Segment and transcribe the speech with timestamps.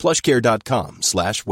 [0.00, 1.44] plushcare.com slash.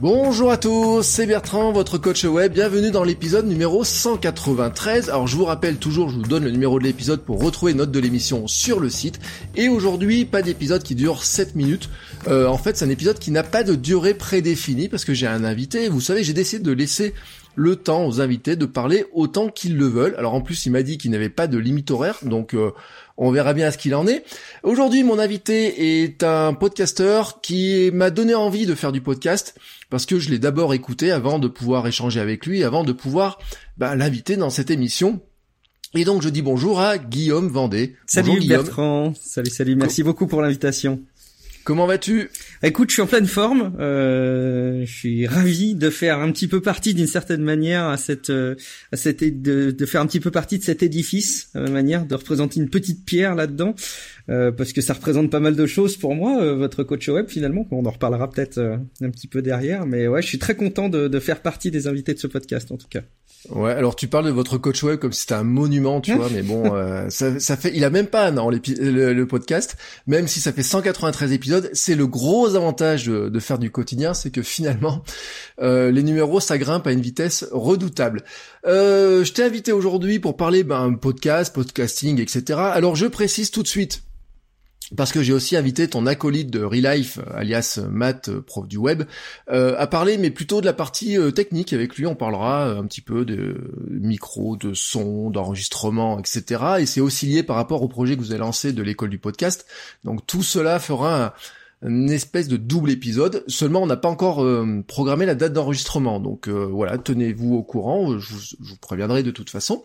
[0.00, 2.54] Bonjour à tous, c'est Bertrand, votre coach web.
[2.54, 5.10] Bienvenue dans l'épisode numéro 193.
[5.10, 7.90] Alors je vous rappelle toujours, je vous donne le numéro de l'épisode pour retrouver note
[7.90, 9.20] de l'émission sur le site.
[9.54, 11.90] Et aujourd'hui, pas d'épisode qui dure 7 minutes.
[12.26, 15.26] Euh, en fait, c'est un épisode qui n'a pas de durée prédéfinie parce que j'ai
[15.26, 15.90] un invité.
[15.90, 17.12] Vous savez, j'ai décidé de laisser
[17.56, 20.14] le temps aux invités de parler autant qu'ils le veulent.
[20.16, 22.72] Alors en plus, il m'a dit qu'il n'avait pas de limite horaire, donc euh,
[23.16, 24.24] on verra bien ce qu'il en est.
[24.62, 29.58] Aujourd'hui, mon invité est un podcasteur qui m'a donné envie de faire du podcast
[29.90, 33.38] parce que je l'ai d'abord écouté avant de pouvoir échanger avec lui, avant de pouvoir
[33.78, 35.20] bah, l'inviter dans cette émission.
[35.94, 37.96] Et donc je dis bonjour à Guillaume Vendée.
[38.06, 38.62] Salut bonjour, Guillaume.
[38.64, 41.00] Bertrand, salut salut, merci beaucoup pour l'invitation.
[41.66, 42.30] Comment vas-tu?
[42.62, 43.74] Écoute, je suis en pleine forme.
[43.80, 48.30] Euh, je suis ravi de faire un petit peu partie d'une certaine manière à cette,
[48.30, 48.54] euh,
[48.92, 52.06] à cette de, de, faire un petit peu partie de cet édifice, à ma manière
[52.06, 53.74] de représenter une petite pierre là-dedans,
[54.28, 57.26] euh, parce que ça représente pas mal de choses pour moi, euh, votre coach web
[57.28, 57.66] finalement.
[57.70, 60.88] On en reparlera peut-être euh, un petit peu derrière, mais ouais, je suis très content
[60.88, 63.02] de, de faire partie des invités de ce podcast en tout cas.
[63.50, 66.28] Ouais, alors tu parles de votre coach web comme si c'était un monument, tu vois,
[66.32, 69.76] mais bon, euh, ça, ça, fait, il a même pas un an le, le, podcast,
[70.06, 74.14] même si ça fait 193 épisodes, c'est le gros avantage de, de faire du quotidien,
[74.14, 75.02] c'est que finalement,
[75.60, 78.24] euh, les numéros, ça grimpe à une vitesse redoutable.
[78.66, 82.58] Euh, je t'ai invité aujourd'hui pour parler ben podcast, podcasting, etc.
[82.58, 84.02] Alors je précise tout de suite,
[84.94, 89.02] parce que j'ai aussi invité ton acolyte de Relife, alias Matt, prof du web,
[89.50, 91.72] euh, à parler, mais plutôt de la partie euh, technique.
[91.72, 93.56] Avec lui, on parlera un petit peu de
[93.88, 96.62] micro, de son, d'enregistrement, etc.
[96.80, 99.18] Et c'est aussi lié par rapport au projet que vous avez lancé de l'école du
[99.18, 99.66] podcast.
[100.04, 101.34] Donc tout cela fera
[101.86, 103.44] une espèce de double épisode.
[103.46, 106.20] Seulement, on n'a pas encore euh, programmé la date d'enregistrement.
[106.20, 108.18] Donc euh, voilà, tenez-vous au courant.
[108.18, 109.84] Je vous, je vous, préviendrai de toute façon.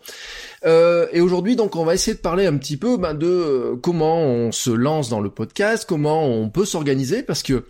[0.64, 4.20] Euh, et aujourd'hui, donc, on va essayer de parler un petit peu ben, de comment
[4.20, 7.64] on se lance dans le podcast, comment on peut s'organiser, parce que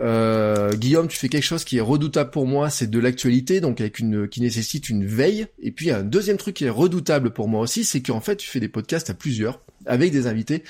[0.00, 3.80] euh, Guillaume, tu fais quelque chose qui est redoutable pour moi, c'est de l'actualité, donc
[3.80, 5.46] avec une qui nécessite une veille.
[5.60, 8.48] Et puis un deuxième truc qui est redoutable pour moi aussi, c'est qu'en fait tu
[8.48, 10.64] fais des podcasts à plusieurs avec des invités.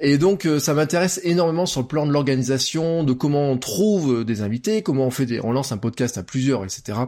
[0.00, 4.24] Et donc euh, ça m'intéresse énormément sur le plan de l'organisation, de comment on trouve
[4.24, 6.98] des invités, comment on fait on lance un podcast à plusieurs, etc.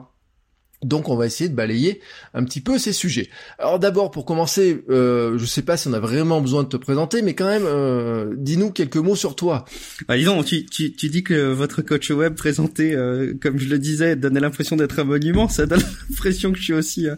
[0.83, 2.01] Donc on va essayer de balayer
[2.33, 3.29] un petit peu ces sujets.
[3.59, 6.77] Alors d'abord pour commencer, euh, je sais pas si on a vraiment besoin de te
[6.79, 9.67] présenter, mais quand même, euh, dis-nous quelques mots sur toi.
[10.09, 13.79] Bah disons, tu, tu, tu dis que votre coach web présenté, euh, comme je le
[13.79, 15.49] disais, donnait l'impression d'être un monument.
[15.49, 17.17] Ça donne l'impression que je suis aussi euh,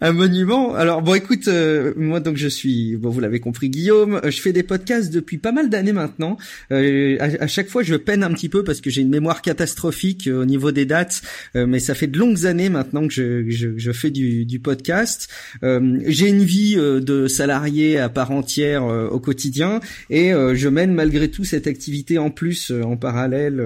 [0.00, 0.74] un monument.
[0.74, 4.20] Alors bon, écoute, euh, moi donc je suis, bon vous l'avez compris, Guillaume.
[4.24, 6.36] Je fais des podcasts depuis pas mal d'années maintenant.
[6.70, 10.28] À, à, chaque fois, je peine un petit peu parce que j'ai une mémoire catastrophique
[10.32, 11.22] au niveau des dates,
[11.54, 15.28] mais ça fait de longues années maintenant que je, je, je fais du, du podcast.
[15.62, 20.68] Euh, j'ai une vie euh, de salarié à part entière euh, au quotidien et je
[20.68, 23.62] mène malgré tout cette activité en plus en parallèle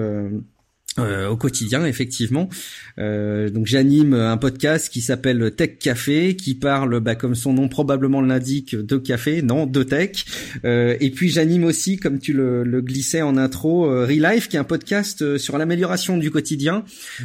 [0.99, 2.49] euh, au quotidien, effectivement.
[2.99, 7.67] Euh, donc j'anime un podcast qui s'appelle Tech Café, qui parle, bah, comme son nom
[7.67, 10.25] probablement l'indique, de café, non, de tech.
[10.65, 14.55] Euh, et puis j'anime aussi, comme tu le, le glissais en intro, euh, Relife, qui
[14.55, 16.83] est un podcast euh, sur l'amélioration du quotidien,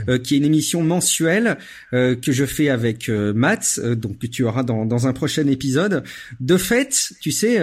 [0.09, 1.56] euh, qui est une émission mensuelle
[1.93, 6.03] que je fais avec Matt, donc que tu auras dans, dans, un prochain épisode.
[6.41, 7.59] De fait, tu sais,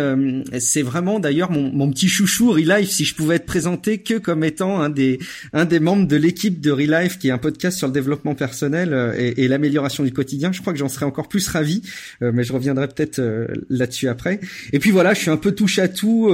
[0.60, 4.44] c'est vraiment d'ailleurs mon, mon, petit chouchou Relife, si je pouvais être présenté que comme
[4.44, 5.20] étant un des
[5.54, 8.94] un des membres de l'équipe de Relife, qui est un podcast sur le développement personnel
[8.94, 10.52] euh, et, et l'amélioration du quotidien.
[10.52, 11.82] Je crois que j'en serais encore plus ravi,
[12.22, 14.40] euh, mais je reviendrai peut-être euh, là-dessus après.
[14.74, 16.30] Et puis voilà, je suis un peu touche à tout,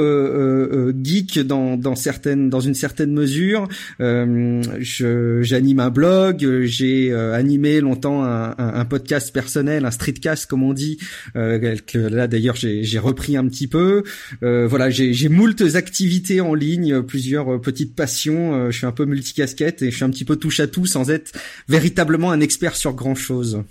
[1.04, 3.68] geek dans, dans certaines, dans une certaine mesure.
[4.00, 10.74] J'anime un blog, j'ai animé longtemps un, un, un, podcast personnel, un streetcast comme on
[10.74, 10.97] dit.
[11.34, 14.03] que là d'ailleurs j'ai repris un petit peu.
[14.41, 18.72] voilà, j'ai moultes activités en ligne, plusieurs petites passions.
[18.72, 21.09] je suis un peu multicast et je suis un petit peu touche à tout sans
[21.09, 21.32] être
[21.68, 23.64] véritablement un expert sur grand chose.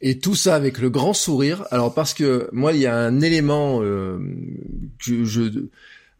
[0.00, 1.66] Et tout ça avec le grand sourire.
[1.70, 4.18] Alors parce que moi, il y a un élément euh,
[5.04, 5.42] que je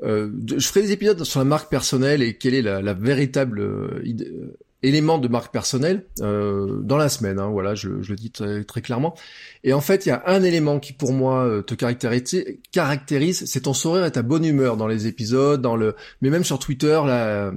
[0.04, 4.56] euh, je ferai des épisodes sur la marque personnelle et quelle est la, véritable euh,
[4.84, 7.38] éléments de marque personnelle dans la semaine.
[7.40, 9.16] Hein, voilà, je, le dis très, clairement.
[9.64, 13.62] Et en fait, il y a un élément qui pour moi te caractérise, caractérise, c'est
[13.62, 17.00] ton sourire et ta bonne humeur dans les épisodes, dans le, mais même sur Twitter
[17.04, 17.52] là.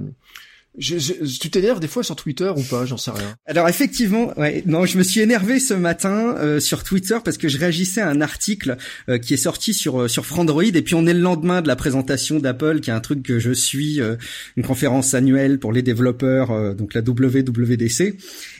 [0.78, 3.34] Je, je, tu t'énerves des fois sur Twitter ou pas J'en sais rien.
[3.44, 7.46] Alors effectivement, ouais, non, je me suis énervé ce matin euh, sur Twitter parce que
[7.46, 8.78] je réagissais à un article
[9.10, 11.68] euh, qui est sorti sur euh, sur Frandroid et puis on est le lendemain de
[11.68, 14.00] la présentation d'Apple, qui est un truc que je suis,
[14.56, 18.16] une conférence annuelle pour les développeurs, donc la WWDC,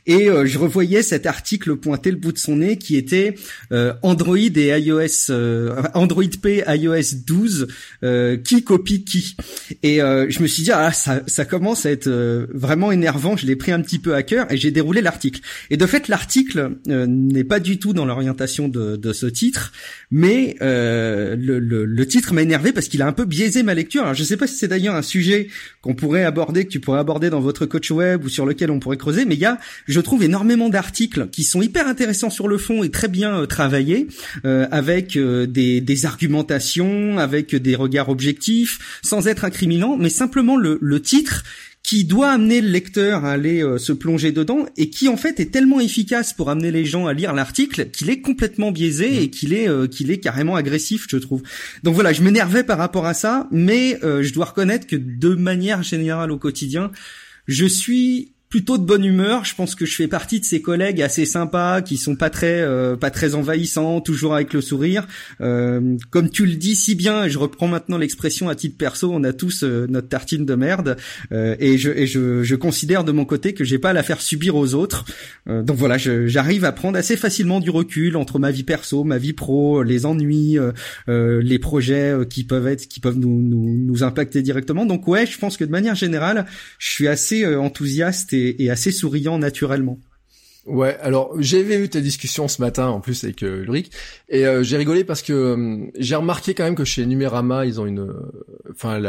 [0.06, 3.34] et je revoyais cet article pointer le bout de son nez qui était
[4.02, 5.32] Android et iOS,
[5.94, 7.68] Android P iOS 12,
[8.44, 9.36] qui copie qui,
[9.82, 13.36] et je me suis dit ah ça ça commence à être euh, vraiment énervant.
[13.36, 15.40] Je l'ai pris un petit peu à cœur et j'ai déroulé l'article.
[15.70, 19.72] Et de fait, l'article euh, n'est pas du tout dans l'orientation de, de, ce titre,
[20.10, 23.74] mais euh, le, le, le, titre m'a énervé parce qu'il a un peu biaisé ma
[23.74, 24.02] lecture.
[24.02, 25.48] Alors, je sais pas si c'est d'ailleurs un sujet
[25.80, 28.80] qu'on pourrait aborder, que tu pourrais aborder dans votre coach web ou sur lequel on
[28.80, 32.48] pourrait creuser, mais il y a, je trouve, énormément d'articles qui sont hyper intéressants sur
[32.48, 34.08] le fond et très bien travaillés,
[34.44, 41.00] avec des, des argumentations, avec des regards objectifs, sans être incriminant, mais simplement le, le
[41.00, 41.44] titre
[41.82, 45.40] qui doit amener le lecteur à aller euh, se plonger dedans et qui en fait
[45.40, 49.30] est tellement efficace pour amener les gens à lire l'article qu'il est complètement biaisé et
[49.30, 51.42] qu'il est euh, qu'il est carrément agressif je trouve.
[51.82, 55.34] Donc voilà, je m'énervais par rapport à ça, mais euh, je dois reconnaître que de
[55.34, 56.92] manière générale au quotidien,
[57.48, 59.46] je suis plutôt de bonne humeur.
[59.46, 62.60] Je pense que je fais partie de ces collègues assez sympas, qui sont pas très
[62.60, 65.06] euh, pas très envahissants, toujours avec le sourire.
[65.40, 69.24] Euh, comme tu le dis si bien, je reprends maintenant l'expression à titre perso, on
[69.24, 70.98] a tous euh, notre tartine de merde,
[71.30, 74.20] et, je, et je, je, considère de mon côté que j'ai pas à la faire
[74.20, 75.06] subir aux autres.
[75.46, 79.32] donc voilà, j'arrive à prendre assez facilement du recul entre ma vie perso, ma vie
[79.32, 80.58] pro, les ennuis,
[81.08, 84.84] les projets qui peuvent être qui peuvent nous, nous nous impacter directement.
[84.84, 86.44] Donc ouais, je pense que de manière générale,
[86.78, 89.98] je suis assez enthousiaste et et, assez souriant naturellement.
[90.64, 93.90] Ouais, alors j'avais eu ta discussion ce matin en plus avec euh, Ulrich
[94.28, 97.80] et euh, j'ai rigolé parce que euh, j'ai remarqué quand même que chez Numérama ils
[97.80, 98.14] ont une,
[98.70, 99.00] enfin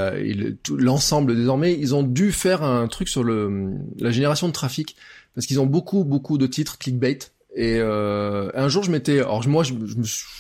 [0.71, 3.69] l'ensemble désormais ils ont dû faire un truc sur le
[4.00, 4.95] la génération de trafic
[5.36, 7.19] parce qu'ils ont beaucoup beaucoup de titres clickbait
[7.56, 9.63] et un jour je m'étais, alors moi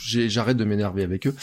[0.03, 1.35] j'arrête de m'énerver avec eux,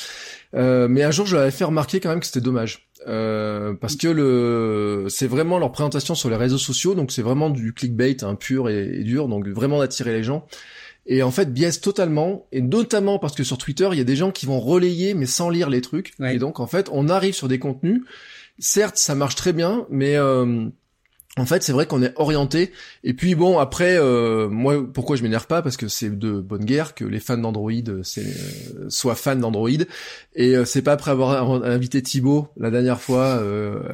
[0.53, 3.97] mais un jour je leur avais fait remarquer quand même que c'était dommage euh, parce
[3.97, 8.23] que le c'est vraiment leur présentation sur les réseaux sociaux, donc c'est vraiment du clickbait
[8.25, 10.47] hein, pur et, dur, donc vraiment d'attirer les gens.
[11.07, 14.17] Et en fait biaise totalement, et notamment parce que sur Twitter il y a des
[14.17, 17.35] gens qui vont relayer mais sans lire les trucs, et donc en fait on arrive
[17.35, 18.03] sur des contenus.
[18.59, 20.69] Certes ça marche très bien, mais euh,
[21.37, 22.73] en fait, c'est vrai qu'on est orienté.
[23.05, 25.63] Et puis bon, après, euh, moi, pourquoi je m'énerve pas?
[25.63, 29.71] Parce que c'est de bonne guerre que les fans d'Android euh, euh, soient fans d'Android.
[30.35, 33.43] Et c'est pas après avoir invité Thibaut la dernière fois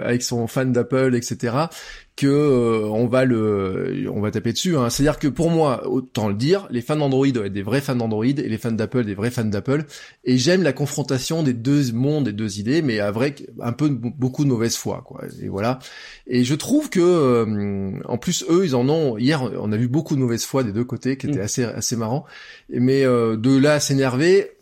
[0.03, 1.67] avec son fan d'Apple, etc
[2.17, 4.77] que euh, on va le on va taper dessus.
[4.77, 4.89] Hein.
[4.89, 7.95] C'est-à-dire que pour moi, autant le dire, les fans d'Android doivent être des vrais fans
[7.95, 9.85] d'Android et les fans d'Apple des vrais fans d'Apple.
[10.25, 14.45] Et j'aime la confrontation des deux mondes, des deux idées, mais avec un peu beaucoup
[14.45, 15.25] de mauvaise foi, quoi.
[15.43, 15.79] Et voilà.
[16.27, 19.19] Et je trouve que euh, en plus eux, ils en ont.
[19.19, 21.43] Hier, on a vu beaucoup de mauvaise foi des deux côtés, qui était mm.
[21.43, 22.25] assez assez marrant.
[22.71, 24.56] Mais euh, de là à s'énerver,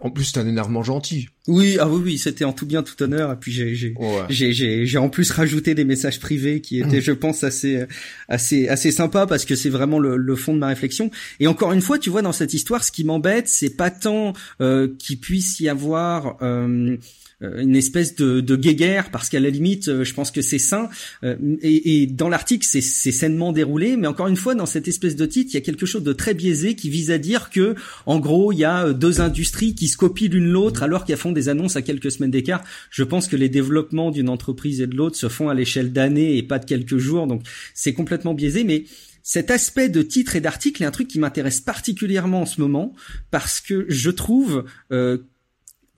[0.00, 1.28] en plus, c'est un énervement gentil.
[1.48, 3.32] Oui, ah oui, oui, c'était en tout bien, tout honneur.
[3.32, 3.94] Et puis j'ai, j'ai,
[4.28, 7.84] j'ai, j'ai, en plus rajouté des messages privés qui étaient, je pense, assez,
[8.28, 11.10] assez, assez sympa parce que c'est vraiment le, le, fond de ma réflexion.
[11.40, 14.32] Et encore une fois, tu vois, dans cette histoire, ce qui m'embête, c'est pas tant
[14.60, 16.96] euh, qu'il puisse y avoir euh,
[17.42, 20.88] une espèce de, de guéguerre parce qu'à la limite euh, je pense que c'est sain.
[21.22, 24.88] Euh, et, et, dans l'article c'est, c'est sainement déroulé mais encore une fois dans cette
[24.88, 27.50] espèce de titre il y a quelque chose de très biaisé qui vise à dire
[27.50, 27.74] que
[28.06, 31.32] en gros il y a deux industries qui se copient l'une l'autre alors qu'elles font
[31.32, 32.64] des annonces à quelques semaines d'écart.
[32.90, 36.38] Je pense que les développements d'une entreprise et de l'autre se font à l'échelle d'années
[36.38, 37.42] et pas de quelques jours donc
[37.74, 38.64] c'est complètement biaisé.
[38.64, 38.84] Mais
[39.22, 42.94] cet aspect de titre et d'article est un truc qui m'intéresse particulièrement en ce moment
[43.30, 45.18] parce que je trouve euh,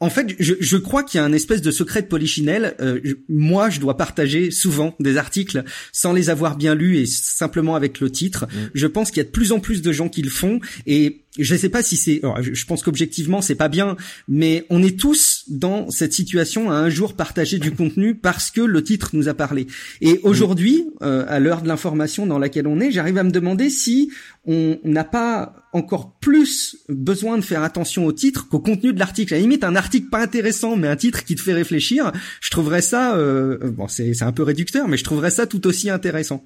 [0.01, 2.77] en fait, je, je crois qu'il y a un espèce de secret de polichinelle.
[2.81, 7.75] Euh, moi, je dois partager souvent des articles sans les avoir bien lus et simplement
[7.75, 8.47] avec le titre.
[8.47, 8.57] Mmh.
[8.75, 11.25] Je pense qu'il y a de plus en plus de gens qui le font et
[11.39, 13.97] je ne sais pas si c'est, je pense qu'objectivement c'est pas bien,
[14.29, 18.61] mais on est tous dans cette situation à un jour partager du contenu parce que
[18.61, 19.67] le titre nous a parlé.
[20.01, 23.71] Et aujourd'hui, euh, à l'heure de l'information dans laquelle on est, j'arrive à me demander
[23.71, 24.11] si
[24.45, 29.35] on n'a pas encore plus besoin de faire attention au titre qu'au contenu de l'article.
[29.35, 32.51] À la limite, un article pas intéressant, mais un titre qui te fait réfléchir, je
[32.51, 36.43] trouverais ça, euh, bon, c'est un peu réducteur, mais je trouverais ça tout aussi intéressant.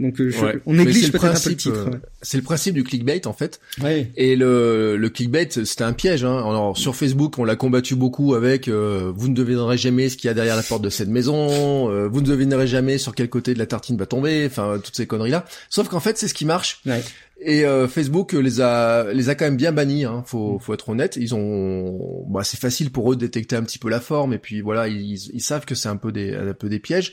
[0.00, 0.20] Donc
[0.66, 1.90] on néglige peut-être un peu le titre.
[2.22, 3.60] C'est le principe du clickbait en fait.
[3.82, 4.10] Ouais.
[4.16, 6.24] Et le, le clickbait, c'était un piège.
[6.24, 6.38] Hein.
[6.38, 10.30] Alors sur Facebook, on l'a combattu beaucoup avec vous ne devinerez jamais ce qu'il y
[10.30, 13.58] a derrière la porte de cette maison, vous ne devinerez jamais sur quel côté de
[13.58, 15.44] la tartine va tomber, enfin toutes ces conneries là.
[15.68, 16.80] Sauf qu'en fait, c'est ce qui marche.
[16.86, 17.02] Ouais.
[17.40, 20.04] Et euh, Facebook les a les a quand même bien bannis.
[20.04, 21.16] Hein, faut faut être honnête.
[21.20, 24.38] Ils ont, bah, c'est facile pour eux de détecter un petit peu la forme et
[24.38, 27.12] puis voilà, ils, ils savent que c'est un peu des un peu des pièges.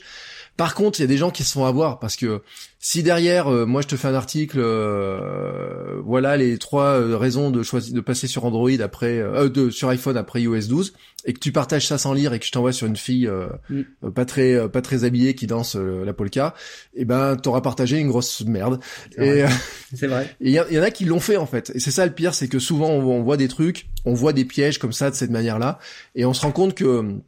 [0.56, 2.42] Par contre, il y a des gens qui se font avoir parce que
[2.78, 7.50] si derrière, euh, moi je te fais un article, euh, voilà les trois euh, raisons
[7.50, 10.94] de choisir de passer sur Android après, de, sur iPhone après iOS 12,
[11.24, 13.28] et que tu partages ça sans lire et que je t'envoie sur une fille
[13.68, 14.10] mm.
[14.14, 16.54] pas très pas très habillée qui danse la polka,
[16.94, 18.80] et eh ben t'auras partagé une grosse merde.
[19.18, 19.44] Et
[19.92, 20.34] c'est vrai.
[20.40, 21.72] Il y, y, en a qui l'ont fait en fait.
[21.74, 24.32] Et c'est ça le pire, c'est que souvent on, on voit des trucs, on voit
[24.32, 25.78] des pièges comme ça de cette manière-là,
[26.14, 27.20] et on se rend compte que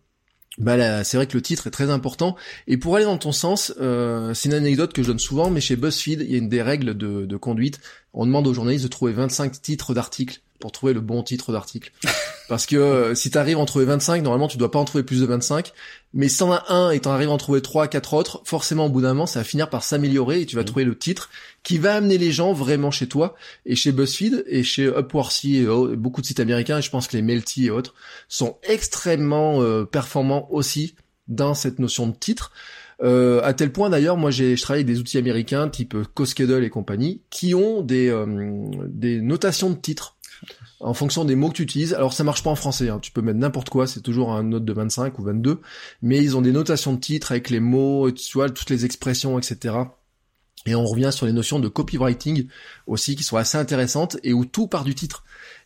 [0.59, 2.37] bah c'est vrai que le titre est très important.
[2.67, 5.61] Et pour aller dans ton sens, euh, c'est une anecdote que je donne souvent, mais
[5.61, 7.81] chez BuzzFeed, il y a une des règles de, de conduite.
[8.19, 11.93] On demande aux journalistes de trouver 25 titres d'articles pour trouver le bon titre d'article.
[12.49, 14.85] Parce que euh, si tu arrives à en trouver 25, normalement tu dois pas en
[14.85, 15.73] trouver plus de 25.
[16.15, 18.87] Mais si t'en as un et t'en arrives à en trouver trois, quatre autres, forcément
[18.87, 20.65] au bout d'un moment ça va finir par s'améliorer et tu vas mmh.
[20.65, 21.31] trouver le titre
[21.63, 23.37] qui va amener les gens vraiment chez toi.
[23.67, 27.17] Et chez BuzzFeed et chez Upworthy et beaucoup de sites américains, et je pense que
[27.17, 27.95] les Melty et autres
[28.29, 30.97] sont extrêmement euh, performants aussi
[31.29, 32.51] dans cette notion de titre.
[33.01, 36.65] Euh, à tel point d'ailleurs, moi j'ai je travaille avec des outils américains type CoSchedule
[36.65, 38.13] et compagnie qui ont des
[38.89, 40.17] des notations de titres
[40.81, 41.95] en fonction des mots que tu utilises.
[41.95, 42.99] Alors ça marche pas en français, hein.
[43.01, 45.61] tu peux mettre n'importe quoi, c'est toujours un note de 25 ou 22,
[46.03, 49.39] mais ils ont des notations de titres avec les mots, tu vois, toutes les expressions,
[49.39, 49.75] etc.
[50.67, 52.47] Et on revient sur les notions de copywriting
[52.87, 55.25] aussi qui sont assez intéressantes et où tout part du titre.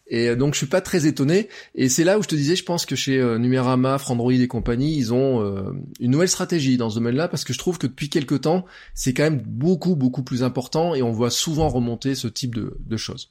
[0.08, 1.48] Et euh, donc je suis pas très étonné.
[1.74, 4.48] Et c'est là où je te disais, je pense que chez euh, Numerama, Frandroid et
[4.48, 7.86] compagnie, ils ont euh, une nouvelle stratégie dans ce domaine-là parce que je trouve que
[7.86, 12.14] depuis quelques temps, c'est quand même beaucoup beaucoup plus important et on voit souvent remonter
[12.14, 13.28] ce type de choses.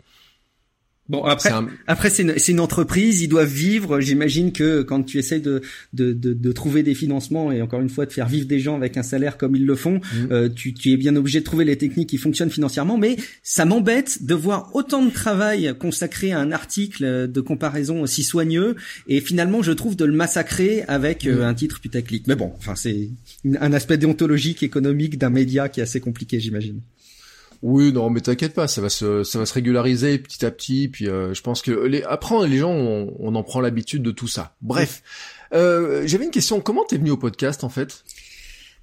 [1.09, 1.49] Bon après,
[1.87, 3.99] après c'est une, une, entreprise, ils doivent vivre.
[3.99, 5.61] J'imagine que quand tu essayes de,
[5.93, 8.75] de, de, de, trouver des financements et encore une fois de faire vivre des gens
[8.77, 10.31] avec un salaire comme ils le font, mmh.
[10.31, 12.97] euh, tu, tu, es bien obligé de trouver les techniques qui fonctionnent financièrement.
[12.97, 18.23] Mais ça m'embête de voir autant de travail consacré à un article de comparaison aussi
[18.23, 18.75] soigneux
[19.07, 21.41] et finalement je trouve de le massacrer avec euh, mmh.
[21.41, 22.27] un titre putaclic.
[22.27, 23.09] Mais bon, enfin c'est
[23.59, 26.79] un aspect déontologique, économique d'un média qui est assez compliqué, j'imagine.
[27.61, 30.87] Oui, non, mais t'inquiète pas, ça va se, ça va se régulariser petit à petit.
[30.87, 34.27] Puis euh, je pense que les, après les gens, on, en prend l'habitude de tout
[34.27, 34.55] ça.
[34.61, 35.03] Bref,
[35.53, 36.59] euh, j'avais une question.
[36.59, 38.03] Comment t'es venu au podcast en fait?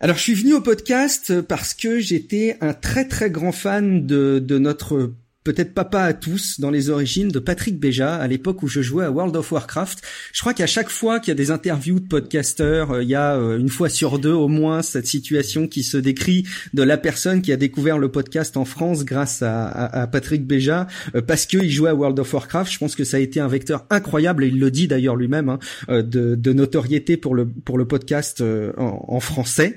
[0.01, 4.39] Alors je suis venu au podcast parce que j'étais un très très grand fan de,
[4.39, 5.13] de notre
[5.45, 9.05] peut-être papa à tous dans les origines de Patrick Béja à l'époque où je jouais
[9.05, 10.03] à World of Warcraft.
[10.33, 13.15] Je crois qu'à chaque fois qu'il y a des interviews de podcasteurs, euh, il y
[13.15, 16.99] a euh, une fois sur deux au moins cette situation qui se décrit de la
[16.99, 21.71] personne qui a découvert le podcast en France grâce à, Patrick Béja euh, parce qu'il
[21.71, 22.71] jouait à World of Warcraft.
[22.71, 25.49] Je pense que ça a été un vecteur incroyable et il le dit d'ailleurs lui-même
[25.49, 29.77] hein, de, de, notoriété pour le pour le podcast en, en français.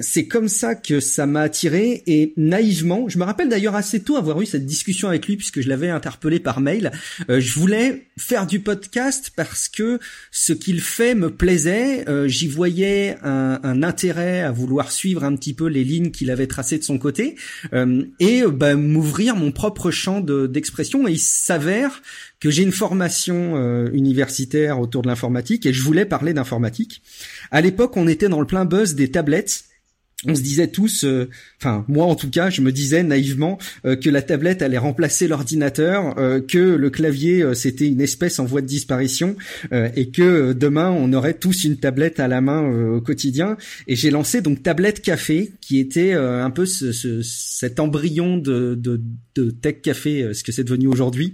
[0.00, 4.16] C'est comme ça que ça m'a attiré et naïvement, je me rappelle d'ailleurs assez tôt
[4.16, 6.90] avoir eu cette discussion avec lui puisque je l'avais interpellé par mail.
[7.28, 9.98] Euh, je voulais faire du podcast parce que
[10.30, 12.08] ce qu'il fait me plaisait.
[12.08, 16.46] Euh, j'y voyais un, intérêt à vouloir suivre un petit peu les lignes qu'il avait
[16.46, 17.36] tracées de son côté
[17.72, 21.06] euh, et bah, m'ouvrir mon propre champ d'expression.
[21.08, 22.02] et il s'avère
[22.40, 27.02] que j'ai une formation universitaire autour de l'informatique et je voulais parler d'informatique.
[27.50, 29.64] À l'époque, on était dans le plein buzz des tablettes
[30.26, 33.96] on se disait tous, euh, enfin moi en tout cas, je me disais naïvement euh,
[33.96, 38.60] que la tablette allait remplacer l'ordinateur, euh, que le clavier c'était une espèce en voie
[38.60, 39.36] de disparition
[39.72, 43.56] et que demain on aurait tous une tablette à la main au quotidien.
[43.86, 49.00] Et j'ai lancé donc Tablette Café, qui était un peu ce, cet embryon de, de,
[49.34, 51.32] de Tech Café, ce que c'est devenu aujourd'hui,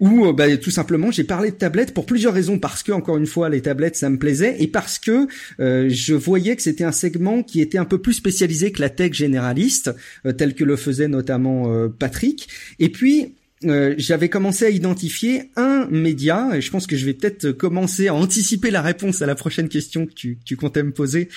[0.00, 3.26] où bah, tout simplement j'ai parlé de tablette pour plusieurs raisons, parce que encore une
[3.26, 5.26] fois les tablettes ça me plaisait et parce que
[5.58, 9.12] je voyais que c'était un segment qui était un peu plus spécialisé que la tech
[9.12, 9.94] généraliste,
[10.26, 12.48] euh, tel que le faisait notamment euh, Patrick.
[12.80, 17.14] Et puis euh, j'avais commencé à identifier un média, et je pense que je vais
[17.14, 20.90] peut-être commencer à anticiper la réponse à la prochaine question que tu, tu comptais me
[20.90, 21.28] poser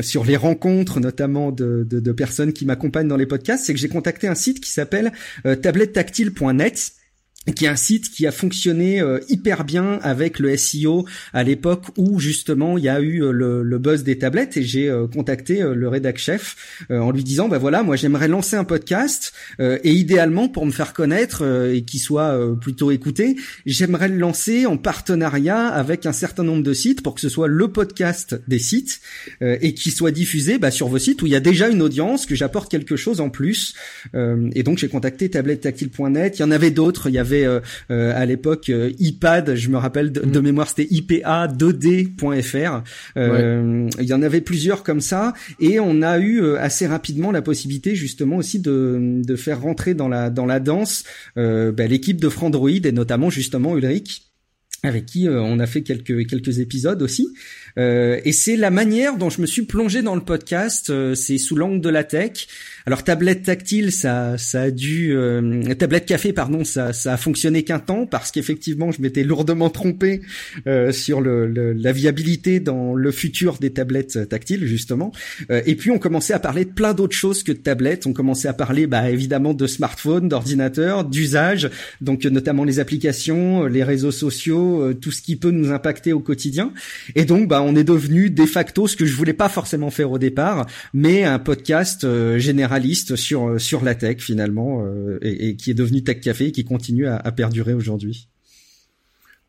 [0.00, 3.80] sur les rencontres, notamment de, de, de personnes qui m'accompagnent dans les podcasts, c'est que
[3.80, 5.12] j'ai contacté un site qui s'appelle
[5.44, 6.92] tablettetactile.net
[7.50, 11.86] qui est un site qui a fonctionné euh, hyper bien avec le SEO à l'époque
[11.96, 15.08] où justement il y a eu euh, le, le, buzz des tablettes et j'ai euh,
[15.08, 19.92] contacté le rédac chef en lui disant bah voilà moi j'aimerais lancer un podcast et
[19.92, 25.66] idéalement pour me faire connaître et qu'il soit plutôt écouté j'aimerais le lancer en partenariat
[25.66, 29.00] avec un certain nombre de sites pour que ce soit le podcast des sites
[29.40, 32.26] et qui soit diffusé bah, sur vos sites où il y a déjà une audience
[32.26, 33.74] que j'apporte quelque chose en plus.
[34.14, 37.08] Et donc j'ai contacté tablettetactile.net il y en avait d'autres.
[37.08, 37.60] Il y avait euh,
[37.90, 40.42] euh, à l'époque euh, iPad, je me rappelle de, mm.
[40.42, 42.82] mémoire, c'était ipa2d.fr.
[43.16, 47.94] Il y en avait plusieurs comme ça, et on a eu assez rapidement la possibilité
[47.94, 51.04] justement aussi de, de faire rentrer dans la dans la danse
[51.36, 54.22] bah, l'équipe de Frandroid et notamment justement Ulrich
[54.82, 57.28] avec qui on a fait quelques quelques épisodes aussi.
[57.78, 60.92] Euh, et c'est la manière dont je me suis plongé dans le podcast.
[61.14, 62.46] c'est sous l'angle de la tech.
[62.84, 67.62] Alors tablette tactile, ça, ça a dû euh, tablette café, pardon, ça, ça a fonctionné
[67.62, 70.22] qu'un temps parce qu'effectivement, je m'étais lourdement trompé
[70.66, 75.12] euh, sur le, la viabilité dans le futur des tablettes tactiles justement.
[75.50, 78.06] Euh, et puis on commençait à parler de plein d'autres choses que de tablettes.
[78.06, 83.84] On commençait à parler, bah évidemment, de smartphones, d'ordinateurs, d'usage, donc notamment les applications, les
[83.84, 86.72] réseaux sociaux, tout ce qui peut nous impacter au quotidien.
[87.14, 90.10] Et donc, bah on est devenu de facto ce que je voulais pas forcément faire
[90.10, 95.56] au départ, mais un podcast général généraliste sur euh, sur la tech finalement euh, et,
[95.56, 98.28] qui est devenu Tech Café et qui continue à, perdurer aujourd'hui.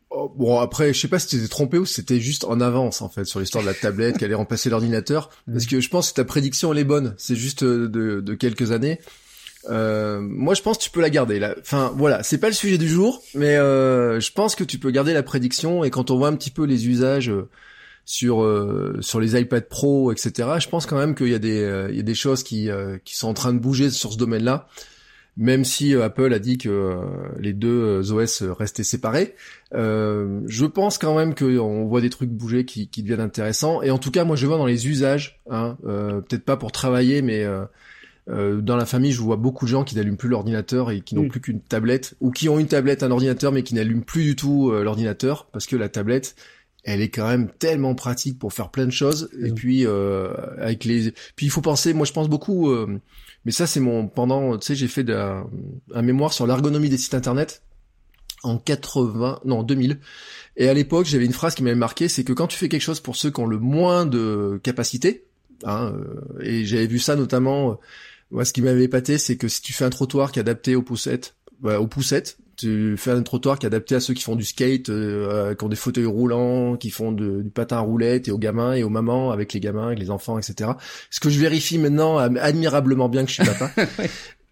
[0.10, 2.62] Oh, bon après, je sais pas si tu t'es trompé ou si c'était juste en
[2.62, 5.90] avance en fait sur l'histoire de la tablette qui allait remplacer l'ordinateur, parce que je
[5.90, 7.14] pense que ta prédiction elle est bonne.
[7.18, 9.00] C'est juste euh, de, de, quelques années.
[9.70, 11.40] Euh, moi, je pense que tu peux la garder.
[11.40, 11.56] Là.
[11.60, 14.92] Enfin, voilà, c'est pas le sujet du jour, mais euh, je pense que tu peux
[14.92, 15.84] garder la prédiction.
[15.84, 17.32] Et quand on voit un petit peu les usages
[18.06, 20.50] sur euh, sur les iPad Pro, etc.
[20.60, 22.70] Je pense quand même qu'il y a des euh, il y a des choses qui
[22.70, 24.68] euh, qui sont en train de bouger sur ce domaine-là.
[25.36, 26.96] Même si Apple a dit que
[27.40, 29.34] les deux OS restaient séparés,
[29.72, 33.82] je pense quand même qu'on voit des trucs bouger qui, qui deviennent intéressants.
[33.82, 37.24] Et en tout cas, moi, je vois dans les usages, hein, peut-être pas pour travailler,
[37.24, 37.48] mais
[38.28, 41.24] dans la famille, je vois beaucoup de gens qui n'allument plus l'ordinateur et qui n'ont
[41.24, 41.30] mm.
[41.30, 44.36] plus qu'une tablette, ou qui ont une tablette, un ordinateur, mais qui n'allument plus du
[44.36, 46.36] tout l'ordinateur, parce que la tablette,
[46.84, 49.30] elle est quand même tellement pratique pour faire plein de choses.
[49.42, 51.94] Et puis euh, avec les, puis il faut penser.
[51.94, 52.70] Moi, je pense beaucoup.
[52.70, 53.00] Euh,
[53.46, 54.58] mais ça, c'est mon pendant.
[54.58, 55.46] Tu sais, j'ai fait un,
[56.02, 57.64] mémoire sur l'ergonomie des sites internet
[58.44, 60.00] en 80, non 2000.
[60.58, 62.82] Et à l'époque, j'avais une phrase qui m'avait marqué, c'est que quand tu fais quelque
[62.82, 65.26] chose pour ceux qui ont le moins de capacité,
[65.64, 67.80] hein, euh, et j'avais vu ça notamment.
[68.32, 70.76] Moi, ce qui m'avait épaté, c'est que si tu fais un trottoir qui est adapté
[70.76, 74.24] aux poussettes, bah, aux poussettes, tu fais un trottoir qui est adapté à ceux qui
[74.24, 78.28] font du skate, euh, qui ont des fauteuils roulants, qui font du patin à roulettes
[78.28, 80.72] et aux gamins et aux mamans avec les gamins, avec les enfants, etc.
[81.10, 83.72] Ce que je vérifie maintenant admirablement bien que je suis papa.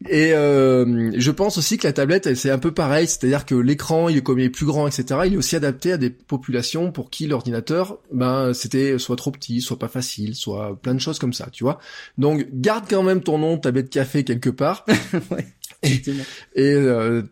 [0.10, 4.10] Et euh, je pense aussi que la tablette, c'est un peu pareil, c'est-à-dire que l'écran,
[4.10, 5.21] il est comme il est plus grand, etc.
[5.26, 9.62] Il est aussi adapté à des populations pour qui l'ordinateur, ben, c'était soit trop petit,
[9.62, 11.80] soit pas facile, soit plein de choses comme ça, tu vois.
[12.17, 14.86] Donc, garde quand même ton nom tablette café quelque part.
[15.32, 15.45] ouais.
[16.56, 17.24] Et, euh,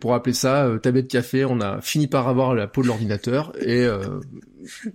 [0.00, 3.52] pour appeler ça euh, tablette café, on a fini par avoir la peau de l'ordinateur
[3.60, 4.20] et euh,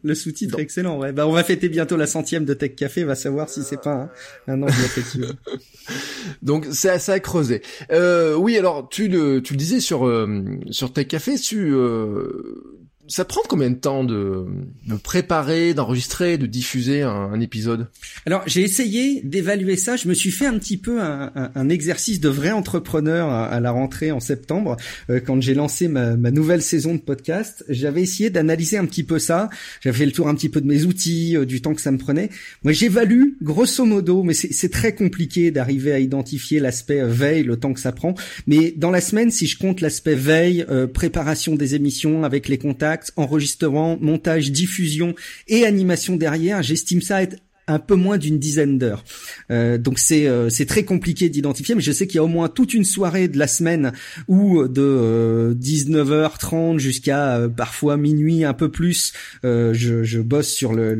[0.04, 0.97] le sous-titre excellent.
[0.97, 1.12] Ouais.
[1.12, 4.10] Bah, on va fêter bientôt la centième de Tech Café, va savoir si c'est pas
[4.47, 5.28] un, un angle effectivement.
[6.41, 7.62] Donc c'est assez à creuser.
[7.91, 12.80] Euh, oui, alors tu le tu le disais sur euh, sur Tech Café, tu euh,
[13.12, 14.45] ça prend combien de temps de,
[15.04, 17.88] préparer, d'enregistrer, de diffuser un, épisode?
[18.26, 19.97] Alors j'ai essayé d'évaluer ça.
[19.97, 24.13] Je me suis fait un petit peu un, exercice de vrai entrepreneur à, la rentrée
[24.13, 24.78] en septembre,
[25.10, 27.65] euh, quand j'ai lancé ma, nouvelle saison de podcast.
[27.67, 29.50] J'avais essayé d'analyser un petit peu ça.
[29.82, 31.91] J'avais fait le tour un petit peu de mes outils, euh, du temps que ça
[31.91, 32.30] me prenait.
[32.63, 37.58] Moi j'évalue grosso modo, mais c'est très compliqué d'arriver à identifier l'aspect euh, veille, le
[37.58, 38.15] temps que ça prend.
[38.47, 43.00] Mais dans la semaine, si je compte l'aspect veille, préparation des émissions avec les contacts
[43.15, 45.15] enregistrement, montage, diffusion
[45.47, 47.37] et animation derrière, j'estime ça être
[47.67, 49.04] un peu moins d'une dizaine d'heures.
[49.52, 52.28] Euh, donc c'est euh, c'est très compliqué d'identifier, mais je sais qu'il y a au
[52.28, 53.93] moins toute une soirée de la semaine
[54.28, 60.93] où de 19h30 euh, jusqu'à parfois minuit un peu plus, je, je, bosse sur le,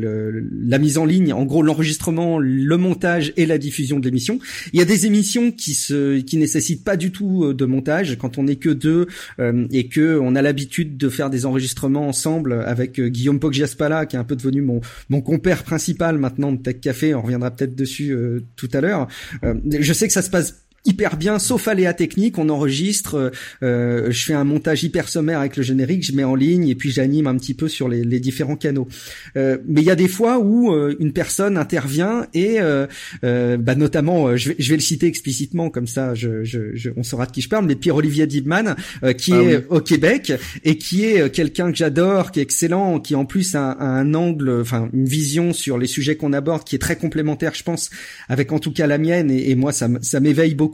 [0.66, 4.38] la mise en ligne, en gros l'enregistrement, le montage et la diffusion de l'émission.
[4.72, 8.38] Il y a des émissions qui se qui nécessitent pas du tout de montage quand
[8.38, 9.06] on n'est que deux
[9.38, 14.18] et que on a l'habitude de faire des enregistrements ensemble avec Guillaume Poggiaspala qui est
[14.18, 18.44] un peu devenu mon mon compère principal maintenant Tech Café, on reviendra peut-être dessus euh,
[18.56, 19.08] tout à l'heure.
[19.44, 22.38] Euh, je sais que ça se passe hyper bien, sauf aléa technique.
[22.38, 26.34] On enregistre, euh, je fais un montage hyper sommaire avec le générique, je mets en
[26.34, 28.88] ligne et puis j'anime un petit peu sur les, les différents canaux.
[29.36, 32.86] Euh, mais il y a des fois où euh, une personne intervient et, euh,
[33.24, 36.90] euh, bah, notamment, je vais, je, vais, le citer explicitement comme ça, je, je, je,
[36.96, 38.74] on saura de qui je parle, mais Pierre-Olivier Dibman,
[39.18, 40.32] qui ah est au Québec
[40.64, 44.14] et qui est quelqu'un que j'adore, qui est excellent, qui en plus a, a un
[44.14, 47.90] angle, enfin une vision sur les sujets qu'on aborde qui est très complémentaire, je pense,
[48.28, 49.88] avec en tout cas la mienne et, et moi ça
[50.20, 50.71] m'éveille beaucoup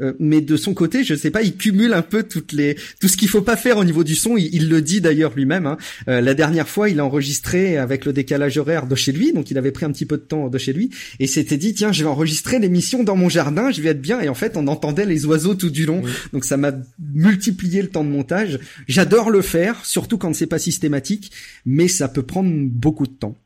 [0.00, 3.08] euh, mais de son côté, je sais pas, il cumule un peu toutes les tout
[3.08, 4.36] ce qu'il faut pas faire au niveau du son.
[4.36, 5.66] Il, le dit d'ailleurs lui-même.
[5.66, 5.76] Hein.
[6.08, 9.50] Euh, la dernière fois, il a enregistré avec le décalage horaire de chez lui, donc
[9.50, 11.92] il avait pris un petit peu de temps de chez lui et s'était dit tiens,
[11.92, 14.20] je vais enregistrer l'émission dans mon jardin, je vais être bien.
[14.20, 16.72] Et en fait, on entendait les oiseaux tout du long, donc ça m'a
[17.14, 18.58] multiplié le temps de montage.
[18.88, 21.32] J'adore le faire, surtout quand c'est pas systématique,
[21.64, 23.36] mais ça peut prendre beaucoup de temps.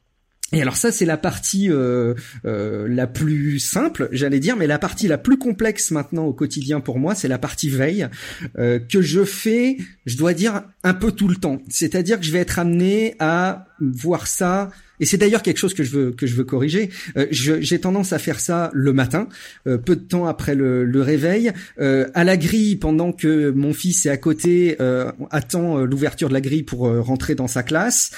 [0.52, 4.78] Et alors ça c'est la partie euh, euh, la plus simple, j'allais dire, mais la
[4.78, 8.08] partie la plus complexe maintenant au quotidien pour moi, c'est la partie veille
[8.58, 11.62] euh, que je fais, je dois dire un peu tout le temps.
[11.68, 15.82] C'est-à-dire que je vais être amené à voir ça et c'est d'ailleurs quelque chose que
[15.82, 16.90] je veux que je veux corriger.
[17.16, 19.28] Euh, j'ai tendance à faire ça le matin,
[19.66, 23.72] euh, peu de temps après le, le réveil, euh, à la grille pendant que mon
[23.72, 27.62] fils est à côté, euh, attend euh, l'ouverture de la grille pour rentrer dans sa
[27.62, 28.10] classe.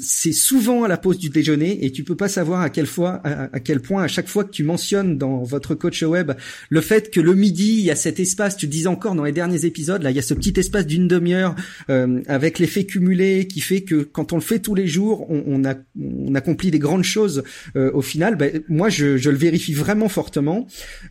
[0.00, 3.20] c'est souvent à la pause du déjeuner et tu peux pas savoir à quelle fois,
[3.24, 6.32] à, quel point à chaque fois que tu mentionnes dans votre coach web
[6.68, 9.32] le fait que le midi il y a cet espace, tu disais encore dans les
[9.32, 11.54] derniers épisodes là, il y a ce petit espace d'une demi-heure
[11.88, 15.64] avec l'effet cumulé qui fait que quand on le fait tous les jours, on, on
[15.64, 17.42] a on accomplit des grandes choses
[17.76, 20.66] euh, au final, ben, moi je, je, le vérifie vraiment fortement.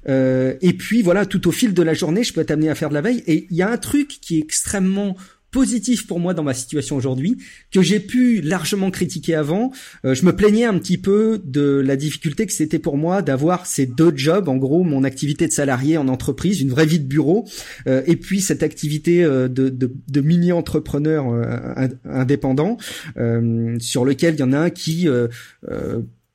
[0.07, 2.75] Euh, et puis voilà, tout au fil de la journée, je peux être amené à
[2.75, 3.23] faire de la veille.
[3.27, 5.15] Et il y a un truc qui est extrêmement
[5.55, 7.37] positif pour moi dans ma situation aujourd'hui,
[7.71, 9.71] que j'ai pu largement critiquer avant.
[10.03, 13.65] Euh, je me plaignais un petit peu de la difficulté que c'était pour moi d'avoir
[13.65, 17.07] ces deux jobs, en gros mon activité de salarié en entreprise, une vraie vie de
[17.07, 17.47] bureau,
[17.87, 21.25] euh, et puis cette activité euh, de, de, de mini-entrepreneur
[22.03, 22.77] indépendant,
[23.79, 25.07] sur lequel il y en a un qui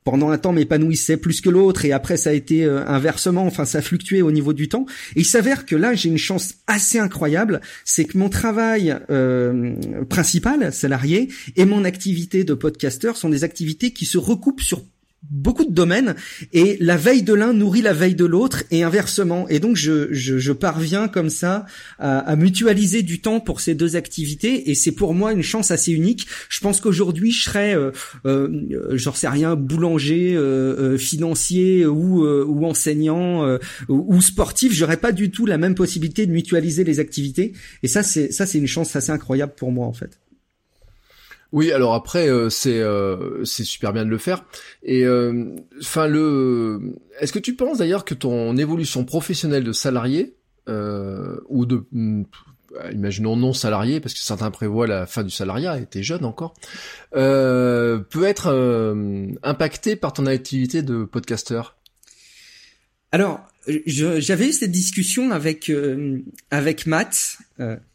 [0.03, 3.65] pendant un temps m'épanouissait plus que l'autre et après ça a été euh, inversement, enfin
[3.65, 4.85] ça a fluctué au niveau du temps.
[5.15, 9.75] Et il s'avère que là j'ai une chance assez incroyable, c'est que mon travail euh,
[10.09, 14.83] principal, salarié, et mon activité de podcasteur sont des activités qui se recoupent sur
[15.31, 16.15] beaucoup de domaines
[16.51, 19.47] et la veille de l'un nourrit la veille de l'autre et inversement.
[19.49, 21.65] Et donc je, je, je parviens comme ça
[21.99, 25.71] à, à, mutualiser du temps pour ces deux activités et c'est pour moi une chance
[25.71, 26.27] assez unique.
[26.49, 27.91] Je pense qu'aujourd'hui je serais euh,
[28.25, 28.49] euh,
[28.91, 34.73] j'en sais rien boulanger euh, euh financier ou, euh, ou enseignant euh, ou sportif.
[34.73, 37.53] J'aurais pas du tout la même possibilité de mutualiser les activités.
[37.83, 40.20] Et ça c'est ça c'est une chance assez incroyable pour moi en fait
[41.51, 44.45] oui, alors après euh, c'est euh, c'est super bien de le faire.
[44.83, 50.35] Et euh, enfin le, est-ce que tu penses d'ailleurs que ton évolution professionnelle de salarié
[50.67, 52.23] ou de hmm,
[52.93, 56.53] imaginons non salarié, parce que certains prévoient la fin du salariat, et t'es jeune encore,
[57.11, 58.95] peut être
[59.43, 61.75] impacté par ton activité de podcasteur?
[63.11, 63.41] Alors,
[63.85, 65.69] j'avais eu cette discussion avec
[66.51, 67.39] avec Matt.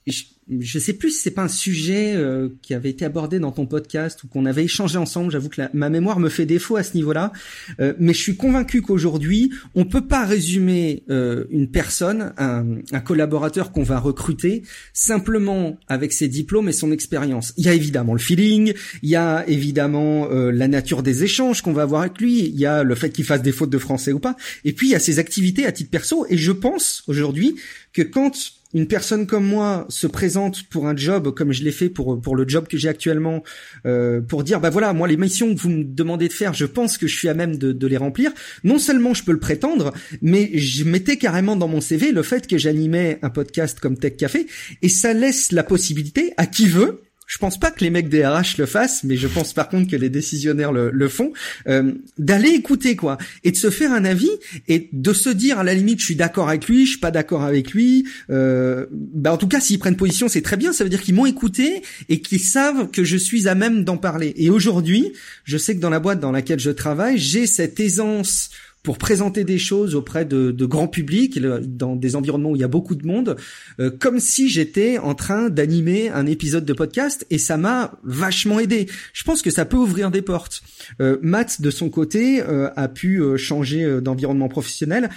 [0.07, 3.51] Je, je sais plus si c'est pas un sujet euh, qui avait été abordé dans
[3.51, 5.33] ton podcast ou qu'on avait échangé ensemble.
[5.33, 7.33] J'avoue que ma mémoire me fait défaut à ce niveau-là,
[7.81, 13.01] euh, mais je suis convaincu qu'aujourd'hui, on peut pas résumer euh, une personne, un, un
[13.01, 17.53] collaborateur qu'on va recruter simplement avec ses diplômes et son expérience.
[17.57, 21.73] Il y a évidemment le feeling, il y a évidemment la nature des échanges qu'on
[21.73, 24.13] va avoir avec lui, il y a le fait qu'il fasse des fautes de français
[24.13, 26.27] ou pas, et puis il y a ses activités à titre perso.
[26.29, 27.57] Et je pense aujourd'hui
[27.93, 31.89] que quand une personne comme moi se présente pour un job comme je l'ai fait
[31.89, 33.43] pour pour le job que j'ai actuellement
[33.87, 36.67] euh, pour dire bah voilà moi les missions que vous me demandez de faire je
[36.67, 38.33] pense que je suis à même de, de les remplir.
[38.65, 42.47] Non seulement je peux le prétendre mais je mettais carrément dans mon CV le fait
[42.47, 44.47] que j'animais un podcast comme Tech Café
[44.83, 48.25] et ça laisse la possibilité à qui veut je pense pas que les mecs des
[48.25, 51.33] RH le fassent, mais je pense par contre que les décisionnaires le, le font,
[51.67, 54.31] euh, d'aller écouter quoi, et de se faire un avis
[54.69, 57.11] et de se dire à la limite je suis d'accord avec lui, je suis pas
[57.11, 58.07] d'accord avec lui.
[58.31, 61.15] Euh, bah en tout cas s'ils prennent position c'est très bien, ça veut dire qu'ils
[61.15, 64.33] m'ont écouté et qu'ils savent que je suis à même d'en parler.
[64.37, 65.13] Et aujourd'hui,
[65.45, 68.51] je sais que dans la boîte dans laquelle je travaille, j'ai cette aisance
[68.87, 72.65] pour présenter des choses auprès de, de grand public dans des environnements où il y
[72.65, 73.35] a beaucoup de monde,
[73.81, 78.61] euh, comme si j'étais en train d'animer un épisode de podcast et ça m'a vachement
[78.61, 78.87] aidé.
[79.13, 80.63] Je pense que ça peut ouvrir des portes.
[81.01, 85.11] Euh, Matt, de son côté, euh, a pu euh, changer d'environnement professionnel.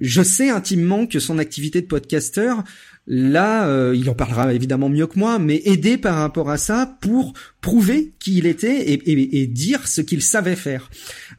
[0.00, 2.62] je sais intimement que son activité de podcasteur
[3.10, 6.98] Là, euh, il en parlera évidemment mieux que moi, mais aider par rapport à ça
[7.00, 10.90] pour prouver qui il était et, dire ce qu'il savait faire.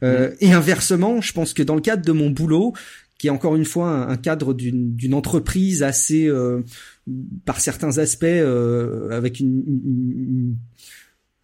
[0.02, 2.72] Euh, et inversement, je pense que dans le cadre de mon boulot,
[3.18, 6.30] qui est encore une fois un, cadre d'une entreprise assez,
[7.44, 10.56] par certains aspects, avec une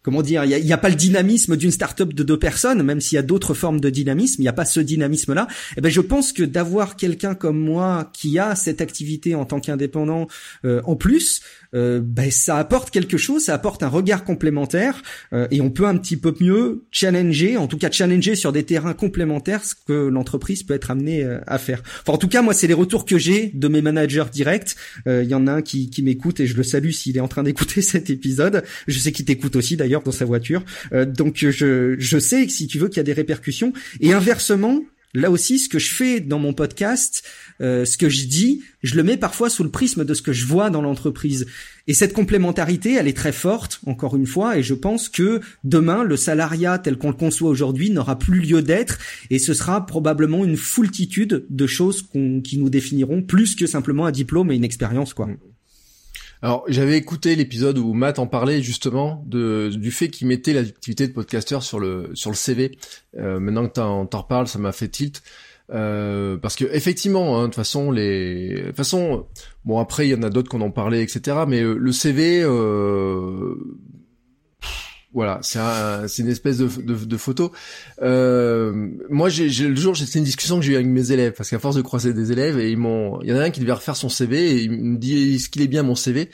[0.07, 3.17] comment dire, il n'y a, pas le dynamisme d'une start-up de deux personnes, même s'il
[3.17, 5.49] y a d'autres formes de dynamisme, il n'y a pas ce dynamisme-là.
[5.75, 9.59] Eh ben, je pense que d'avoir quelqu'un comme moi qui a cette activité en tant
[9.59, 10.27] qu'indépendant
[10.63, 11.41] euh, en plus,
[11.73, 15.01] euh, ben, ça apporte quelque chose, ça apporte un regard complémentaire
[15.33, 18.63] euh, et on peut un petit peu mieux challenger, en tout cas challenger sur des
[18.63, 21.83] terrains complémentaires ce que l'entreprise peut être amenée euh, à faire.
[22.01, 24.75] Enfin, en tout cas, moi, c'est les retours que j'ai de mes managers directs.
[25.05, 27.27] Il y en a un qui, qui m'écoute et je le salue s'il est en
[27.27, 28.63] train d'écouter cet épisode.
[28.87, 30.63] Je sais qu'il t'écoute aussi d'ailleurs dans sa voiture.
[30.91, 33.73] donc, je, je sais que si tu veux qu'il y a des répercussions.
[34.01, 34.81] Et inversement,
[35.13, 37.23] Là aussi, ce que je fais dans mon podcast,
[37.61, 40.33] euh, ce que je dis, je le mets parfois sous le prisme de ce que
[40.33, 41.47] je vois dans l'entreprise.
[41.87, 46.03] Et cette complémentarité, elle est très forte, encore une fois, et je pense que demain,
[46.03, 50.43] le salariat tel qu'on le conçoit aujourd'hui n'aura plus lieu d'être, et ce sera probablement
[50.43, 52.05] une foultitude de choses
[52.43, 55.29] qui nous définiront plus que simplement un diplôme et une expérience, quoi.
[56.41, 61.07] Alors, j'avais écouté l'épisode où Matt en parlait justement de, du fait qu'il mettait l'activité
[61.07, 62.77] de podcasteur sur le sur le CV.
[63.17, 65.23] Euh, maintenant que t'en, t'en reparles, ça m'a fait tilt.
[65.69, 69.27] Euh, parce que effectivement, hein, de toute façon, les, de façon,
[69.65, 71.39] bon après il y en a d'autres qu'on en parlait, etc.
[71.47, 73.55] Mais euh, le CV, euh,
[75.13, 77.51] voilà, c'est un, une espèce de, de, de photo.
[78.01, 81.49] Euh, moi, j'ai, le jour, c'était une discussion que j'ai eu avec mes élèves, parce
[81.49, 83.61] qu'à force de croiser des élèves, et ils m'ont, il y en a un qui
[83.61, 86.29] devait refaire son CV, et il me dit, est-ce qu'il est bien mon CV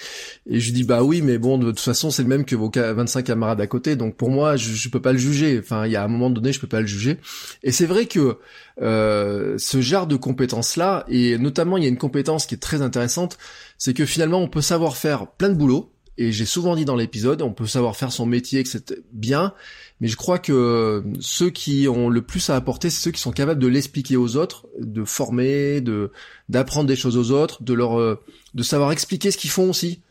[0.49, 2.55] Et je lui dis, bah oui, mais bon, de toute façon, c'est le même que
[2.55, 5.59] vos 25 camarades à côté, donc pour moi, je, je peux pas le juger.
[5.59, 7.19] Enfin, il y a un moment donné, je peux pas le juger.
[7.61, 8.37] Et c'est vrai que
[8.81, 12.81] euh, ce genre de compétences-là, et notamment, il y a une compétence qui est très
[12.81, 13.37] intéressante,
[13.77, 16.95] c'est que finalement, on peut savoir faire plein de boulot et j'ai souvent dit dans
[16.95, 19.53] l'épisode, on peut savoir faire son métier, que c'est bien,
[19.99, 23.31] mais je crois que ceux qui ont le plus à apporter, c'est ceux qui sont
[23.31, 26.11] capables de l'expliquer aux autres, de former, de
[26.49, 28.19] d'apprendre des choses aux autres, de leur, euh,
[28.53, 30.01] de savoir expliquer ce qu'ils font aussi.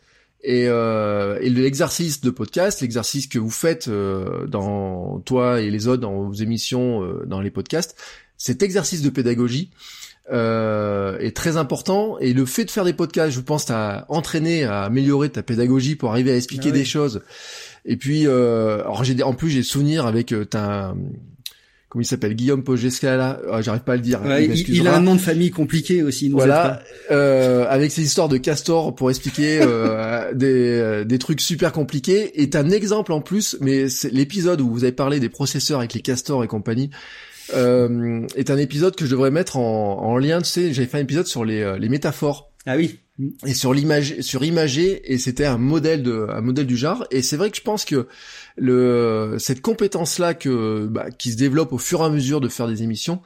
[0.44, 5.86] Et, euh, et l'exercice de podcast, l'exercice que vous faites euh, dans toi et les
[5.86, 7.96] autres dans vos émissions, euh, dans les podcasts,
[8.38, 9.70] cet exercice de pédagogie,
[10.32, 14.64] euh, est très important et le fait de faire des podcasts, je pense, t'as entraîné
[14.64, 17.22] à améliorer ta pédagogie pour arriver à expliquer ah des choses.
[17.84, 20.94] Et puis, euh, alors j'ai en plus j'ai souvenir avec euh, ta
[21.92, 24.20] comment il s'appelle Guillaume Pogesca là, ah, j'arrive pas à le dire.
[24.24, 26.30] il, a un nom de famille compliqué aussi.
[26.30, 32.42] voilà, euh, avec ces histoires de castor pour expliquer euh, des, des trucs super compliqués.
[32.42, 35.92] Et un exemple en plus, mais c'est l'épisode où vous avez parlé des processeurs avec
[35.92, 36.88] les castors et compagnie
[37.54, 40.40] euh, est un épisode que je devrais mettre en, en lien.
[40.40, 42.52] Tu sais, j'avais fait un épisode sur les, euh, les métaphores.
[42.66, 43.00] Ah oui.
[43.46, 47.06] Et sur l'image, sur imager, et c'était un modèle de, un modèle du genre.
[47.10, 48.08] Et c'est vrai que je pense que
[48.56, 52.66] le, cette compétence-là que, bah, qui se développe au fur et à mesure de faire
[52.66, 53.20] des émissions,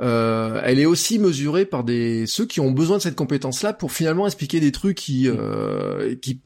[0.00, 3.92] euh, elle est aussi mesurée par des ceux qui ont besoin de cette compétence-là pour
[3.92, 6.42] finalement expliquer des trucs qui, euh, qui,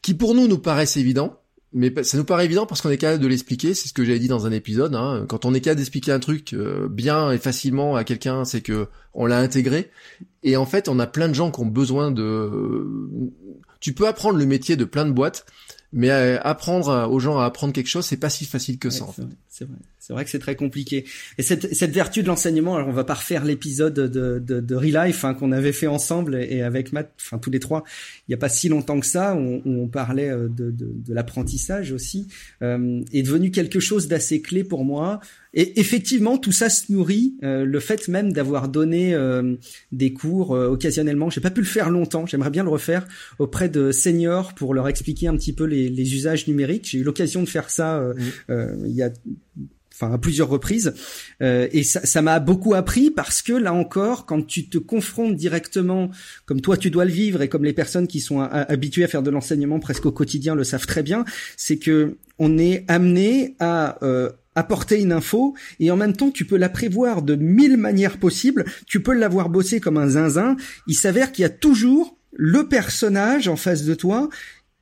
[0.00, 1.40] qui pour nous nous paraissent évidents
[1.76, 3.74] mais ça nous paraît évident parce qu'on est capable de l'expliquer.
[3.74, 4.94] C'est ce que j'avais dit dans un épisode.
[4.94, 5.26] Hein.
[5.28, 8.88] Quand on est capable d'expliquer un truc euh, bien et facilement à quelqu'un, c'est que
[9.12, 9.90] on l'a intégré.
[10.42, 12.82] Et en fait, on a plein de gens qui ont besoin de.
[13.80, 15.44] Tu peux apprendre le métier de plein de boîtes,
[15.92, 19.04] mais euh, apprendre aux gens à apprendre quelque chose, c'est pas si facile que ça.
[19.04, 19.24] en fait.
[19.58, 19.78] C'est vrai.
[19.98, 21.06] C'est vrai que c'est très compliqué.
[21.38, 24.74] Et cette, cette vertu de l'enseignement, alors on va pas refaire l'épisode de, de, de
[24.74, 27.82] Relife hein, qu'on avait fait ensemble et avec Matt, enfin tous les trois,
[28.28, 30.92] il y a pas si longtemps que ça, où on, on parlait euh, de, de,
[30.94, 32.28] de l'apprentissage aussi,
[32.60, 35.20] euh, est devenu quelque chose d'assez clé pour moi.
[35.54, 37.36] Et effectivement, tout ça se nourrit.
[37.42, 39.56] Euh, le fait même d'avoir donné euh,
[39.90, 42.26] des cours euh, occasionnellement, j'ai pas pu le faire longtemps.
[42.26, 46.14] J'aimerais bien le refaire auprès de seniors pour leur expliquer un petit peu les, les
[46.14, 46.90] usages numériques.
[46.90, 48.02] J'ai eu l'occasion de faire ça
[48.48, 49.10] il y a
[49.96, 50.94] enfin à plusieurs reprises.
[51.42, 56.10] Euh, et ça m'a beaucoup appris parce que là encore quand tu te confrontes directement
[56.44, 59.22] comme toi tu dois le vivre et comme les personnes qui sont habituées à faire
[59.22, 61.24] de l'enseignement presque au quotidien le savent très bien
[61.56, 66.44] c'est que on est amené à euh, apporter une info et en même temps tu
[66.44, 68.64] peux la prévoir de mille manières possibles.
[68.86, 70.56] Tu peux l'avoir bossé comme un zinzin.
[70.86, 74.28] Il s'avère qu'il y a toujours le personnage en face de toi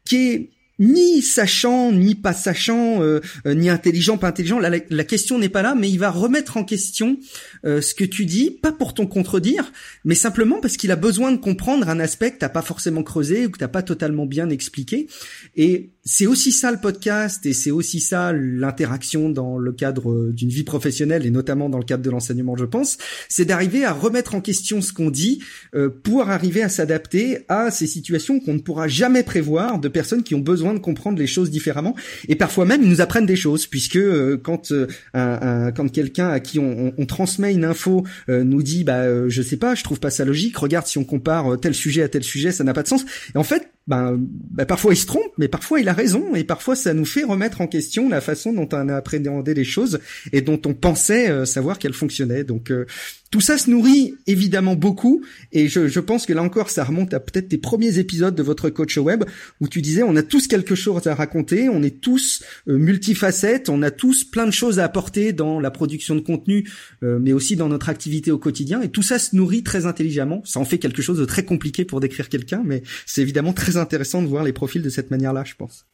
[0.04, 4.58] qui est ni sachant, ni pas sachant, euh, euh, ni intelligent, pas intelligent.
[4.58, 7.18] La, la, question n'est pas là, mais il va remettre en question
[7.64, 9.72] euh, ce que tu dis, pas pour ton contredire,
[10.04, 13.46] mais simplement parce qu'il a besoin de comprendre un aspect que t'as pas forcément creusé
[13.46, 15.06] ou que t'as pas totalement bien expliqué.
[15.56, 20.50] Et c'est aussi ça le podcast et c'est aussi ça l'interaction dans le cadre d'une
[20.50, 22.98] vie professionnelle et notamment dans le cadre de l'enseignement, je pense,
[23.30, 25.42] c'est d'arriver à remettre en question ce qu'on dit
[25.74, 30.22] euh, pour arriver à s'adapter à ces situations qu'on ne pourra jamais prévoir de personnes
[30.22, 31.96] qui ont besoin de comprendre les choses différemment
[32.28, 36.28] et parfois même ils nous apprennent des choses puisque euh, quand euh, un, quand quelqu'un
[36.28, 40.00] à qui on, on, transmet une info nous dit bah je sais pas, je trouve
[40.00, 42.82] pas ça logique, regarde si on compare tel sujet à tel sujet, ça n'a pas
[42.82, 43.04] de sens.
[43.34, 46.44] Et en fait, ben, ben, parfois il se trompe, mais parfois il a raison, et
[46.44, 50.00] parfois ça nous fait remettre en question la façon dont on a appréhendé les choses
[50.32, 52.44] et dont on pensait euh, savoir qu'elles fonctionnaient.
[52.44, 52.86] Donc euh,
[53.34, 57.12] tout ça se nourrit évidemment beaucoup, et je, je, pense que là encore ça remonte
[57.14, 59.24] à peut-être tes premiers épisodes de votre coach web
[59.60, 63.68] où tu disais on a tous quelque chose à raconter, on est tous euh, multifacettes,
[63.68, 66.70] on a tous plein de choses à apporter dans la production de contenu,
[67.02, 70.40] mais aussi dans notre activité au quotidien, et tout ça se nourrit très intelligemment.
[70.44, 73.76] Ça en fait quelque chose de très compliqué pour décrire quelqu'un, mais c'est évidemment très
[73.76, 75.86] intéressant de voir les profils de cette manière-là, je pense.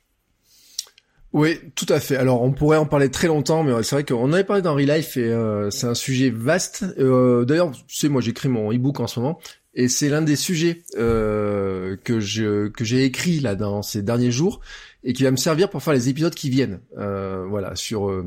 [1.32, 2.16] Oui, tout à fait.
[2.16, 5.16] Alors on pourrait en parler très longtemps, mais c'est vrai qu'on avait parlé d'Henry Life
[5.16, 6.84] et euh, c'est un sujet vaste.
[6.98, 9.38] Euh, D'ailleurs, tu sais, moi j'écris mon e-book en ce moment
[9.74, 14.32] et c'est l'un des sujets euh, que je que j'ai écrit là dans ces derniers
[14.32, 14.60] jours
[15.04, 16.80] et qui va me servir pour faire les épisodes qui viennent.
[16.98, 18.24] Euh, voilà, sur euh,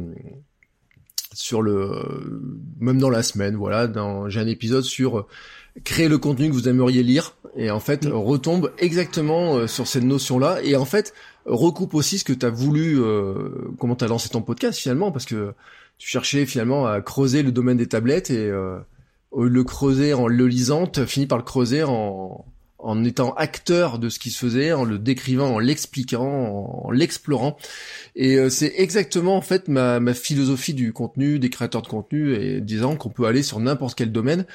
[1.34, 2.42] sur le
[2.80, 3.56] même dans la semaine.
[3.56, 3.92] Voilà,
[4.30, 5.28] j'ai un épisode sur
[5.84, 10.04] créer le contenu que vous aimeriez lire et en fait retombe exactement euh, sur cette
[10.04, 11.14] notion-là et en fait
[11.46, 15.12] recoupe aussi ce que tu as voulu euh, comment tu as lancé ton podcast finalement
[15.12, 15.54] parce que
[15.98, 18.80] tu cherchais finalement à creuser le domaine des tablettes et euh,
[19.36, 22.46] le creuser en le lisant, tu finis par le creuser en
[22.84, 27.58] en étant acteur de ce qui se faisait, en le décrivant, en l'expliquant, en, l'explorant.
[28.16, 32.34] Et euh, c'est exactement en fait ma, ma, philosophie du contenu, des créateurs de contenu,
[32.36, 34.46] et disant qu'on peut aller sur n'importe quel domaine,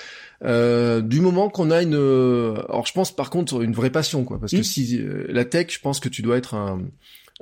[0.44, 1.94] euh, du moment qu'on a une...
[1.94, 5.68] Alors je pense par contre une vraie passion, quoi, parce que si euh, la tech,
[5.70, 6.82] je pense que tu dois être un,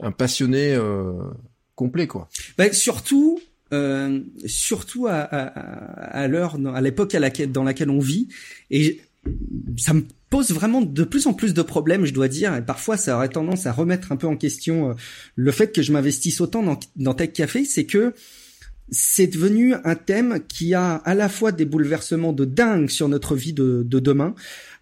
[0.00, 1.12] un passionné euh,
[1.74, 2.28] complet, quoi.
[2.56, 3.40] Bah, surtout...
[3.72, 5.46] Euh, surtout à, à,
[6.20, 8.28] à l'heure, à l'époque à laquelle, dans laquelle on vit,
[8.70, 9.00] et
[9.76, 12.96] ça me pose vraiment de plus en plus de problèmes, je dois dire, et parfois
[12.96, 14.94] ça aurait tendance à remettre un peu en question euh,
[15.36, 18.12] le fait que je m'investisse autant dans, dans Tech Café, c'est que
[18.90, 23.34] c'est devenu un thème qui a à la fois des bouleversements de dingue sur notre
[23.34, 24.34] vie de, de demain.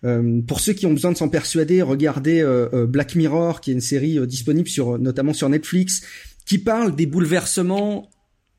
[0.05, 3.75] Euh, pour ceux qui ont besoin de s'en persuader, regardez euh, Black Mirror, qui est
[3.75, 6.03] une série disponible sur notamment sur Netflix,
[6.45, 8.11] qui parle des bouleversements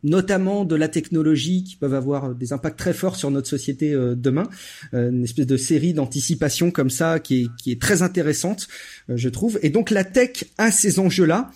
[0.06, 4.16] notamment de la technologie qui peuvent avoir des impacts très forts sur notre société euh,
[4.16, 4.48] demain.
[4.94, 8.68] Euh, une espèce de série d'anticipation comme ça qui est, qui est très intéressante,
[9.10, 9.60] euh, je trouve.
[9.64, 11.52] Et donc la tech a ces enjeux-là.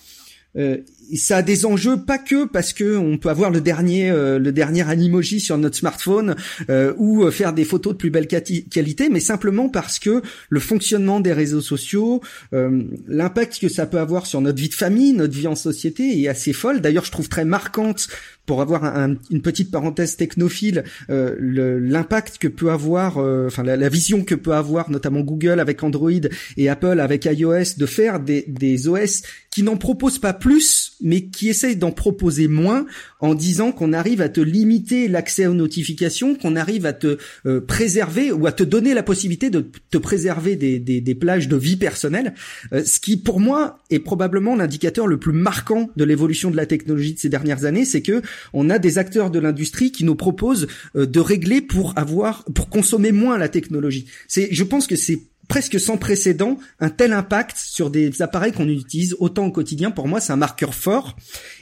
[0.56, 0.78] Euh,
[1.16, 4.52] ça a des enjeux pas que parce que on peut avoir le dernier euh, le
[4.52, 6.36] dernier animoji sur notre smartphone
[6.68, 11.20] euh, ou faire des photos de plus belle qualité, mais simplement parce que le fonctionnement
[11.20, 12.20] des réseaux sociaux,
[12.52, 16.28] l'impact que ça peut avoir sur notre vie de famille, notre vie en société est
[16.28, 16.80] assez folle.
[16.80, 18.08] D'ailleurs, je trouve très marquante
[18.50, 21.36] pour avoir un, une petite parenthèse technophile, euh,
[21.80, 25.84] l'impact que peut avoir, euh, enfin la, la, vision que peut avoir notamment Google avec
[25.84, 26.10] Android
[26.56, 31.26] et Apple avec iOS de faire des, des OS qui n'en proposent pas plus, mais
[31.26, 32.86] qui essayent d'en proposer moins
[33.20, 37.60] en disant qu'on arrive à te limiter l'accès aux notifications, qu'on arrive à te euh,
[37.60, 41.56] préserver ou à te donner la possibilité de te préserver des, des, des plages de
[41.56, 42.34] vie personnelle,
[42.72, 46.66] euh, ce qui pour moi est probablement l'indicateur le plus marquant de l'évolution de la
[46.66, 50.14] technologie de ces dernières années, c'est que on a des acteurs de l'industrie qui nous
[50.14, 54.06] proposent euh, de régler pour avoir, pour consommer moins la technologie.
[54.28, 58.68] C'est, je pense que c'est presque sans précédent un tel impact sur des appareils qu'on
[58.68, 59.90] utilise autant au quotidien.
[59.90, 61.16] Pour moi, c'est un marqueur fort.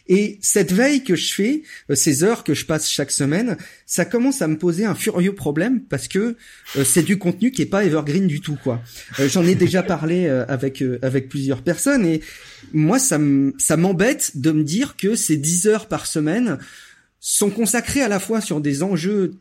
[0.08, 4.04] Et cette veille que je fais, euh, ces heures que je passe chaque semaine, ça
[4.04, 6.36] commence à me poser un furieux problème parce que
[6.76, 8.82] euh, c'est du contenu qui est pas evergreen du tout, quoi.
[9.18, 12.20] J'en ai déjà parlé avec avec plusieurs personnes et
[12.74, 16.58] moi, ça m'embête de me dire que ces 10 heures par semaine
[17.20, 19.32] sont consacrées à la fois sur des enjeux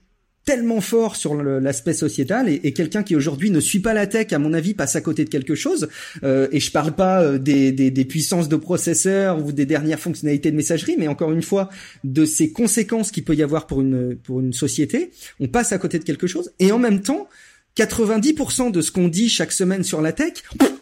[0.48, 4.40] tellement forts sur l'aspect sociétal et, quelqu'un qui aujourd'hui ne suit pas la tech, à
[4.40, 5.90] mon avis, passe à côté de quelque chose.
[6.24, 10.56] Euh, et je parle pas euh, des, puissances de processeurs ou des dernières fonctionnalités de
[10.56, 11.70] messagerie, mais encore une fois
[12.06, 15.12] de ces conséquences qu'il peut y avoir pour une pour une société.
[15.42, 17.28] On passe à côté de quelque chose et en même temps,
[17.78, 20.34] 90% de ce qu'on dit chaque semaine sur la tech,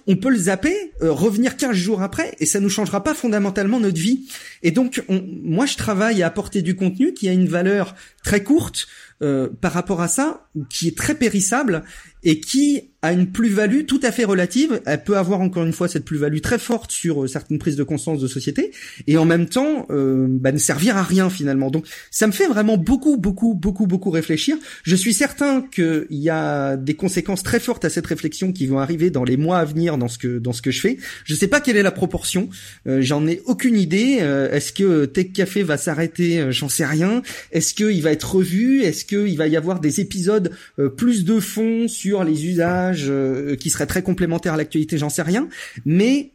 [0.07, 3.79] on peut le zapper, euh, revenir 15 jours après, et ça nous changera pas fondamentalement
[3.79, 4.27] notre vie.
[4.63, 8.87] Et donc, moi, je travaille à apporter du contenu qui a une valeur très courte,
[9.21, 11.85] euh, par rapport à ça qui est très périssable
[12.23, 14.81] et qui a une plus-value tout à fait relative.
[14.85, 17.83] Elle peut avoir encore une fois cette plus-value très forte sur euh, certaines prises de
[17.83, 18.71] conscience de société
[19.07, 21.69] et en même temps euh, bah, ne servir à rien finalement.
[21.69, 24.57] Donc ça me fait vraiment beaucoup, beaucoup, beaucoup, beaucoup réfléchir.
[24.83, 28.79] Je suis certain qu'il y a des conséquences très fortes à cette réflexion qui vont
[28.79, 30.97] arriver dans les mois à venir dans ce que dans ce que je fais.
[31.23, 32.49] Je sais pas quelle est la proportion.
[32.87, 34.17] Euh, J'en ai aucune idée.
[34.51, 36.51] Est-ce que Tech Café va s'arrêter?
[36.51, 37.21] J'en sais rien.
[37.51, 38.81] Est-ce qu'il va être revu?
[38.83, 40.51] Est-ce qu'il va y avoir des épisodes
[40.97, 45.21] plus de fond sur les usages euh, qui seraient très complémentaires à l'actualité, j'en sais
[45.21, 45.47] rien,
[45.85, 46.31] mais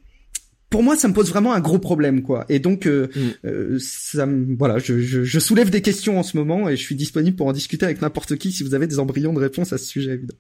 [0.69, 2.45] pour moi, ça me pose vraiment un gros problème, quoi.
[2.49, 3.21] Et donc, euh, Mm.
[3.49, 6.83] euh, ça, me- voilà, je, je, je soulève des questions en ce moment et je
[6.83, 9.73] suis disponible pour en discuter avec n'importe qui si vous avez des embryons de réponse
[9.73, 10.39] à ce sujet, évidemment.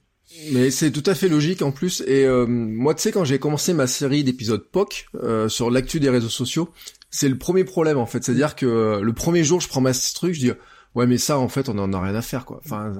[0.53, 2.05] Mais c'est tout à fait logique en plus.
[2.07, 5.07] Et euh, moi, tu sais, quand j'ai commencé ma série d'épisodes POC
[5.49, 6.71] sur l'actu des réseaux sociaux,
[7.11, 8.23] c'est le premier problème en fait.
[8.23, 10.53] C'est-à-dire que le premier jour, je prends ma truc, je dis
[10.95, 12.61] ouais, mais ça, en fait, on en a rien à faire, quoi.
[12.65, 12.93] Enfin,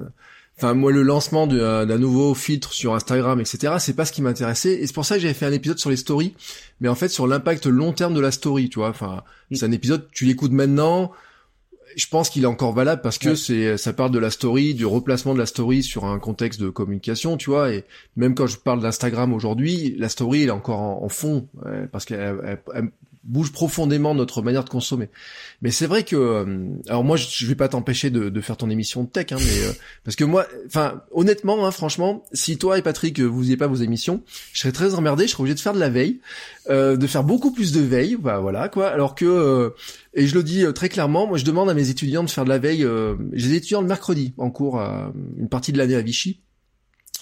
[0.61, 4.21] enfin, moi, le lancement euh, d'un nouveau filtre sur Instagram, etc., c'est pas ce qui
[4.21, 4.73] m'intéressait.
[4.81, 6.33] Et c'est pour ça que j'avais fait un épisode sur les stories,
[6.79, 8.89] mais en fait sur l'impact long terme de la story, tu vois.
[8.89, 9.55] Enfin, Mm.
[9.55, 11.11] c'est un épisode, tu l'écoutes maintenant.
[11.97, 13.35] Je pense qu'il est encore valable parce que Ouais.
[13.35, 16.69] c'est ça parle de la story, du replacement de la story sur un contexte de
[16.69, 17.73] communication, tu vois.
[17.73, 17.83] Et
[18.15, 21.87] même quand je parle d'Instagram aujourd'hui, la story elle est encore en, en fond ouais,
[21.91, 22.91] parce qu'elle elle- elle
[23.23, 25.09] bouge profondément notre manière de consommer.
[25.61, 28.69] Mais c'est vrai que, euh, alors moi je, vais pas t'empêcher de, de faire ton
[28.69, 29.71] émission de tech, hein, mais euh,
[30.03, 33.67] parce que moi, enfin honnêtement, hein, franchement, si toi et Patrick euh, vous faisiez pas
[33.67, 36.19] vos émissions, je serais très emmerdé, je serais obligé de faire de la veille,
[36.69, 38.89] euh, de faire beaucoup plus de veille, bah voilà quoi.
[38.89, 39.69] Alors que euh,
[40.13, 42.43] et je le dis euh, très clairement, moi je demande à mes étudiants de faire
[42.43, 42.87] de la veille.
[43.33, 44.79] J'ai des étudiants le mercredi en cours,
[45.37, 46.39] une partie de l'année à Vichy,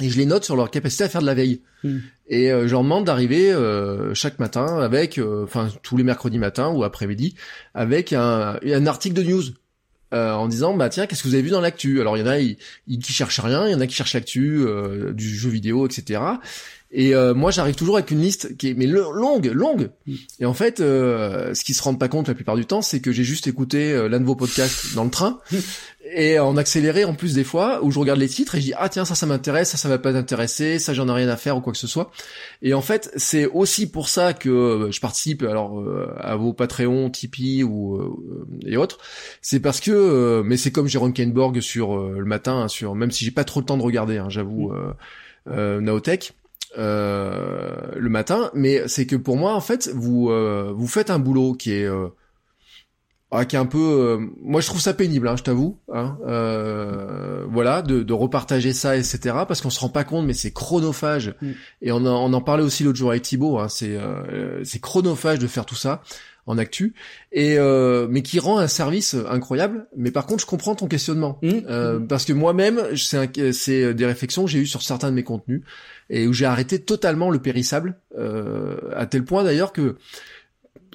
[0.02, 1.62] et je les note sur leur capacité à faire de la veille.
[1.84, 1.98] Mm.
[2.30, 6.38] Et euh, je leur demande d'arriver euh, chaque matin avec, euh, enfin tous les mercredis
[6.40, 7.36] matins ou après-midi,
[7.74, 9.44] avec un, un article de news.
[10.14, 12.02] euh, en disant bah tiens qu'est-ce que vous avez vu dans l'actu?
[12.02, 12.58] Alors il y en a ils,
[12.88, 15.88] ils- qui cherchent rien il y en a qui cherchent l'actu euh, du jeu vidéo
[15.88, 16.22] etc
[16.92, 19.90] et euh, moi j'arrive toujours avec une liste qui est mais lo- longue longue.
[20.40, 23.00] Et en fait euh, ce qu'ils se rendent pas compte la plupart du temps c'est
[23.00, 25.40] que j'ai juste écouté euh, l'un de vos podcasts dans le train.
[26.16, 28.74] Et en accéléré en plus des fois où je regarde les titres et je dis
[28.76, 31.38] ah tiens ça ça m'intéresse ça ça va pas t'intéresser ça j'en ai rien à
[31.38, 32.10] faire ou quoi que ce soit.
[32.64, 36.54] Et en fait c'est aussi pour ça que euh, je participe alors euh, à vos
[36.54, 38.98] Patreon Tipeee ou euh, et autres.
[39.44, 43.12] C'est parce que euh, mais c'est comme Jérôme Kainborg sur le matin hein, sur même
[43.12, 44.72] si j'ai pas trop le temps de regarder hein, j'avoue
[45.48, 46.34] euh, Naotech
[46.78, 51.20] euh, le matin mais c'est que pour moi en fait vous euh, vous faites un
[51.20, 52.08] boulot qui est euh,
[53.32, 56.18] ah, qui est un peu euh, moi je trouve ça pénible hein, je t'avoue hein,
[56.28, 60.52] euh, voilà de, de repartager ça etc parce qu'on se rend pas compte mais c'est
[60.52, 61.52] chronophage Mm.
[61.84, 64.80] et on, en- on en parlait aussi l'autre jour avec Thibaut hein, c'est euh, c'est
[64.80, 66.02] chronophage de faire tout ça
[66.50, 66.94] en actu
[67.32, 71.40] et euh, mais qui rend un service incroyable mais par contre je comprends ton questionnement
[71.42, 71.50] Mmh.
[71.70, 75.24] euh, parce que moi-même, c'est c'est des réflexions que j'ai eues sur certains de mes
[75.24, 75.62] contenus
[76.10, 79.96] et où j'ai arrêté totalement le périssable, euh, à tel point d'ailleurs que,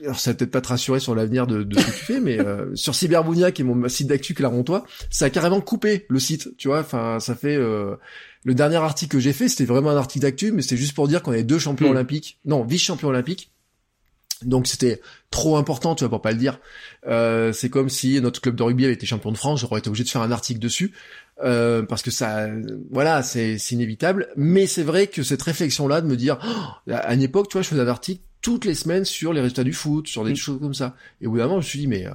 [0.03, 2.21] alors ça va peut-être pas te rassurer sur l'avenir de, de ce que tu fais,
[2.21, 6.19] mais euh, sur Cyberbounia, qui est mon site d'actu Clermontois, ça a carrément coupé le
[6.19, 6.81] site, tu vois.
[6.81, 7.95] Enfin, ça fait euh,
[8.45, 11.07] le dernier article que j'ai fait, c'était vraiment un article d'actu, mais c'était juste pour
[11.09, 11.93] dire qu'on avait deux champions Mm.
[11.93, 13.53] olympiques, non, vice-champions olympiques.
[14.45, 16.61] Donc c'était trop important, tu vois, pour pas le dire.
[17.07, 19.89] Euh, c'est comme si notre club de rugby avait été champion de France, j'aurais été
[19.89, 20.93] obligé de faire un article dessus.
[21.43, 22.47] Euh, parce que ça,
[22.93, 24.29] voilà, c'est inévitable.
[24.37, 27.63] Mais c'est vrai que cette réflexion-là de me dire, oh, à une époque, tu vois,
[27.63, 30.37] je faisais un article toutes les semaines sur les résultats du foot, sur des Mm.
[30.37, 30.95] choses comme ça.
[31.21, 32.13] Et au bout d'un moment, je me suis dit, mais euh,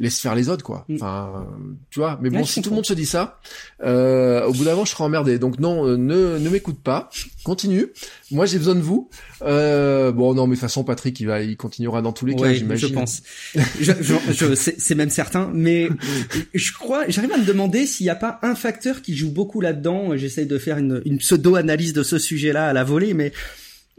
[0.00, 0.84] laisse faire les autres, quoi.
[0.88, 0.94] Mm.
[0.96, 1.46] Enfin,
[1.90, 2.18] tu vois.
[2.22, 3.38] Mais bon, Ouais, si tout le monde se dit ça,
[3.84, 5.38] euh, au bout d'un moment, je serai emmerdé.
[5.38, 7.10] Donc non, euh, ne ne m'écoute pas.
[7.44, 7.86] Continue.
[8.30, 9.08] Moi, j'ai besoin de vous.
[9.42, 12.34] Euh, bon, non, mais de toute façon, Patrick, il va, il continuera dans tous les
[12.34, 12.88] cas, Ouais, j'imagine.
[12.88, 13.22] je pense.
[13.54, 15.88] je, je, je- c'est c'est même certain, mais
[16.54, 19.60] je crois, j'arrive à me demander s'il n'y a pas un facteur qui joue beaucoup
[19.60, 20.16] là-dedans.
[20.16, 23.32] J'essaye de faire une, une pseudo-analyse de ce sujet-là à la volée, mais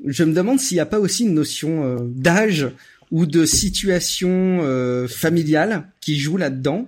[0.08, 2.68] je me demande s'il n'y a pas aussi une notion euh, d'âge
[3.12, 6.88] ou de situation euh, familiale qui joue là-dedans.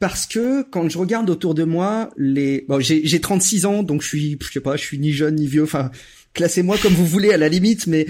[0.00, 4.02] Parce que quand je regarde autour de moi, les, bon, j'ai j'ai 36 ans, donc
[4.02, 5.64] je suis, je sais pas, je suis ni jeune ni vieux.
[5.64, 5.90] Enfin,
[6.34, 8.06] classez-moi comme vous voulez à la limite, mais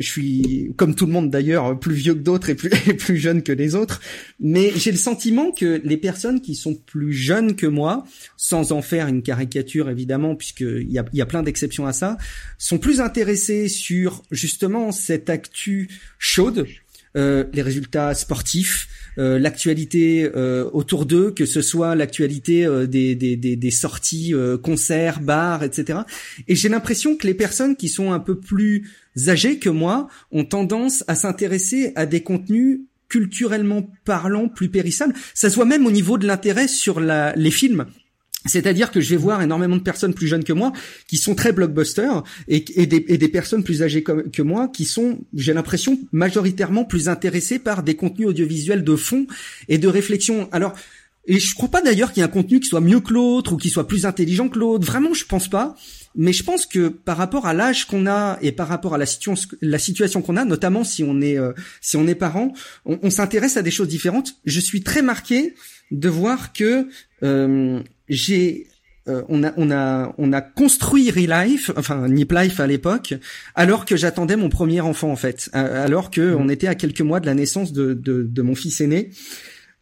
[0.00, 3.16] je suis comme tout le monde d'ailleurs plus vieux que d'autres et plus et plus
[3.16, 4.00] jeune que les autres
[4.40, 8.04] mais j'ai le sentiment que les personnes qui sont plus jeunes que moi
[8.36, 12.18] sans en faire une caricature évidemment puisqu'il y a, y a plein d'exceptions à ça
[12.58, 15.88] sont plus intéressées sur justement cette actu
[16.18, 16.66] chaude
[17.16, 18.88] euh, les résultats sportifs,
[19.18, 24.32] euh, l'actualité euh, autour d'eux, que ce soit l'actualité euh, des, des, des, des sorties,
[24.34, 26.00] euh, concerts, bars, etc.
[26.46, 28.88] Et j'ai l'impression que les personnes qui sont un peu plus
[29.26, 35.14] âgées que moi ont tendance à s'intéresser à des contenus culturellement parlant plus périssables.
[35.34, 37.86] Ça se voit même au niveau de l'intérêt sur la, les films.
[38.46, 40.72] C'est-à-dire que je vais voir énormément de personnes plus jeunes que moi
[41.06, 45.98] qui sont très blockbusters et, des, personnes plus âgées que moi qui sont, j'ai l'impression,
[46.12, 49.26] majoritairement plus intéressées par des contenus audiovisuels de fond
[49.68, 50.48] et de réflexion.
[50.52, 50.74] Alors,
[51.26, 53.52] et je crois pas d'ailleurs qu'il y ait un contenu qui soit mieux que l'autre
[53.52, 54.86] ou qui soit plus intelligent que l'autre.
[54.86, 55.76] Vraiment, je pense pas.
[56.16, 59.06] Mais je pense que par rapport à l'âge qu'on a et par rapport à la,
[59.06, 62.52] situation, la situation qu'on a, notamment si on est euh, si on est parent,
[62.84, 64.34] on, on s'intéresse à des choses différentes.
[64.44, 65.54] Je suis très marqué
[65.92, 66.88] de voir que
[67.22, 67.80] euh,
[68.10, 68.66] j'ai
[69.08, 73.14] euh, on a on a on a construit Relife, enfin Nip Life à l'époque,
[73.54, 76.38] alors que j'attendais mon premier enfant en fait, alors que mmh.
[76.38, 79.10] on était à quelques mois de la naissance de de, de mon fils aîné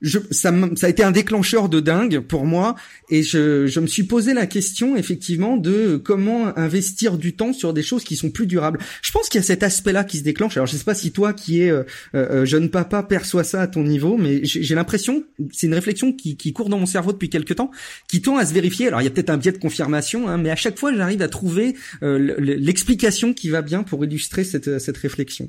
[0.00, 2.76] je, ça, ça a été un déclencheur de dingue pour moi
[3.10, 7.72] et je, je me suis posé la question effectivement de comment investir du temps sur
[7.72, 8.78] des choses qui sont plus durables.
[9.02, 10.56] Je pense qu'il y a cet aspect-là qui se déclenche.
[10.56, 11.82] Alors je sais pas si toi qui es euh,
[12.14, 16.36] euh, jeune papa perçois ça à ton niveau, mais j'ai l'impression, c'est une réflexion qui,
[16.36, 17.70] qui, court dans mon cerveau depuis quelques temps,
[18.08, 18.88] qui tend à se vérifier.
[18.88, 21.22] Alors il y a peut-être un biais de confirmation, hein, mais à chaque fois j'arrive
[21.22, 25.48] à trouver euh, l'explication qui va bien pour illustrer cette, cette réflexion.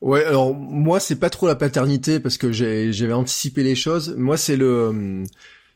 [0.00, 4.14] Ouais, alors moi c'est pas trop la paternité parce que j'avais anticipé les choses.
[4.16, 5.24] Moi c'est le,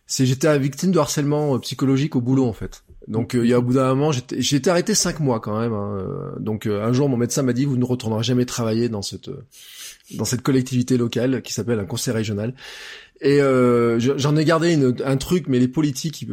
[0.07, 2.83] c'est j'étais victime de harcèlement psychologique au boulot en fait.
[3.09, 5.59] Donc euh, il y a au bout d'un moment j'ai été arrêté cinq mois quand
[5.59, 5.73] même.
[5.73, 6.35] Hein.
[6.41, 9.31] Donc euh, un jour mon médecin m'a dit vous ne retournerez jamais travailler dans cette
[10.15, 12.55] dans cette collectivité locale qui s'appelle un conseil régional.
[13.23, 16.27] Et j'en ai gardé une, un truc, mais les politiques,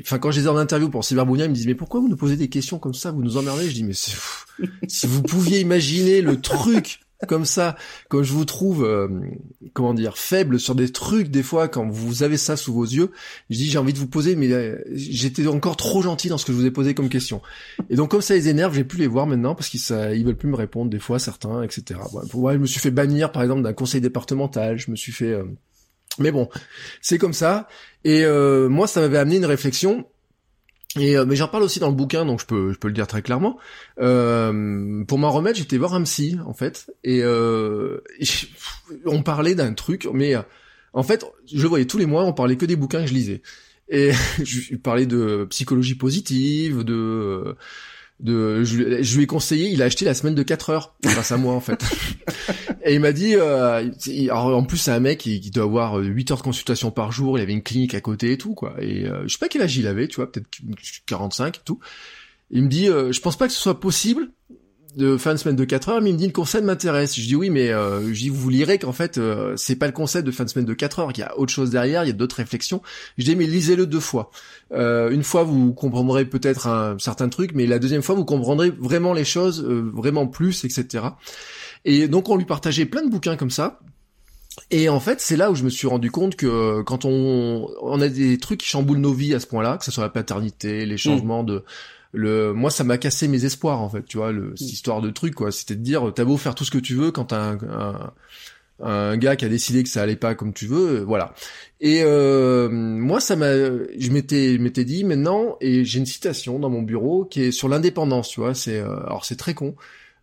[0.00, 2.08] enfin quand je les ai en interview pour Cyberbounia, ils me disent mais pourquoi vous
[2.08, 3.70] nous posez des questions comme ça, vous nous emmerdez?
[3.70, 7.76] Je dis mais si vous pouviez imaginer le truc comme ça,
[8.08, 9.08] quand je vous trouve, euh,
[9.74, 13.10] comment dire, faible sur des trucs des fois, quand vous avez ça sous vos yeux,
[13.50, 16.46] je dis j'ai envie de vous poser, mais euh, j'étais encore trop gentil dans ce
[16.46, 17.42] que je vous ai posé comme question.
[17.90, 19.80] Et donc comme ça les énerve, j'ai plus les voir maintenant parce qu'ils
[20.14, 22.00] ils veulent plus me répondre des fois certains, etc.
[22.34, 25.32] Ouais, je me suis fait bannir par exemple d'un conseil départemental, je me suis fait,
[25.32, 25.44] euh,
[26.18, 26.48] mais bon,
[27.02, 27.68] c'est comme ça.
[28.04, 28.24] Et
[28.68, 30.06] moi ça m'avait amené une réflexion
[30.98, 32.94] et euh, mais j'en parle aussi dans le bouquin, donc je peux je peux le
[32.94, 33.58] dire très clairement.
[34.00, 38.02] Euh, pour m'en remettre, j'étais voir un psy en fait, et, euh,
[39.06, 40.42] on parlait d'un truc, mais euh,
[40.92, 43.42] en fait, je voyais tous les mois, on parlait que des bouquins que je lisais,
[43.88, 44.10] et
[44.42, 47.54] je parlais de psychologie positive, de
[48.20, 51.32] de je, je, lui ai conseillé, il a acheté la semaine de 4 heures grâce
[51.32, 51.82] à moi en fait.
[52.84, 53.90] et il m'a dit euh,
[54.30, 57.12] alors en plus c'est un mec qui, qui, doit avoir 8 heures de consultation par
[57.12, 58.74] jour, il avait une clinique à côté et tout quoi.
[58.80, 60.48] Et euh, je sais pas quel âge il avait, tu vois, peut-être
[61.06, 61.80] 45 et tout.
[62.50, 64.30] Il me dit euh, je pense pas que ce soit possible
[64.96, 67.14] de faire une semaine de 4 heures, mais il me dit le concept m'intéresse.
[67.14, 69.92] Je dis oui, mais euh, je dis vous lirez qu'en fait euh, c'est pas le
[69.92, 72.08] concept de fin de semaine de 4 heures, qu'il y a autre chose derrière, il
[72.08, 72.82] y a d'autres réflexions.
[73.18, 74.30] Je dis mais lisez-le deux fois.
[74.72, 78.70] Euh, une fois vous comprendrez peut-être un certain truc, mais la deuxième fois vous comprendrez
[78.70, 81.04] vraiment les choses, euh, vraiment plus, etc.
[81.84, 83.80] Et donc on lui partageait plein de bouquins comme ça.
[84.72, 88.00] Et en fait, c'est là où je me suis rendu compte que quand on, on
[88.00, 90.86] a des trucs qui chamboulent nos vies à ce point-là, que ce soit la paternité,
[90.86, 91.64] les changements de
[92.12, 94.72] le moi ça m'a cassé mes espoirs en fait tu vois le, cette mm.
[94.72, 97.10] histoire de truc quoi c'était de dire t'as beau faire tout ce que tu veux
[97.10, 98.12] quand t'as un,
[98.80, 101.34] un, gars qui a décidé que ça allait pas comme tu veux euh, voilà
[101.80, 106.70] et euh, moi ça m'a je m'étais m'étais dit maintenant et j'ai une citation dans
[106.70, 109.76] mon bureau qui est sur l'indépendance tu vois c'est euh, alors c'est très con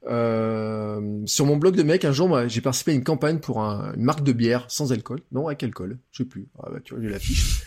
[0.10, 3.94] euh, sur mon blog de mec, un jour, j'ai participé à une campagne pour un,
[3.96, 5.20] une marque de bière sans alcool.
[5.32, 6.48] Non, avec alcool, je sais plus.
[6.64, 7.64] Ah bah, tu vois, j'ai l'affiche.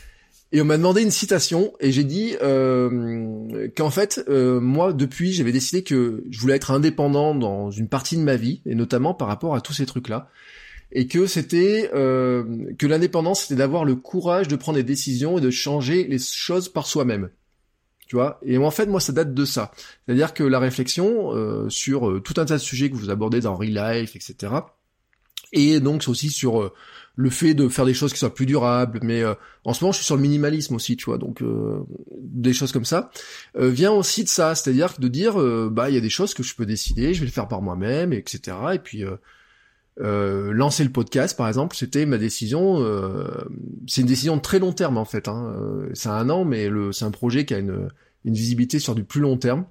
[0.53, 5.33] Et on m'a demandé une citation et j'ai dit euh, qu'en fait, euh, moi, depuis,
[5.33, 9.15] j'avais décidé que je voulais être indépendant dans une partie de ma vie, et notamment
[9.15, 10.29] par rapport à tous ces trucs-là,
[10.93, 12.45] et que c'était euh,
[12.79, 16.69] que l'indépendance, c'était d'avoir le courage de prendre des décisions et de changer les choses
[16.69, 17.31] par soi-même.
[18.09, 18.41] Tu vois?
[18.45, 19.71] Et en fait, moi, ça date de ça.
[20.05, 23.41] C'est-à-dire que la réflexion euh, sur euh, tout un tas de sujets que vous abordez
[23.41, 24.53] dans Real Life, etc.,
[25.53, 26.73] et donc c'est aussi sur
[27.17, 29.35] le fait de faire des choses qui soient plus durables, mais euh,
[29.65, 31.81] en ce moment je suis sur le minimalisme aussi, tu vois, donc euh,
[32.19, 33.11] des choses comme ça,
[33.57, 35.35] euh, vient aussi de ça, c'est-à-dire de dire,
[35.71, 37.63] bah il y a des choses que je peux décider, je vais le faire par
[37.63, 38.57] moi-même, etc.
[38.75, 39.05] Et puis
[39.99, 42.83] lancer le podcast, par exemple, c'était ma décision,
[43.87, 45.55] c'est une décision de très long terme en fait, hein.
[45.93, 47.89] c'est un an, mais le, c'est un projet qui a une,
[48.25, 49.67] une visibilité sur du plus long terme.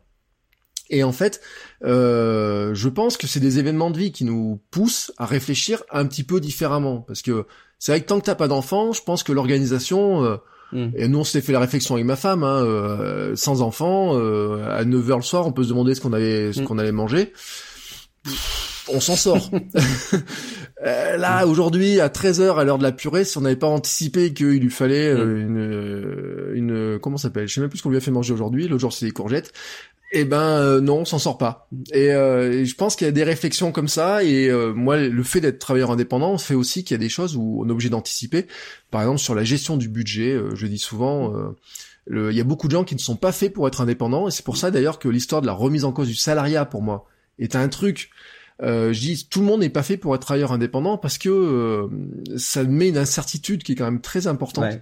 [0.89, 1.41] Et en fait,
[1.83, 6.05] euh, je pense que c'est des événements de vie qui nous poussent à réfléchir un
[6.05, 7.01] petit peu différemment.
[7.01, 7.45] Parce que
[7.77, 10.23] c'est vrai que tant que t'as pas d'enfant, je pense que l'organisation...
[10.23, 10.37] Euh,
[10.71, 10.89] hmm.
[10.95, 14.65] Et nous, on s'était fait la réflexion avec ma femme, hein, euh, sans enfant, euh,
[14.69, 16.65] à 9h le soir, on peut se demander ce qu'on avait, ce hmm.
[16.65, 17.33] qu'on allait manger.
[18.87, 19.49] on s'en sort.
[20.85, 24.33] Euh, là, aujourd'hui, à 13h, à l'heure de la purée, si on n'avait pas anticipé
[24.33, 25.37] qu'il lui fallait hmm.
[25.37, 27.49] une, une, comment ça s'appelle?
[27.49, 28.67] Je sais même plus ce qu'on lui a fait manger aujourd'hui.
[28.67, 29.51] Le jour, c'est des courgettes
[30.11, 31.67] Eh ben non, on s'en sort pas.
[31.93, 34.23] Et, et je pense qu'il y a des réflexions comme ça.
[34.23, 37.61] Et moi, le fait d'être travailleur indépendant fait aussi qu'il y a des choses où
[37.61, 38.47] on est obligé d'anticiper.
[38.89, 41.53] Par exemple, sur la gestion du budget, je dis souvent
[42.11, 44.31] il y a beaucoup de gens qui ne sont pas faits pour être indépendants, et
[44.31, 47.05] c'est pour ça d'ailleurs que l'histoire de la remise en cause du salariat, pour moi,
[47.37, 48.09] est un truc.
[48.61, 51.29] Euh, je dis, tout le monde n'est pas fait pour être travailleur indépendant parce que
[51.29, 51.87] euh,
[52.37, 54.79] ça met une incertitude qui est quand même très importante,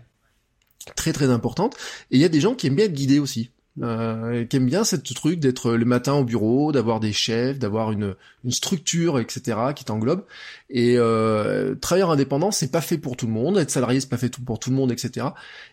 [0.96, 1.76] très très importante.
[2.12, 3.52] Et il y a des gens qui aiment bien être guidés aussi
[3.82, 8.52] euh, bien cette truc d'être le matin au bureau, d'avoir des chefs, d'avoir une, une
[8.52, 9.58] structure, etc.
[9.76, 10.26] qui t'englobe.
[10.70, 13.58] Et euh, travailleur indépendant, c'est pas fait pour tout le monde.
[13.58, 15.28] Être salarié, c'est pas fait pour tout le monde, etc.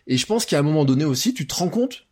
[0.07, 2.05] Et je pense qu'à un moment donné aussi, tu te rends compte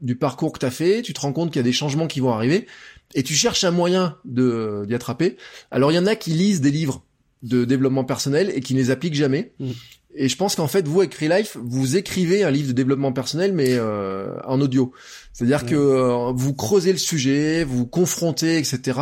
[0.00, 2.20] du parcours que t'as fait, tu te rends compte qu'il y a des changements qui
[2.20, 2.66] vont arriver,
[3.14, 5.36] et tu cherches un moyen de d'y attraper.
[5.70, 7.04] Alors il y en a qui lisent des livres
[7.42, 9.52] de développement personnel et qui ne les appliquent jamais.
[9.60, 9.70] Mmh.
[10.16, 13.52] Et je pense qu'en fait, vous, avec Life, vous écrivez un livre de développement personnel,
[13.52, 14.92] mais euh, en audio.
[15.34, 19.00] C'est-à-dire que euh, vous creusez le sujet, vous, confrontez, etc.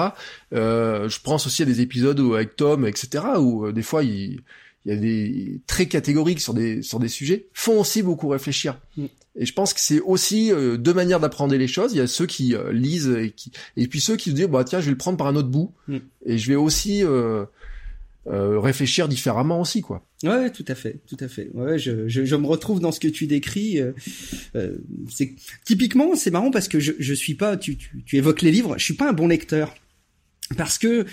[0.54, 4.02] Euh, je pense aussi à des épisodes où, avec Tom, etc., où euh, des fois,
[4.02, 4.40] il,
[4.86, 8.78] il, y a des très catégoriques sur des sur des sujets, font aussi beaucoup réfléchir.
[8.96, 9.04] Mm.
[9.36, 11.92] Et je pense que c'est aussi deux manières d'apprendre les choses.
[11.94, 14.62] Il y a ceux qui lisent et qui et puis ceux qui se disent bah
[14.62, 15.96] tiens, je vais le prendre par un autre bout mm.
[16.26, 17.02] et je vais aussi
[18.28, 20.06] euh, réfléchir différemment aussi quoi.
[20.22, 21.50] Ouais, tout à fait, tout à fait.
[21.54, 23.80] Ouais, je, je, je me retrouve dans ce que tu décris.
[23.80, 23.90] Euh,
[24.54, 24.76] euh,
[25.10, 27.56] c'est typiquement, c'est marrant parce que je, je suis pas.
[27.56, 28.76] Tu, tu, tu évoques les livres.
[28.78, 29.74] Je suis pas un bon lecteur
[30.56, 31.04] parce que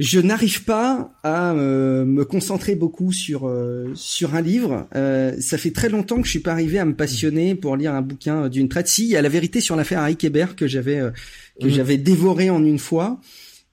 [0.00, 3.52] je n'arrive pas à me concentrer beaucoup sur
[3.94, 4.88] sur un livre.
[4.92, 8.02] ça fait très longtemps que je suis pas arrivé à me passionner pour lire un
[8.02, 8.86] bouquin d'une traite.
[8.86, 11.00] Si, il y a la vérité sur l'affaire Harry Kéber que j'avais
[11.60, 11.72] que mhm.
[11.72, 13.20] j'avais dévoré en une fois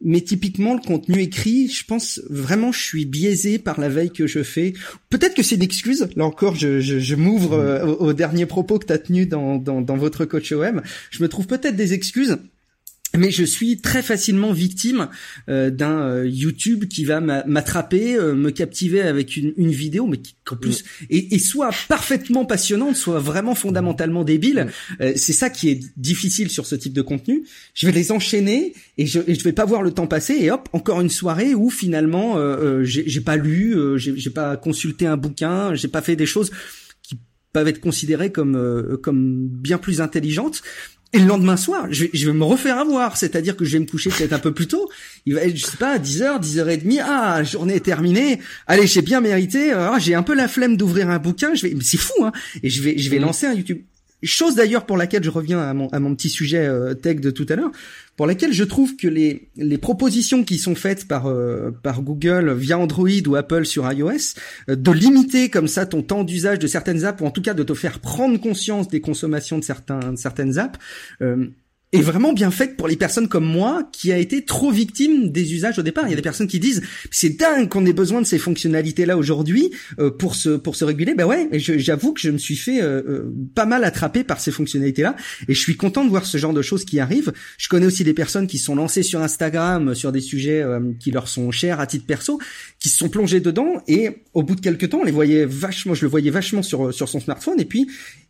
[0.05, 4.27] mais typiquement le contenu écrit, je pense vraiment je suis biaisé par la veille que
[4.27, 4.73] je fais.
[5.09, 6.07] Peut-être que c'est une excuse.
[6.15, 7.59] Là encore, je, je, je m'ouvre mm.
[7.59, 10.83] euh, au, dernier propos que tu as tenu dans, dans, dans votre coach OM.
[11.09, 12.37] Je me trouve peut-être des excuses
[13.17, 15.09] mais je suis très facilement victime
[15.49, 20.17] euh, d'un euh, YouTube qui va m'attraper, euh, me captiver avec une, une vidéo, mais
[20.17, 24.67] qui en plus est, soit parfaitement passionnante, soit vraiment fondamentalement débile.
[24.99, 27.43] c'est ça qui est difficile sur ce type de contenu.
[27.73, 30.51] Je vais les enchaîner et je, et je vais pas voir le temps passer et
[30.51, 32.37] hop, encore une soirée où finalement
[32.83, 36.51] j'ai pas lu, j'ai pas consulté un bouquin, j'ai pas fait des choses
[37.01, 37.17] qui
[37.51, 40.61] peuvent être considérées comme comme bien plus intelligentes
[41.15, 43.79] et le lendemain soir, je vais, je vais me refaire avoir, c'est-à-dire que je vais
[43.79, 44.89] me coucher peut-être un peu plus tôt.
[45.25, 47.01] Il va être, je sais pas, à 10h, 10h30.
[47.01, 48.39] Ah, la journée est terminée.
[48.67, 49.71] Allez, j'ai bien mérité.
[49.71, 51.55] Ah, j'ai un peu la flemme d'ouvrir un bouquin.
[51.55, 52.33] Je vais, c'est fou, hein.
[52.63, 53.21] Et je vais, je vais mmh.
[53.21, 53.79] lancer un YouTube.
[54.25, 57.55] Chose d'ailleurs pour laquelle je reviens à mon, petit sujet euh, tech de tout à
[57.55, 57.71] l'heure,
[58.17, 62.77] pour laquelle je trouve que les, propositions qui sont faites par, euh, par Google via
[62.77, 64.35] Android ou Apple sur iOS,
[64.69, 67.53] euh, de limiter comme ça ton temps d'usage de certaines apps, ou en tout cas
[67.53, 70.79] de te faire prendre conscience des consommations de, certains, de certaines apps,
[71.95, 75.53] est vraiment bien faite pour les personnes comme moi qui a été trop victime des
[75.53, 76.05] usages au départ.
[76.07, 76.81] Il y a des personnes qui disent
[77.11, 80.85] c'est dingue qu'on ait besoin de ces fonctionnalités là aujourd'hui euh, pour se pour se
[80.85, 81.15] réguler.
[81.15, 84.51] Ben ouais, j'avoue que je me suis fait euh, euh, pas mal attraper par ces
[84.51, 85.15] fonctionnalités là
[85.47, 87.33] et je suis content de voir ce genre de choses qui arrivent.
[87.57, 90.63] Je connais aussi des personnes qui sont lancées sur Instagram sur des sujets
[90.99, 92.39] qui leur sont chers à titre perso,
[92.79, 95.93] qui se sont plongées dedans et au bout de quelques temps, on les voyait vachement,
[95.93, 97.87] je le voyais vachement sur sur son smartphone et puis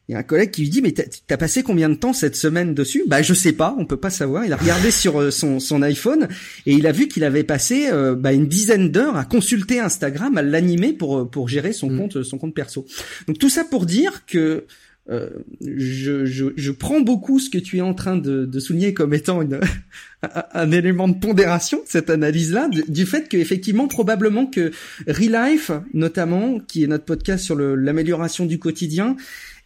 [0.08, 2.36] il y a un collègue qui lui dit mais t'as passé combien de temps cette
[2.36, 3.04] semaine dessus?
[3.08, 4.46] Bah je sais pas, on peut pas savoir.
[4.46, 6.28] Il a regardé sur euh, son, son iPhone
[6.66, 10.38] et il a vu qu'il avait passé euh, bah, une dizaine d'heures à consulter Instagram,
[10.38, 11.98] à l'animer pour euh, pour gérer son mm.
[11.98, 12.86] compte son compte perso.
[13.28, 14.66] Donc tout ça pour dire que
[15.08, 15.30] euh,
[15.62, 19.14] je, je, je, prends beaucoup ce que tu es en train de, de souligner comme
[19.14, 19.60] étant une,
[20.54, 24.72] un, élément de pondération, cette analyse-là, du fait que effectivement probablement que
[25.08, 29.16] Relife, notamment, qui est notre podcast sur l'amélioration du quotidien,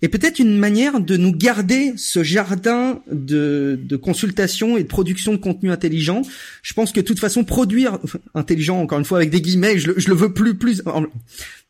[0.02, 5.34] et peut-être une manière de nous garder ce jardin de, de consultation et de production
[5.34, 6.22] de contenu intelligent.
[6.64, 8.00] Je pense que de toute façon, produire
[8.34, 10.82] intelligent, encore une fois avec des guillemets, je, je le veux plus, plus.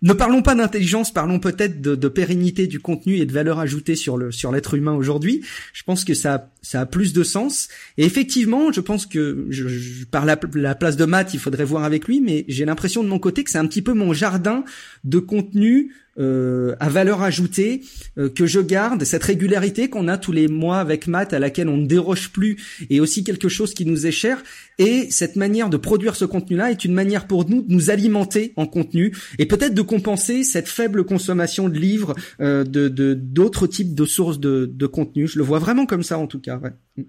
[0.01, 3.95] Ne parlons pas d'intelligence, parlons peut-être de, de, pérennité du contenu et de valeur ajoutée
[3.95, 5.41] sur le sur l'être humain aujourd'hui.
[5.73, 7.67] Je pense que ça ça a plus de sens.
[7.97, 11.65] Et effectivement, je pense que je, je par la, la, place de Matt, il faudrait
[11.65, 14.13] voir avec lui, mais j'ai l'impression de mon côté que c'est un petit peu mon
[14.13, 14.63] jardin
[15.03, 17.81] de contenu euh, à valeur ajoutée
[18.17, 21.69] euh, que je garde, cette régularité qu'on a tous les mois avec Matt à laquelle
[21.69, 22.57] on ne déroge plus
[22.89, 24.43] et aussi quelque chose qui nous est cher
[24.77, 28.53] et cette manière de produire ce contenu-là est une manière pour nous de nous alimenter
[28.55, 33.95] en contenu et peut-être de compenser cette faible consommation de livres, euh, de d'autres types
[33.95, 35.27] de sources de, de contenu.
[35.27, 36.57] Je le vois vraiment comme ça en tout cas.
[36.57, 37.05] Ouais.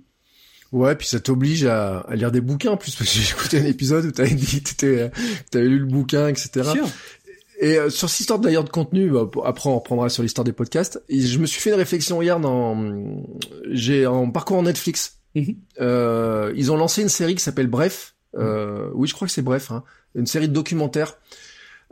[0.72, 3.58] Ouais, puis ça t'oblige à, à, lire des bouquins en plus, parce que j'ai écouté
[3.58, 5.10] un épisode où t'avais dit que
[5.50, 6.70] t'avais lu le bouquin, etc.
[7.60, 10.52] Et euh, sur cette histoire d'ailleurs de contenu, bah, après on reprendra sur l'histoire des
[10.52, 11.02] podcasts.
[11.08, 13.22] Et je me suis fait une réflexion hier dans,
[13.70, 15.18] j'ai en parcours Netflix.
[15.36, 15.54] Mhm.
[16.56, 18.14] ils ont lancé une série qui s'appelle Bref.
[18.34, 19.70] oui, je crois que c'est Bref.
[19.70, 19.84] Hein.
[20.14, 21.18] Une série de documentaires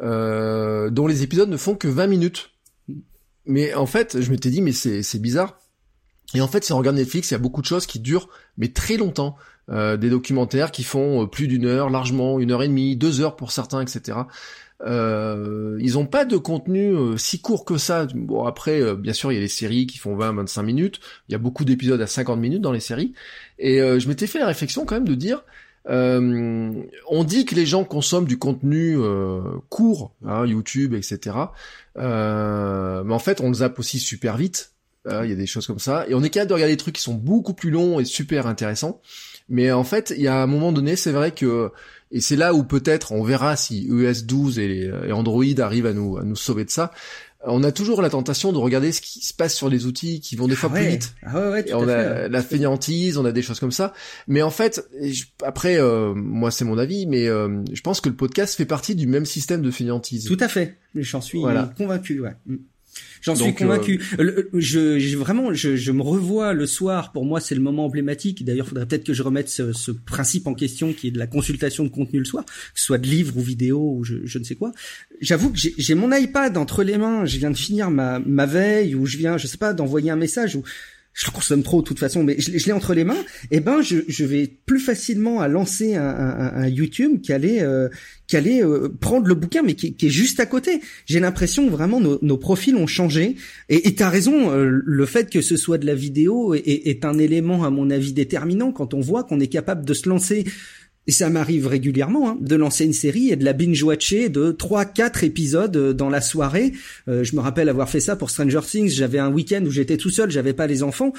[0.01, 2.51] dont les épisodes ne font que 20 minutes.
[3.47, 5.59] Mais en fait, je m'étais dit, mais c'est bizarre.
[6.35, 8.29] Et en fait, si on regarde Netflix, il y a beaucoup de choses qui durent,
[8.57, 9.37] mais très longtemps.
[9.71, 13.21] Euh, des documentaires qui font euh, plus d'une heure, largement une heure et demie, deux
[13.21, 14.19] heures pour certains, etc.
[14.83, 18.07] Euh, ils ont pas de contenu euh, si court que ça.
[18.15, 21.01] Bon après, bien sûr, il y a les séries qui font 20-25 minutes.
[21.29, 23.13] Il y a beaucoup d'épisodes à 50 minutes dans les séries.
[23.59, 25.45] Et je m'étais fait la réflexion quand même de dire,
[25.87, 28.97] on dit que les gens consomment du contenu
[29.69, 31.37] court, hein, YouTube, etc.
[31.97, 32.03] mais
[33.15, 34.73] en fait, on le zappe aussi super vite.
[35.11, 36.07] Il y a des choses comme ça.
[36.09, 38.47] Et on est capable de regarder des trucs qui sont beaucoup plus longs et super
[38.47, 39.01] intéressants.
[39.49, 41.73] Mais en fait, il y a un moment donné, c'est vrai que
[42.11, 46.17] et c'est là où peut-être on verra si ES 12 et, Android arrivent à nous
[46.17, 46.93] à nous sauver de ça.
[47.45, 50.35] On a toujours la tentation de regarder ce qui se passe sur les outils qui
[50.35, 51.15] vont des fois plus vite.
[51.23, 53.93] Ah ouais, on a la fainéantise, on a des choses comme ça.
[54.27, 54.89] Mais en fait,
[55.45, 58.97] après, euh, moi c'est mon avis, mais euh, je pense que le podcast fait partie
[58.97, 60.25] du même système de fainéantise.
[60.25, 60.79] Tout à fait.
[60.97, 61.41] J'en suis
[61.77, 62.21] convaincu.
[62.21, 62.35] Ouais.
[63.23, 64.01] J'en suis convaincu.
[64.19, 67.13] Euh, je, vraiment, je, me revois le soir.
[67.13, 68.45] Pour moi, c'est le moment emblématique.
[68.45, 71.27] D'ailleurs, il faudrait peut-être que je remette ce, principe en question, qui est de la
[71.27, 74.45] consultation de contenu le soir, que ce soit de livres ou vidéos ou je, ne
[74.45, 74.73] sais quoi.
[75.21, 77.25] J'avoue que j'ai mon iPad entre les mains.
[77.25, 80.17] Je viens de finir ma, ma veille ou je viens, je sais pas, d'envoyer un
[80.17, 80.65] message ou
[81.19, 83.83] je le consomme trop de toute façon, mais je, l'ai entre les mains, eh ben
[83.83, 87.89] je, je, vais plus facilement à lancer un, un, un YouTube qu'aller euh,
[88.35, 90.81] euh, prendre le bouquin, mais qui, qui est juste à côté.
[91.07, 93.35] J'ai l'impression vraiment nos, nos, profils ont changé.
[93.69, 97.05] Et tu as raison, euh, le fait que ce soit de la vidéo est, est,
[97.05, 100.45] un élément à mon avis déterminant quand on voit qu'on est capable de se lancer
[101.09, 105.25] et ça m'arrive régulièrement, hein, de lancer une série et de la binge-watcher de 3-4
[105.25, 106.75] épisodes euh, dans la soirée.
[107.09, 108.91] Euh, je me rappelle avoir fait ça pour Stranger Things.
[108.91, 111.15] J'avais un week-end où j'étais tout seul, j'avais pas les enfants.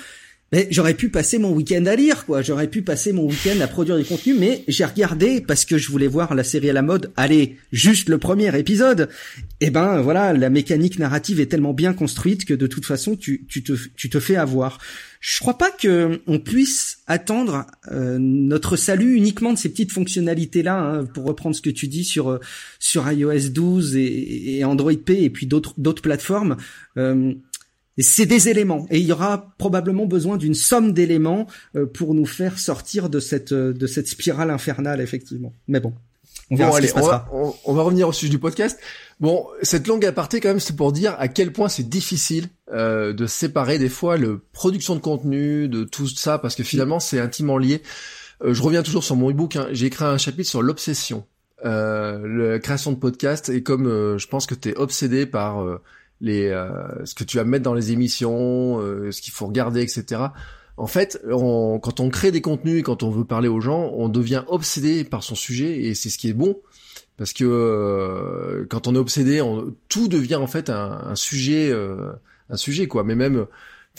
[0.51, 2.41] Mais j'aurais pu passer mon week-end à lire, quoi.
[2.41, 5.91] J'aurais pu passer mon week-end à produire du contenu, mais j'ai regardé parce que je
[5.91, 7.11] voulais voir la série à la mode.
[7.15, 9.09] Allez, juste le premier épisode.
[9.61, 13.15] Et eh ben voilà, la mécanique narrative est tellement bien construite que de toute façon,
[13.15, 14.79] tu, tu, te, tu te fais avoir.
[15.19, 20.79] Je crois pas que on puisse attendre euh, notre salut uniquement de ces petites fonctionnalités-là,
[20.79, 22.39] hein, pour reprendre ce que tu dis sur euh,
[22.79, 26.55] sur iOS 12 et, et Android P et puis d'autres d'autres plateformes.
[26.97, 27.33] Euh,
[28.01, 32.25] c'est des éléments et il y aura probablement besoin d'une somme d'éléments euh, pour nous
[32.25, 35.53] faire sortir de cette euh, de cette spirale infernale effectivement.
[35.67, 35.93] Mais bon,
[36.51, 37.27] on va,
[37.65, 38.79] on, va, revenir au sujet du podcast.
[39.19, 43.13] Bon, cette longue aparté quand même, c'est pour dire à quel point c'est difficile euh,
[43.13, 47.19] de séparer des fois le production de contenu de tout ça parce que finalement c'est
[47.19, 47.81] intimement lié.
[48.43, 49.55] je reviens toujours sur mon ebook.
[49.55, 49.67] Hein.
[49.71, 51.25] J'ai écrit un chapitre sur l'obsession,
[51.63, 55.63] la création de podcast et comme je pense que tu es obsédé par
[56.21, 59.81] les euh, ce que tu vas mettre dans les émissions, euh, ce qu'il faut regarder,
[59.81, 60.21] etc.
[60.79, 64.09] En fait, quand on crée des contenus et quand on veut parler aux gens, on
[64.09, 66.57] devient obsédé par son sujet et c'est ce qui est bon
[67.17, 71.73] parce que euh, quand on est obsédé, on, tout devient en fait un, un sujet,
[72.49, 73.03] un sujet quoi.
[73.03, 73.45] Mais même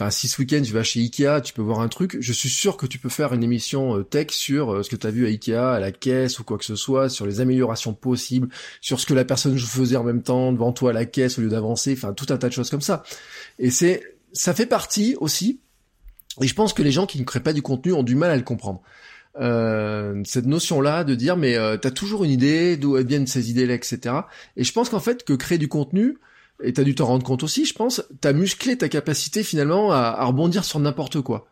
[0.01, 2.17] Enfin, si ce week-end tu vas chez Ikea, tu peux voir un truc.
[2.21, 4.97] Je suis sûr que tu peux faire une émission euh, tech sur euh, ce que
[4.97, 7.41] tu as vu à Ikea, à la caisse ou quoi que ce soit, sur les
[7.41, 8.49] améliorations possibles,
[8.81, 11.43] sur ce que la personne faisait en même temps devant toi à la caisse au
[11.43, 11.93] lieu d'avancer.
[11.93, 13.03] Enfin, tout un tas de choses comme ça.
[13.59, 14.03] Et c'est,
[14.33, 15.61] ça fait partie aussi.
[16.41, 18.31] Et je pense que les gens qui ne créent pas du contenu ont du mal
[18.31, 18.83] à le comprendre.
[19.39, 23.75] Euh, cette notion-là de dire mais tu t'as toujours une idée, d'où viennent ces idées-là,
[23.75, 24.15] etc.
[24.57, 26.19] Et je pense qu'en fait que créer du contenu,
[26.63, 30.25] et t'as dû t'en rendre compte aussi, je pense, t'as musclé ta capacité finalement à,
[30.25, 31.49] rebondir sur n'importe quoi.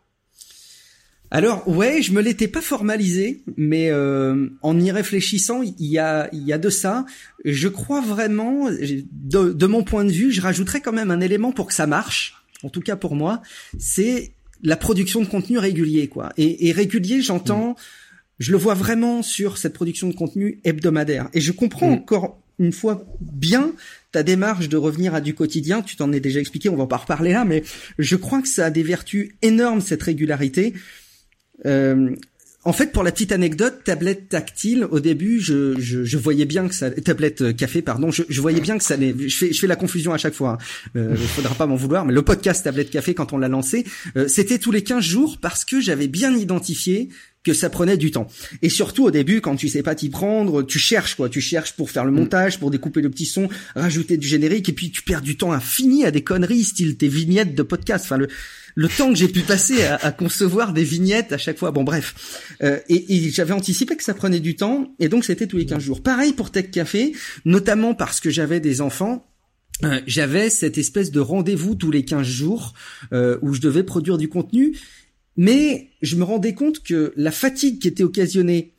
[1.31, 6.29] Alors ouais, je me l'étais pas formalisé, mais euh, en y réfléchissant, il y a
[6.33, 7.05] il y a de ça.
[7.45, 11.67] Je crois vraiment, de, mon point de vue, je rajouterais quand même un élément pour
[11.67, 12.35] que ça marche.
[12.63, 13.43] En tout cas pour moi,
[13.79, 16.33] c'est la production de contenu régulier, quoi.
[16.37, 17.75] Et, régulier, j'entends, mm.
[18.39, 21.29] je le vois vraiment sur cette production de contenu hebdomadaire.
[21.33, 21.95] Et je comprends mm.
[21.95, 23.73] encore une fois bien
[24.11, 26.97] ta démarche de revenir à du quotidien, tu t'en es déjà expliqué, on va pas
[26.97, 27.63] reparler là, mais
[27.99, 30.75] je crois que ça a des vertus énormes cette régularité.
[31.67, 32.15] Euh,
[32.69, 36.69] en fait, pour la petite anecdote, tablette tactile, au début, je, je, je voyais bien
[36.69, 39.55] que ça, tablette euh, café, pardon, je, je voyais bien que ça allait, je fais,
[39.55, 40.91] je fais la confusion à chaque fois, hein.
[40.97, 43.87] euh, il faudra pas m'en vouloir, mais le podcast tablette café, quand on l'a lancé,
[44.19, 47.09] euh, c'était tous les 15 jours parce que j'avais bien identifié
[47.43, 48.27] que ça prenait du temps.
[48.61, 51.73] Et surtout au début, quand tu sais pas t'y prendre, tu cherches quoi, tu cherches
[51.73, 52.17] pour faire le mm.
[52.17, 55.53] montage, pour découper le petit son, rajouter du générique, et puis tu perds du temps
[55.53, 58.05] infini à des conneries, style tes vignettes de podcast.
[58.05, 58.29] Enfin le
[58.79, 61.73] le temps que j'ai pu passer à, concevoir des vignettes à chaque fois.
[61.73, 65.57] Bon bref, euh, et, j'avais anticipé que ça prenait du temps, et donc c'était tous
[65.57, 66.01] les 15 jours.
[66.01, 67.13] Pareil pour Tech Café,
[67.45, 69.27] notamment parce que j'avais des enfants.
[69.83, 72.75] Euh, j'avais cette espèce de rendez-vous tous les 15 jours
[73.13, 74.77] euh, où je devais produire du contenu
[75.41, 78.75] mais je me rendais compte que la fatigue qui était occasionnée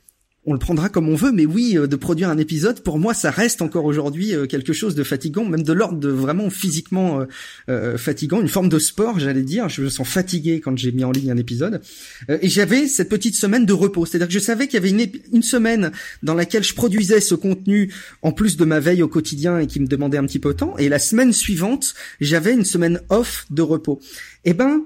[0.46, 3.12] on le prendra comme on veut, mais oui, euh, de produire un épisode, pour moi,
[3.12, 7.26] ça reste encore aujourd'hui euh, quelque chose de fatigant, même de l'ordre de vraiment physiquement
[7.68, 9.68] euh, fatigant, une forme de sport, j'allais dire.
[9.68, 11.82] Je me sens fatigué quand j'ai mis en ligne un épisode.
[12.28, 15.06] et j'avais cette petite semaine de repos, c'est-à-dire que je savais qu'il y avait une,
[15.32, 19.58] une, semaine dans laquelle je produisais ce contenu en plus de ma veille au quotidien
[19.58, 22.64] et qui me demandait un petit peu de temps, et la semaine suivante, j'avais une
[22.64, 24.00] semaine off de repos.
[24.44, 24.84] Eh ben,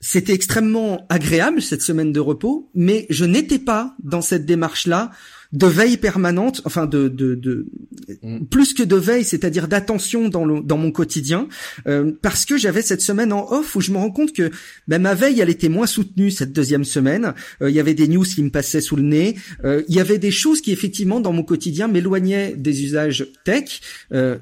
[0.00, 5.10] c'était extrêmement agréable cette semaine de repos, mais je n'étais pas dans cette démarche-là
[5.52, 7.66] de veille permanente, enfin de, de, de
[8.22, 8.46] mm.
[8.50, 11.48] plus que de veille, c'est-à-dire d'attention dans, le, dans mon quotidien,
[11.86, 14.50] euh, parce que j'avais cette semaine en off où je me rends compte que
[14.88, 17.32] ben, ma veille, elle était moins soutenue cette deuxième semaine.
[17.62, 19.36] Euh, il y avait des news qui me passaient sous le nez.
[19.64, 23.80] Euh, il y avait des choses qui effectivement dans mon quotidien m'éloignaient des usages tech,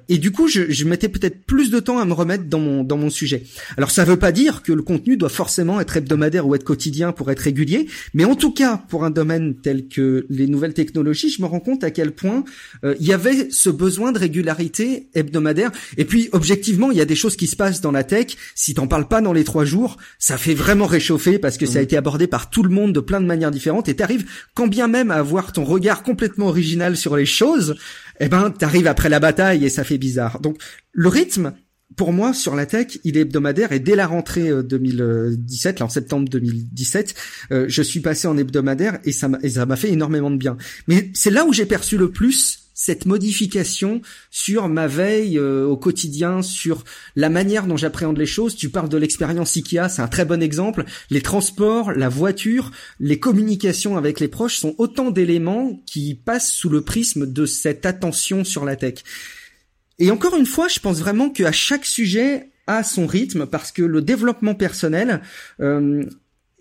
[0.09, 2.83] et du coup, je, je mettais peut-être plus de temps à me remettre dans mon
[2.83, 3.45] dans mon sujet.
[3.77, 7.13] Alors ça veut pas dire que le contenu doit forcément être hebdomadaire ou être quotidien
[7.13, 10.96] pour être régulier, mais en tout cas pour un domaine tel que les nouvelles technologies
[11.05, 12.45] je me rends compte à quel point
[12.85, 15.71] euh, il y avait ce besoin de régularité hebdomadaire.
[15.97, 18.37] Et puis, objectivement, il y a des choses qui se passent dans la tech.
[18.55, 21.79] Si t'en parles pas dans les trois jours, ça fait vraiment réchauffer parce que ça
[21.79, 21.85] a mmh.
[21.85, 23.89] été abordé par tout le monde de plein de manières différentes.
[23.89, 27.77] Et t'arrives, quand bien même à avoir ton regard complètement original sur les choses,
[28.21, 30.41] eh ben, t'arrives après la bataille et ça fait bizarre.
[30.41, 30.59] Donc,
[30.93, 31.53] le rythme,
[31.97, 35.87] pour moi, sur la tech, il est hebdomadaire et dès la rentrée 2017, euh, là
[35.87, 37.15] en septembre 2017,
[37.53, 40.59] euh, je suis passé en hebdomadaire et ça m'a fait énormément de bien.
[40.89, 45.79] Mais c'est là où j'ai perçu le plus cette modification sur ma veille euh, au
[45.79, 46.85] quotidien, sur
[47.17, 48.55] la manière dont j'appréhende les choses.
[48.55, 50.85] Tu parles de l'expérience IKEA, c'est un très bon exemple.
[51.09, 52.71] Les transports, la voiture,
[53.01, 57.87] les communications avec les proches sont autant d'éléments qui passent sous le prisme de cette
[57.87, 59.03] attention sur la tech.
[59.99, 63.83] Et encore une fois, je pense vraiment qu'à chaque sujet a son rythme parce que
[63.83, 65.23] le développement personnel
[65.61, 66.05] euh,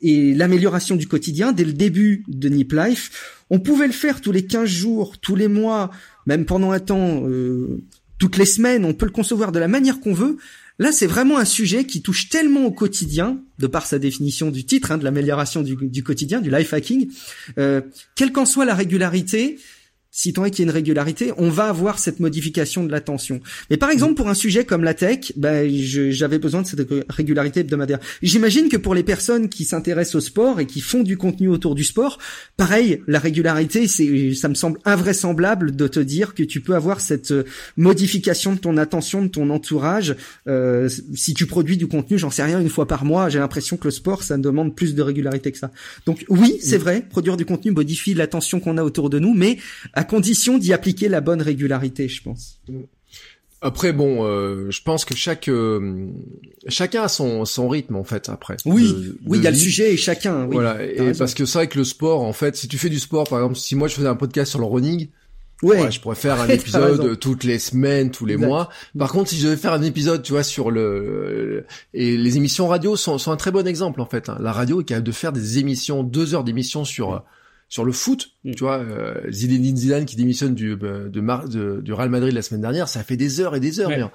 [0.01, 4.31] et l'amélioration du quotidien, dès le début de Nip Life, on pouvait le faire tous
[4.31, 5.91] les 15 jours, tous les mois,
[6.25, 7.83] même pendant un temps, euh,
[8.17, 10.37] toutes les semaines, on peut le concevoir de la manière qu'on veut.
[10.77, 14.65] Là, c'est vraiment un sujet qui touche tellement au quotidien, de par sa définition du
[14.65, 17.09] titre, hein, de l'amélioration du, quotidien, du life hacking,
[17.57, 17.81] euh,
[18.15, 19.57] quelle qu'en soit la régularité,
[20.15, 23.41] si tant est qu'il y a une régularité, on va avoir cette modification de l'attention.
[23.69, 27.59] Mais par exemple, pour un sujet comme la tech, ben, j'avais besoin de cette régularité
[27.59, 27.99] hebdomadaire.
[28.23, 31.75] J'imagine que pour les personnes qui s'intéressent au sport et qui font du contenu autour
[31.75, 32.17] du sport,
[32.55, 37.01] pareil, la régularité, c'est, ça me semble invraisemblable de te dire que tu peux avoir
[37.01, 37.43] cette euh,
[37.75, 40.15] modification de ton attention, de ton entourage.
[40.47, 43.75] Euh, si tu produis du contenu, j'en sais rien, une fois par mois, j'ai l'impression
[43.75, 45.71] que le sport, ça demande plus de régularité que ça.
[46.05, 49.57] Donc oui, c'est vrai, produire du contenu modifie l'attention qu'on a autour de nous, mais
[50.05, 52.61] condition d'y appliquer la bonne régularité, je pense.
[53.61, 56.07] Après bon, euh, je pense que chaque euh,
[56.67, 58.57] chacun a son son rythme en fait après.
[58.65, 58.93] Oui,
[59.25, 60.45] oui, il y a le sujet et chacun.
[60.45, 62.99] voilà, et parce que c'est vrai que le sport en fait, si tu fais du
[62.99, 65.07] sport par exemple, si moi je faisais un podcast sur le running,
[65.63, 65.89] Ouais.
[65.89, 68.69] je pourrais faire un épisode toutes les semaines, tous les mois.
[68.99, 72.67] Par contre, si je devais faire un épisode, tu vois, sur le et les émissions
[72.67, 74.29] radio sont, sont un très bon exemple en fait.
[74.29, 74.37] Hein.
[74.41, 77.23] La radio est capable de faire des émissions, deux heures d'émissions sur
[77.69, 78.53] sur le foot, mm.
[78.53, 82.61] tu vois, euh, Zinedine Zidane qui démissionne du euh, de, du Real Madrid la semaine
[82.61, 84.11] dernière, ça fait des heures et des heures.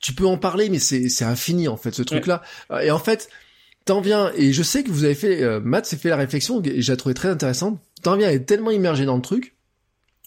[0.00, 2.42] Tu peux en parler, mais c'est c'est infini en fait ce truc-là.
[2.82, 3.28] Et en fait,
[3.84, 6.62] t'en viens et je sais que vous avez fait, euh, Matt s'est fait la réflexion
[6.62, 7.80] et j'ai trouvé très intéressante.
[8.02, 9.56] T'en viens à être tellement immergé dans le truc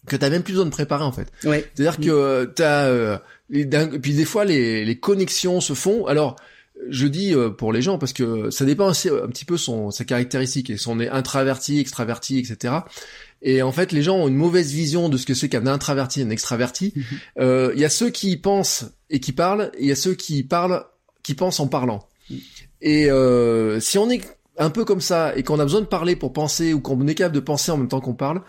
[0.08, 1.32] que t'as même plus besoin de préparer en fait.
[1.42, 2.04] C'est-à-dire mm.
[2.04, 3.18] que t'as euh,
[3.52, 6.06] et puis des fois les les connexions se font.
[6.08, 6.36] Alors
[6.90, 9.92] je dis euh, pour les gens parce que ça dépend aussi un petit peu son
[9.92, 12.76] sa caractéristique et son est introverti, extraverti, etc.
[13.42, 16.22] Et en fait, les gens ont une mauvaise vision de ce que c'est qu'un introverti,
[16.22, 16.94] un extraverti.
[16.96, 17.04] Mhm.
[17.40, 20.14] Euh, il y a ceux qui pensent et qui parlent, et il y a ceux
[20.14, 20.84] qui parlent,
[21.24, 22.08] qui pensent en parlant.
[22.30, 22.38] Mhm.
[22.82, 24.22] Et euh, si on est
[24.58, 27.16] un peu comme ça et qu'on a besoin de parler pour penser ou qu'on est
[27.16, 28.42] capable de penser en même temps qu'on parle,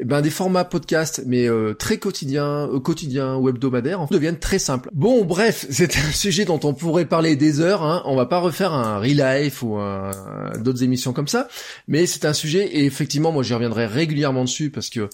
[0.00, 4.58] eh ben des formats podcast mais euh, très quotidiens, euh, quotidiens ou hebdomadaires, deviennent très
[4.58, 4.90] simples.
[4.92, 7.82] Bon, bref, c'est un sujet dont on pourrait parler des heures.
[7.82, 8.02] Hein.
[8.04, 9.78] On va pas refaire un life ou
[10.60, 11.48] d'autres émissions comme ça,
[11.88, 15.08] mais c'est un sujet et effectivement, moi, j'y reviendrai régulièrement dessus parce que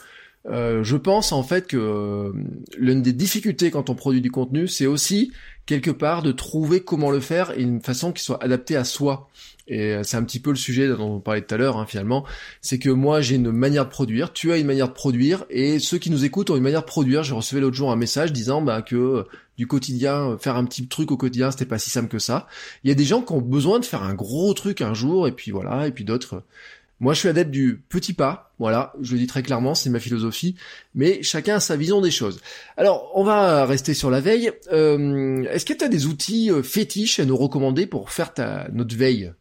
[0.46, 2.32] euh, je pense en fait que euh,
[2.76, 5.32] l'une des difficultés quand on produit du contenu, c'est aussi
[5.64, 9.30] quelque part de trouver comment le faire et une façon qui soit adaptée à soi.
[9.66, 11.86] Et euh, c'est un petit peu le sujet dont on parlait tout à l'heure, hein,
[11.88, 12.26] finalement.
[12.60, 15.78] C'est que moi, j'ai une manière de produire, tu as une manière de produire, et
[15.78, 17.22] ceux qui nous écoutent ont une manière de produire.
[17.22, 19.24] J'ai reçu l'autre jour un message disant bah, que
[19.56, 22.46] du quotidien, faire un petit truc au quotidien, c'était pas si simple que ça.
[22.82, 25.26] Il y a des gens qui ont besoin de faire un gros truc un jour,
[25.26, 26.42] et puis voilà, et puis d'autres.
[27.00, 28.54] Moi, je suis adepte du petit pas.
[28.58, 30.54] Voilà, je le dis très clairement, c'est ma philosophie.
[30.94, 32.40] Mais chacun a sa vision des choses.
[32.76, 34.52] Alors, on va rester sur la veille.
[34.70, 39.32] Est-ce que tu as des outils fétiches à nous recommander pour faire ta notre veille?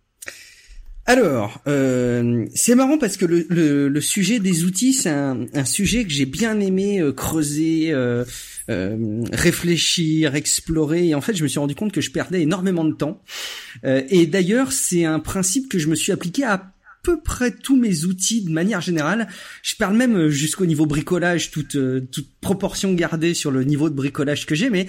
[1.06, 5.66] Alors, euh, c'est marrant parce que le, le, le sujet des outils, c'est un, un,
[5.66, 8.24] sujet que j'ai bien aimé euh, creuser, euh,
[8.70, 11.10] euh, réfléchir, explorer.
[11.10, 13.22] Et en fait, je me suis rendu compte que je perdais énormément de temps.
[13.84, 16.73] Euh, et d'ailleurs, c'est un principe que je me suis appliqué à
[17.04, 19.28] peu près tous mes outils de manière générale.
[19.62, 21.78] Je parle même jusqu'au niveau bricolage, toute,
[22.12, 24.88] toute proportion gardée sur le niveau de bricolage que j'ai, mais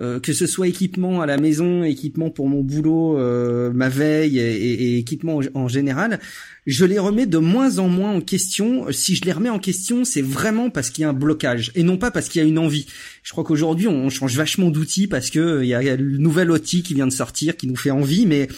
[0.00, 4.38] euh, que ce soit équipement à la maison, équipement pour mon boulot, euh, ma veille
[4.38, 6.18] et, et, équipement en, général,
[6.66, 8.86] je les remets de moins en moins en question.
[8.90, 11.82] Si je les remets en question, c'est vraiment parce qu'il y a un blocage et
[11.82, 12.86] non pas parce qu'il y a une envie.
[13.22, 16.50] Je crois qu'aujourd'hui, on change vachement d'outils parce que euh, il y a le nouvel
[16.50, 18.48] outil qui vient de sortir qui nous fait envie, mais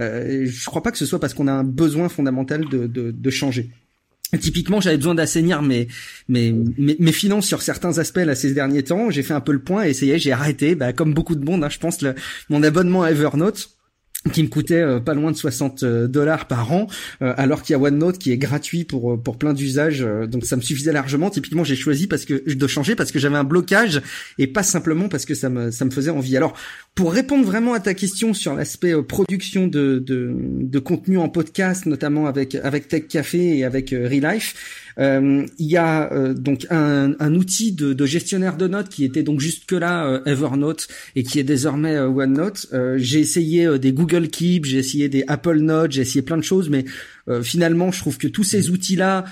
[0.00, 3.12] euh, je crois pas que ce soit parce qu'on a un besoin fondamental de, de,
[3.12, 3.70] de changer.
[4.38, 5.88] Typiquement, j'avais besoin d'assainir mes,
[6.28, 9.10] mes, finances sur certains aspects là ces derniers temps.
[9.10, 11.64] J'ai fait un peu le point et essayé, j'ai arrêté, bah, comme beaucoup de monde,
[11.64, 12.04] hein, je pense,
[12.48, 13.70] mon abonnement à Evernote
[14.32, 16.86] qui me coûtait euh, pas loin de 60 euh, dollars par an,
[17.22, 20.56] euh, alors qu'il y a OneNote qui est gratuit pour pour plein d'usages, donc ça
[20.56, 21.30] me suffisait largement.
[21.30, 24.02] Typiquement, j'ai choisi parce que de changer parce que j'avais un blocage
[24.38, 26.36] et pas simplement parce que ça me ça me faisait envie.
[26.36, 26.54] Alors,
[26.94, 31.86] pour répondre vraiment à ta question sur l'aspect production de, de de contenu en podcast,
[31.86, 37.14] notamment avec avec Tech Café et avec Relife, euh, il y a euh, donc un,
[37.18, 41.22] un outil de, de, gestionnaire de notes qui était donc jusque là euh, Evernote et
[41.22, 42.68] qui est désormais OneNote.
[42.96, 46.70] j'ai essayé des Google Keep, j'ai essayé des Apple Notes, j'ai essayé plein de choses,
[46.70, 46.84] mais
[47.42, 49.24] finalement, je trouve que tous ces outils-là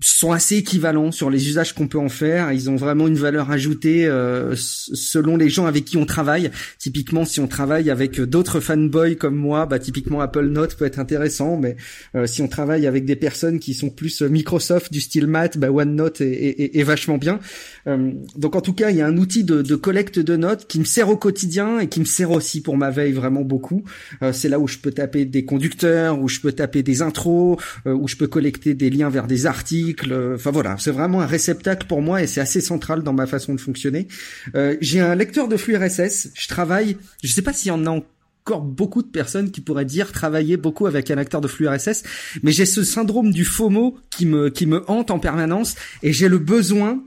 [0.00, 2.52] sont assez équivalents sur les usages qu'on peut en faire.
[2.52, 6.50] Ils ont vraiment une valeur ajoutée euh, selon les gens avec qui on travaille.
[6.78, 11.00] Typiquement, si on travaille avec d'autres fanboys comme moi, bah typiquement Apple Note peut être
[11.00, 11.56] intéressant.
[11.56, 11.76] Mais
[12.14, 15.70] euh, si on travaille avec des personnes qui sont plus Microsoft du style Math, bah
[15.70, 17.40] OneNote est, est, est, vachement bien.
[17.86, 20.66] Euh, donc en tout cas, il y a un outil de, de, collecte de notes
[20.68, 23.84] qui me sert au quotidien et qui me sert aussi pour ma veille vraiment beaucoup.
[24.32, 28.08] C'est là où je peux taper des conducteurs, où je peux taper des intros, où
[28.08, 29.87] je peux collecter des liens vers des articles
[30.34, 33.54] Enfin voilà, c'est vraiment un réceptacle pour moi et c'est assez central dans ma façon
[33.54, 34.08] de fonctionner.
[34.54, 36.30] Euh, j'ai un lecteur de flux RSS.
[36.34, 36.96] Je travaille.
[37.22, 40.56] Je sais pas s'il y en a encore beaucoup de personnes qui pourraient dire travailler
[40.56, 42.02] beaucoup avec un lecteur de flux RSS,
[42.42, 46.28] mais j'ai ce syndrome du FOMO qui me qui me hante en permanence et j'ai
[46.28, 47.02] le besoin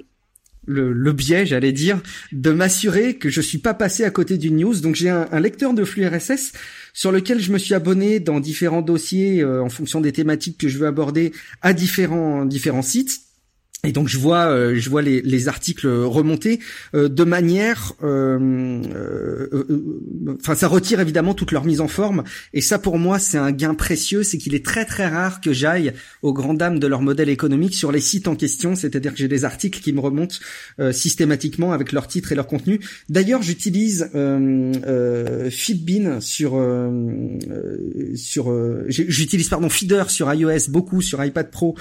[0.65, 1.99] le, biais, j'allais dire,
[2.31, 4.79] de m'assurer que je suis pas passé à côté d'une news.
[4.79, 6.53] Donc j'ai un, lecteur de flux RSS
[6.93, 10.67] sur lequel je me suis abonné dans différents dossiers euh, en fonction des thématiques que
[10.67, 11.31] je veux aborder
[11.61, 13.21] à différents différents sites.
[13.83, 16.59] Et donc je vois, euh, je vois les, les articles remonter
[16.93, 18.79] euh, de manière, euh,
[20.39, 22.23] enfin ça retire évidemment toute leur mise en forme.
[22.53, 25.51] Et ça pour moi c'est un gain précieux, c'est qu'il est très très rare que
[25.51, 28.75] j'aille aux grandes dames de leur modèle économique sur les sites en question.
[28.75, 30.35] C'est-à-dire que j'ai des articles qui me remontent
[30.91, 32.81] systématiquement avec leur titre et leur contenu.
[33.09, 34.11] D'ailleurs j'utilise
[35.51, 36.51] Feedbean sur
[38.13, 41.75] sur j'utilise pardon Feeder sur iOS beaucoup sur iPad Pro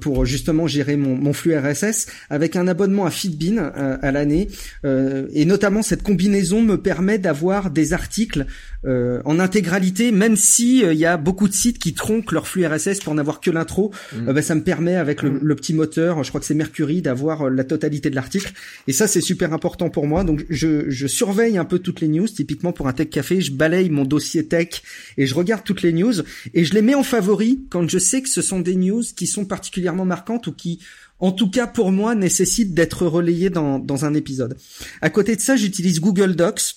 [0.00, 4.48] pour justement gérer mon, mon flux RSS avec un abonnement à Feedbean euh, à l'année.
[4.84, 8.46] Euh, et notamment cette combinaison me permet d'avoir des articles
[8.84, 12.66] euh, en intégralité même si il y a beaucoup de sites qui tronquent leur flux
[12.66, 13.92] RSS pour n'avoir que l'intro.
[14.14, 14.32] Mm.
[14.32, 15.38] bah, ça me permet avec mm.
[15.42, 18.52] le, petit moteur je crois que c'est Mercury d'avoir la totalité de l'article.
[18.86, 20.24] Et ça c'est super important pour moi.
[20.24, 22.28] Donc je, je surveille un peu toutes les news.
[22.28, 24.82] Typiquement pour un tech café je balaye mon dossier tech
[25.16, 26.14] et je regarde toutes les news.
[26.54, 29.26] Et je les mets en favori quand je sais que ce sont des news qui
[29.26, 30.80] sont particulièrement marquantes ou qui
[31.20, 34.56] en tout cas pour moi, nécessite d'être relayé dans, dans un épisode.
[35.00, 36.76] À côté de ça, j'utilise Google Docs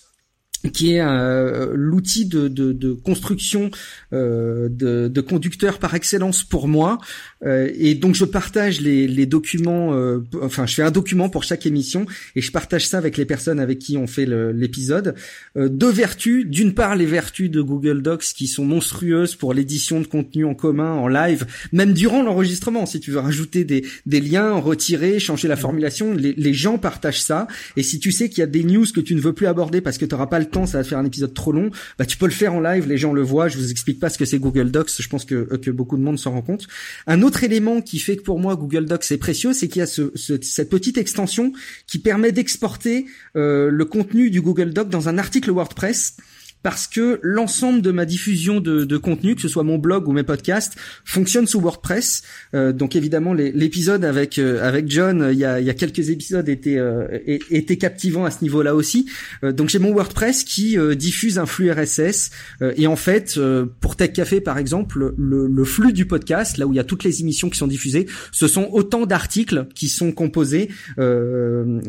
[0.69, 3.71] qui est euh, l'outil de, de, de, construction
[4.13, 6.99] euh, de, de, conducteurs par excellence pour moi.
[7.43, 11.43] Euh, et donc je partage les, les documents, euh, enfin je fais un document pour
[11.43, 12.05] chaque émission
[12.35, 15.15] et je partage ça avec les personnes avec qui on fait l'épisode.
[15.57, 19.99] Euh, deux vertus, d'une part les vertus de Google Docs qui sont monstrueuses pour l'édition
[19.99, 22.85] de contenu en commun, en live, même durant l'enregistrement.
[22.85, 27.21] Si tu veux rajouter des, des liens, retirer, changer la formulation, les, les gens partagent
[27.21, 27.47] ça.
[27.77, 29.81] Et si tu sais qu'il y a des news que tu ne veux plus aborder
[29.81, 32.17] parce que tu n'auras pas le ça va faire un épisode trop long, bah tu
[32.17, 33.47] peux le faire en live, les gens le voient.
[33.47, 36.03] Je vous explique pas ce que c'est Google Docs, je pense que, que beaucoup de
[36.03, 36.67] monde s'en rend compte.
[37.07, 39.83] Un autre élément qui fait que pour moi Google Docs est précieux, c'est qu'il y
[39.83, 41.53] a ce, cette petite extension
[41.87, 46.17] qui permet d'exporter euh, le contenu du Google Doc dans un article WordPress
[46.63, 50.11] parce que l'ensemble de ma diffusion de, de, contenu, que ce soit mon blog ou
[50.11, 52.23] mes podcasts, fonctionne sous WordPress.
[52.53, 56.09] Euh, donc évidemment, l'épisode avec euh, avec John, il y a, il y a quelques
[56.09, 57.07] épisodes étaient euh,
[57.49, 59.09] étaient captivants à ce niveau-là aussi.
[59.43, 62.31] Euh, donc j'ai mon WordPress qui euh, diffuse un flux RSS
[62.75, 63.39] et en fait,
[63.79, 66.83] pour Tech Café par exemple, le, le, flux du podcast, là où il y a
[66.83, 70.69] toutes les émissions qui sont diffusées, ce sont autant d'articles qui sont composés,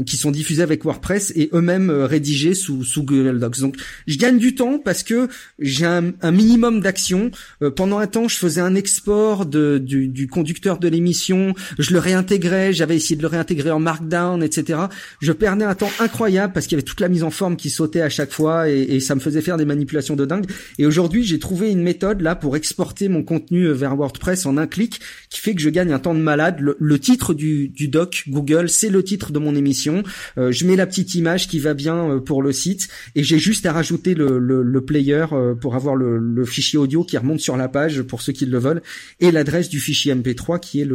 [0.07, 3.61] qui sont diffusés avec WordPress et eux-mêmes rédigés sous sous Google Docs.
[3.61, 7.31] Donc je gagne du temps temps parce que j'ai un, minimum d'action.
[7.63, 11.93] Euh, pendant un temps, je faisais un export de, du, du conducteur de l'émission, je
[11.93, 14.79] le réintégrais, j'avais essayé de le réintégrer en Markdown, etc.
[15.21, 17.71] Je perdais un temps incroyable parce qu'il y avait toute la mise en forme qui
[17.71, 20.47] sautait à chaque fois et, et ça me faisait faire des manipulations de dingue.
[20.79, 24.67] Et aujourd'hui, j'ai trouvé une méthode là pour exporter mon contenu vers WordPress en un
[24.67, 26.57] clic qui fait que je gagne un temps de malade.
[26.61, 30.03] Le, titre du, du, doc Google, c'est le titre de mon émission.
[30.39, 33.39] Euh, je mets la petite image qui va bien euh, pour le site et j'ai
[33.39, 37.17] juste à rajouter le, le, le player euh, pour avoir le, le, fichier audio qui
[37.17, 38.83] remonte sur la page pour ceux qui le veulent
[39.21, 40.89] et l'adresse du fichier MP3 qui est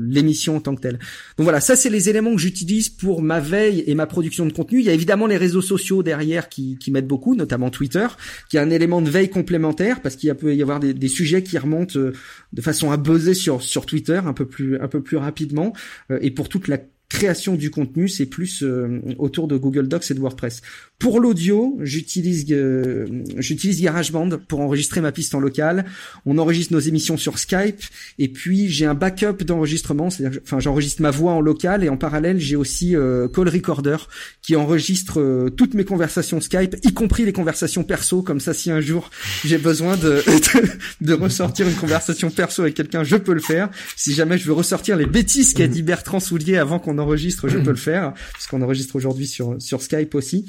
[0.00, 0.98] l'émission en tant que telle.
[1.38, 4.52] Donc voilà, ça c'est les éléments que j'utilise pour ma veille et ma production de
[4.52, 4.80] contenu.
[4.80, 8.06] Il y a évidemment les réseaux sociaux derrière qui, qui m'aident beaucoup, notamment Twitter,
[8.50, 11.56] qui est un élément de veille complémentaire parce qu'il peut y avoir des, sujets qui
[11.56, 15.72] remontent de façon à buzzer sur sur Twitter un peu plus un peu plus rapidement
[16.20, 16.78] et pour toute la
[17.08, 20.62] création du contenu, c'est plus euh, autour de Google Docs et de WordPress.
[20.98, 23.06] Pour l'audio, j'utilise euh,
[23.36, 25.84] j'utilise GarageBand pour enregistrer ma piste en local.
[26.26, 27.80] On enregistre nos émissions sur Skype
[28.18, 31.96] et puis j'ai un backup d'enregistrement, c'est-à-dire enfin j'enregistre ma voix en local et en
[31.96, 33.96] parallèle j'ai aussi euh, Call Recorder
[34.42, 38.22] qui enregistre euh, toutes mes conversations Skype, y compris les conversations perso.
[38.22, 39.10] Comme ça, si un jour
[39.44, 40.24] j'ai besoin de,
[41.00, 43.70] de, ressortir une conversation perso avec quelqu'un, je peux le faire.
[43.96, 47.58] Si jamais je veux ressortir les bêtises qu'a dit Bertrand Soulier avant qu'on enregistre, je
[47.58, 50.46] peux le faire parce qu'on enregistre aujourd'hui sur sur Skype aussi.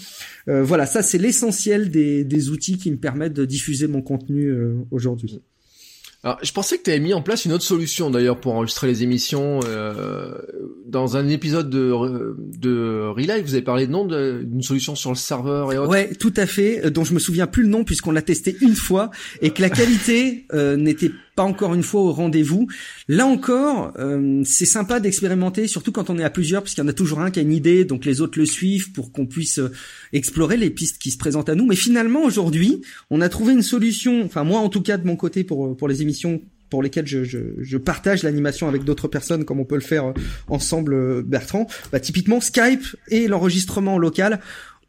[0.48, 4.48] Euh, voilà, ça c'est l'essentiel des, des, outils qui me permettent de diffuser mon contenu
[4.48, 5.42] euh, aujourd'hui.
[6.24, 8.88] Alors, je pensais que tu avais mis en place une autre solution d'ailleurs pour enregistrer
[8.88, 9.62] les émissions.
[9.66, 10.38] Euh,
[10.90, 11.94] dans un épisode de,
[12.58, 15.90] de Relive, vous avez parlé de nom d'une solution sur le serveur et autres.
[15.90, 16.90] Ouais, tout à fait.
[16.92, 19.12] Dont je me souviens plus le nom puisqu'on l'a testé une fois
[19.42, 22.68] et que la qualité euh, n'était pas encore une fois au rendez-vous.
[23.08, 26.90] Là encore, euh, c'est sympa d'expérimenter, surtout quand on est à plusieurs, puisqu'il y en
[26.90, 29.60] a toujours un qui a une idée, donc les autres le suivent pour qu'on puisse
[29.60, 29.72] euh,
[30.12, 31.66] explorer les pistes qui se présentent à nous.
[31.66, 35.16] Mais finalement, aujourd'hui, on a trouvé une solution, enfin moi en tout cas de mon
[35.16, 39.66] côté pour, pour les émissions pour lesquelles je, partage l'animation avec d'autres personnes comme on
[39.66, 40.14] peut le faire euh,
[40.48, 44.40] ensemble Bertrand, bah, typiquement Skype et l'enregistrement local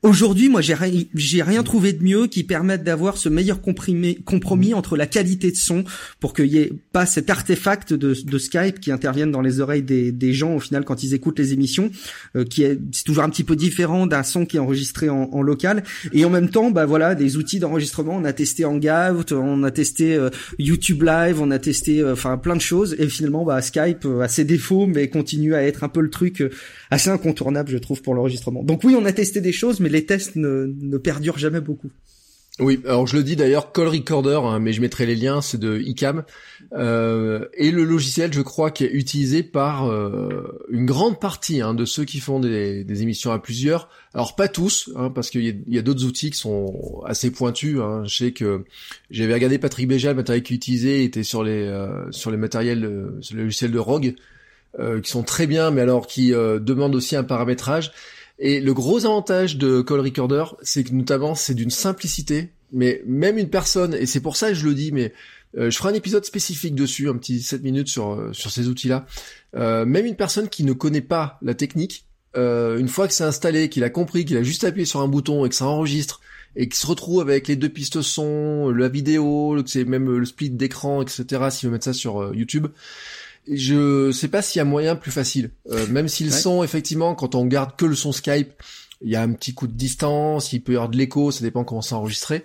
[0.03, 1.05] Aujourd'hui, moi, j'ai rien,
[1.45, 5.57] rien trouvé de mieux qui permette d'avoir ce meilleur comprimé, compromis entre la qualité de
[5.57, 5.85] son
[6.21, 9.83] pour qu'il y ait pas cet artefact de, de Skype qui intervienne dans les oreilles
[9.83, 11.91] des, des, gens au final quand ils écoutent les émissions,
[12.35, 15.29] euh, qui est, c'est toujours un petit peu différent d'un son qui est enregistré en,
[15.33, 15.83] en, local.
[16.15, 18.17] Et en même temps, bah voilà, des outils d'enregistrement.
[18.17, 22.39] On a testé Hangout, on a testé euh, YouTube Live, on a testé, euh, enfin,
[22.39, 22.97] plein de choses.
[22.99, 26.43] Et finalement, bah Skype a ses défauts, mais continue à être un peu le truc
[26.91, 28.63] assez incontournable, je trouve, pour l'enregistrement.
[28.63, 31.91] Donc oui, on a testé des choses, mais les tests ne, perdurent jamais beaucoup.
[32.59, 35.59] Oui, alors je le dis d'ailleurs, Call Recorder, hein, mais je mettrai les liens, c'est
[35.59, 36.25] de ICAM,
[36.75, 41.73] euh, et le logiciel, je crois, qui est utilisé par euh, une grande partie hein,
[41.73, 43.89] de ceux qui font des, des, émissions à plusieurs.
[44.13, 47.79] Alors pas tous, hein, parce qu'il y a, d'autres outils qui sont assez pointus.
[47.81, 48.03] Hein.
[48.05, 48.65] Je sais que
[49.11, 52.85] j'avais regardé Patrick Béja, le matériel qu'il utilisait était sur les euh, sur les matériels,
[52.85, 54.17] euh, sur le logiciel de Rogue,
[54.79, 57.93] euh, qui sont très bien, mais alors qui demandent aussi un paramétrage.
[58.41, 63.37] Et le gros avantage de Call Recorder, c'est que notamment c'est d'une simplicité, mais même
[63.37, 65.13] une personne, et c'est pour ça que je le dis, mais
[65.59, 68.69] euh, je ferai un épisode spécifique dessus, un petit 7 minutes sur, euh, sur ces
[68.69, 69.05] outils-là.
[69.57, 73.69] Euh, même une personne qui ne connaît pas la technique, une fois que c'est installé,
[73.69, 76.21] qu'il a compris, qu'il a juste appuyé sur un bouton et que ça enregistre,
[76.55, 80.51] et qu'il se retrouve avec les deux pistes son, la vidéo, c'est même le split
[80.51, 81.25] d'écran, etc.
[81.51, 82.69] S'il veut mettre ça sur YouTube,
[83.51, 85.51] je sais pas s'il y a moyen plus facile.
[85.71, 88.53] Euh, même si le son, effectivement, quand on garde que le son Skype,
[89.03, 91.43] il y a un petit coup de distance, il peut y avoir de l'écho, ça
[91.43, 92.45] dépend comment c'est enregistré.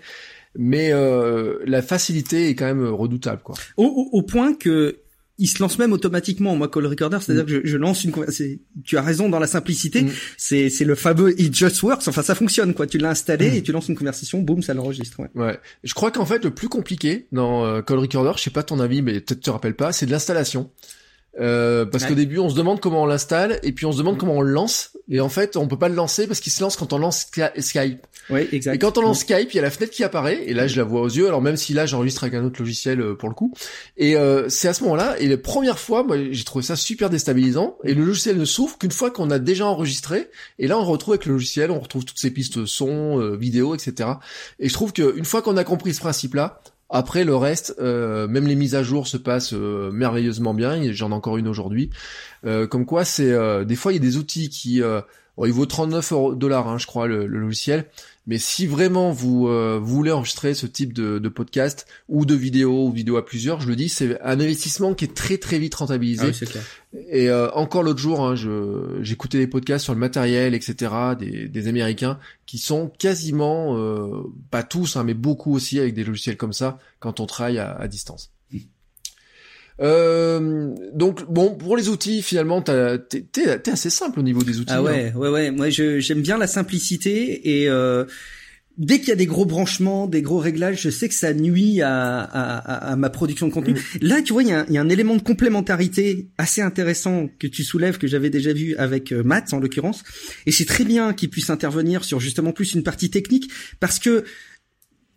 [0.58, 3.56] Mais euh, la facilité est quand même redoutable, quoi.
[3.78, 5.00] Au, au point que
[5.38, 7.48] il se lance même automatiquement moi call recorder c'est-à-dire mm.
[7.48, 8.14] que je, je, lance une
[8.84, 10.12] tu as raison dans la simplicité mm.
[10.38, 13.56] c'est c'est le fameux it just works enfin ça fonctionne quoi tu l'as installé mm.
[13.56, 15.30] et tu lances une conversation boum ça l'enregistre ouais.
[15.36, 18.64] ouais je crois qu'en fait le plus compliqué dans euh, call recorder je sais pas
[18.64, 20.72] ton avis mais peut-être tu te rappelles pas c'est de l'installation
[21.40, 24.18] euh, parce qu'au début, on se demande comment on l'installe, et puis on se demande
[24.18, 26.62] comment on le lance, et en fait, on peut pas le lancer parce qu'il se
[26.62, 27.28] lance quand on lance
[27.60, 28.08] Skype.
[28.30, 28.76] Oui, exact.
[28.76, 30.78] Et quand on lance Skype, il y a la fenêtre qui apparaît, et là, je
[30.78, 31.28] la vois aux yeux.
[31.28, 33.54] Alors même si là, j'enregistre avec un autre logiciel euh, pour le coup,
[33.98, 35.16] et euh, c'est à ce moment-là.
[35.20, 37.78] Et la première fois, moi, j'ai trouvé ça super déstabilisant.
[37.84, 40.30] Et le logiciel ne s'ouvre qu'une fois qu'on a déjà enregistré.
[40.58, 43.76] Et là, on retrouve avec le logiciel, on retrouve toutes ces pistes son, euh, vidéo,
[43.76, 44.10] etc.
[44.60, 48.48] Et je trouve qu'une fois qu'on a compris ce principe-là, après le reste, euh, même
[48.48, 50.92] les mises à jour se passent euh, merveilleusement bien.
[50.92, 51.90] J'en ai encore une aujourd'hui.
[52.46, 53.34] Euh, comme quoi, c'est
[53.66, 57.08] des fois il y a des outils qui il vaut 39 dollars, hein, je crois,
[57.08, 57.86] le, logiciel.
[58.28, 62.92] Mais si vraiment vous, euh, voulez enregistrer ce type de, podcast ou de vidéo ou
[62.92, 66.32] vidéo à plusieurs, je le dis, c'est un investissement qui est très très vite rentabilisé.
[66.56, 66.60] Ah
[67.10, 68.36] Et euh, encore l'autre jour, hein,
[69.02, 70.92] j'écoutais des podcasts sur le matériel, etc.
[71.20, 76.04] Des, des Américains qui sont quasiment, euh, pas tous, hein, mais beaucoup aussi avec des
[76.04, 78.35] logiciels comme ça quand on travaille à distance.
[79.82, 83.00] Euh, donc bon, pour les outils, finalement, t'es
[83.38, 84.74] es, assez simple au niveau des outils.
[84.74, 85.52] Ah ouais, ouais, ouais.
[85.52, 88.06] Moi, j'aime bien la simplicité et euh,
[88.78, 91.82] dès qu'il y a des gros branchements, des gros réglages, je sais que ça nuit
[91.82, 93.74] à, à, à ma production de contenu.
[93.74, 93.78] Mm.
[94.02, 97.48] Là, tu vois, il y, a, y, a, un élément de complémentarité assez intéressant que
[97.48, 100.04] tu soulèves, que j'avais déjà vu avec euh, Matt en l'occurrence,
[100.46, 103.50] et c'est très bien qu'il puisse intervenir sur justement plus une partie technique
[103.80, 104.24] parce que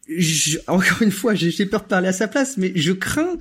[0.09, 3.36] je, encore une fois, j'ai peur de parler à sa place, mais je crains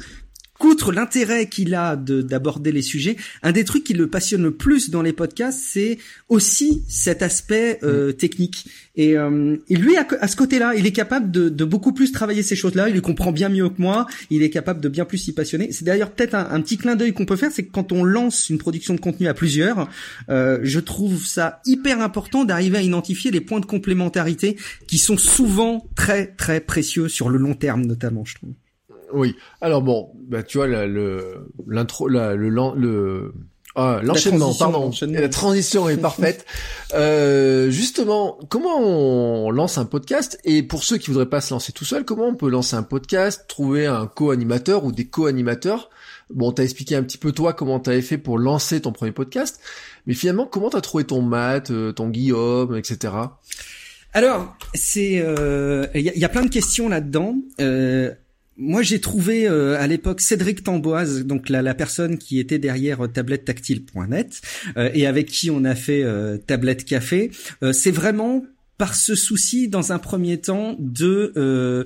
[0.60, 4.90] Outre l'intérêt qu'il a d'aborder les sujets, un des trucs qui le passionne le plus
[4.90, 5.98] dans les podcasts, c'est
[6.30, 8.14] aussi cet aspect euh, mm.
[8.14, 8.66] technique.
[8.96, 12.42] Et, euh, et, lui, à, ce côté-là, il est capable de, de, beaucoup plus travailler
[12.42, 12.90] ces choses-là.
[12.90, 14.08] Il les comprend bien mieux que moi.
[14.32, 15.72] Il est capable de bien plus s'y passionner.
[15.72, 18.04] C'est d'ailleurs peut-être un, un, petit clin d'œil qu'on peut faire, c'est que quand on
[18.04, 19.88] lance une production de contenu à plusieurs,
[20.30, 24.58] euh, je trouve ça hyper important d'arriver à identifier les points de complémentarité
[24.88, 28.54] qui sont souvent très très précieux sur le long terme, notamment, je trouve.
[29.14, 29.36] Oui.
[29.62, 33.34] Alors bon, bah tu vois le l'intro, le le
[33.80, 34.92] ah, l'enchaînement, pardon.
[35.02, 36.48] La transition est parfaite.
[36.96, 40.40] euh, justement, comment on lance un podcast?
[40.46, 42.82] Et pour ceux qui voudraient pas se lancer tout seul, comment on peut lancer un
[42.82, 45.92] podcast, trouver un co-animateur ou des co-animateurs?
[46.32, 49.62] Bon, t'as expliqué un petit peu toi comment t'avais fait pour lancer ton premier podcast,
[50.08, 53.14] mais finalement, comment t'as trouvé ton Matt, euh, ton Guillaume, etc.
[54.12, 57.36] Alors, c'est il euh, y, y, a plein de questions là-dedans.
[57.62, 58.12] Euh,
[58.58, 63.08] moi, j'ai trouvé euh, à l'époque Cédric Tamboise, donc la, personne qui était derrière euh,
[63.08, 64.42] tablettetactile.net
[64.78, 66.04] euh, et avec qui on a fait
[66.48, 67.32] Tablette Café.
[67.72, 68.44] c'est vraiment
[68.78, 71.84] par ce souci, dans un premier temps, de euh,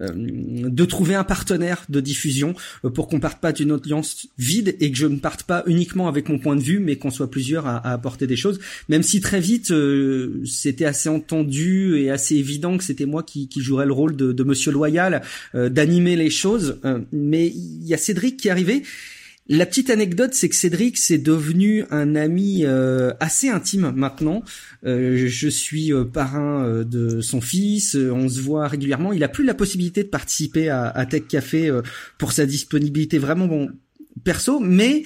[0.00, 2.54] de trouver un partenaire de diffusion
[2.84, 6.08] euh, pour qu'on parte pas d'une audience vide et que je ne parte pas uniquement
[6.08, 8.58] avec mon point de vue, mais qu'on soit plusieurs à, apporter des choses.
[8.88, 13.48] Même si très vite euh, c'était assez entendu et assez évident que c'était moi qui,
[13.48, 15.22] qui jouerais le rôle de, de Monsieur Loyal,
[15.54, 16.78] d'animer les choses.
[17.12, 18.82] mais il y a Cédric qui est arrivé
[19.48, 24.44] la petite anecdote, c'est que Cédric, c'est devenu un ami euh, assez intime maintenant.
[24.86, 29.12] Euh, je suis euh, parrain de son fils, on se voit régulièrement.
[29.12, 31.72] Il a plus la possibilité de participer à, Tech Café
[32.18, 33.70] pour sa disponibilité vraiment bon
[34.22, 35.02] perso, mais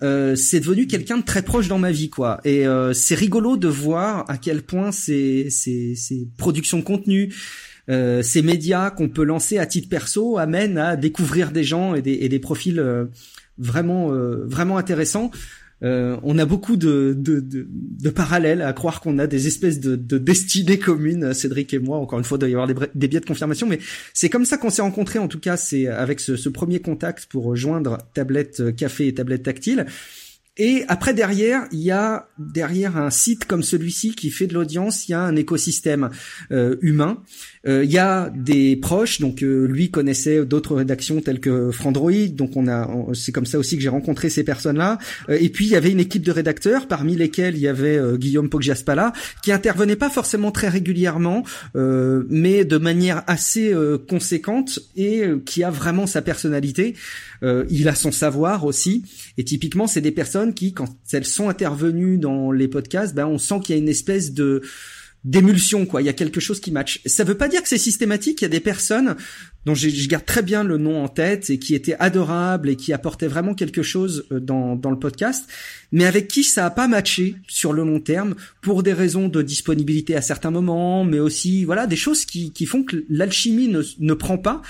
[0.00, 2.40] c'est devenu quelqu'un de très proche dans ma vie, quoi.
[2.44, 7.32] Et c'est rigolo de voir à quel point ces, ces, ces productions de contenu,
[7.88, 12.18] ces médias qu'on peut lancer à titre perso amènent à découvrir des gens et des,
[12.20, 13.06] et des profils euh,
[13.58, 15.30] vraiment intéressant.
[15.82, 19.78] Euh, on a beaucoup de, de, de, de parallèles à croire qu'on a des espèces
[19.78, 21.98] de, de destinées communes, Cédric et moi.
[21.98, 23.78] Encore une fois, il doit y avoir des, des biais de confirmation, mais
[24.14, 25.18] c'est comme ça qu'on s'est rencontrés.
[25.18, 29.14] En tout cas, c'est avec ce, ce, premier contact pour joindre tablette euh, café et
[29.14, 29.86] tablette tactile.
[30.58, 35.06] Et après derrière, il y a derrière un site comme celui-ci qui fait de l'audience,
[35.06, 36.08] il y a un écosystème
[36.50, 37.22] euh, humain.
[37.66, 42.28] Euh, il y a des proches, donc euh, lui connaissait d'autres rédactions telles que Frandroid,
[42.30, 44.98] donc on a, c'est comme ça aussi que j'ai rencontré ces personnes-là.
[45.28, 48.48] et puis il y avait une équipe de rédacteurs, parmi lesquels il y avait Guillaume
[48.48, 49.12] Poggiaspala,
[49.42, 51.44] qui intervenait pas forcément très régulièrement,
[51.74, 53.74] mais de manière assez
[54.08, 56.94] conséquente et qui a vraiment sa personnalité.
[57.42, 59.02] il a son savoir aussi,
[59.38, 63.38] et typiquement c'est des personnes qui, quand elles sont intervenues dans les podcasts, ben on
[63.38, 64.62] sent qu'il y a une espèce de
[65.26, 66.00] d'émulsion quoi.
[66.00, 68.44] Il y a quelque chose qui match ça veut pas dire que c'est systématique il
[68.44, 69.16] y a des personnes
[69.66, 72.92] dont je, garde très bien le nom en tête et qui était adorable et qui
[72.92, 75.44] apportait vraiment quelque chose euh, dans, dans le podcast,
[75.90, 79.42] mais avec qui ça a pas matché sur le long terme pour des raisons de
[79.42, 83.82] disponibilité à certains moments, mais aussi voilà des choses qui, qui font que l'alchimie ne,
[83.98, 84.62] ne prend pas.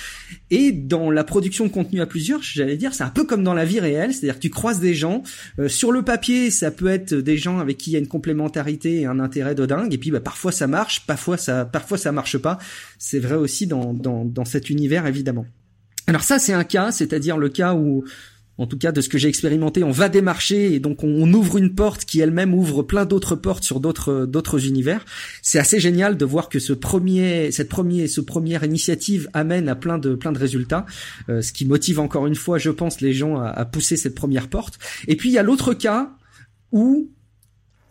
[0.51, 3.55] Et dans la production de contenu à plusieurs, j'allais dire, c'est un peu comme dans
[3.55, 5.23] la vie réelle, c'est-à-dire que tu croises des gens
[5.59, 8.09] euh, sur le papier, ça peut être des gens avec qui il y a une
[8.09, 11.99] complémentarité et un intérêt de dingue, et puis bah, parfois ça marche, parfois ça parfois
[11.99, 12.59] ça marche pas.
[12.99, 15.47] C'est vrai aussi dans dans, dans cet univers évidemment.
[16.07, 18.05] Alors ça, c'est un cas, c'est-à-dire le cas où,
[18.59, 21.59] en tout cas de ce que j'ai expérimenté, on va démarcher et donc on, ouvre
[21.59, 25.05] une porte qui elle-même ouvre plein d'autres portes sur d'autres d'autres univers.
[25.43, 29.75] C'est assez génial de voir que ce premier, cette première, ce première initiative amène à
[29.75, 30.87] plein de plein de résultats,
[31.29, 34.15] euh, ce qui motive encore une fois, je pense, les gens à, à pousser cette
[34.15, 34.79] première porte.
[35.09, 36.13] Et puis il y a l'autre cas
[36.71, 37.11] où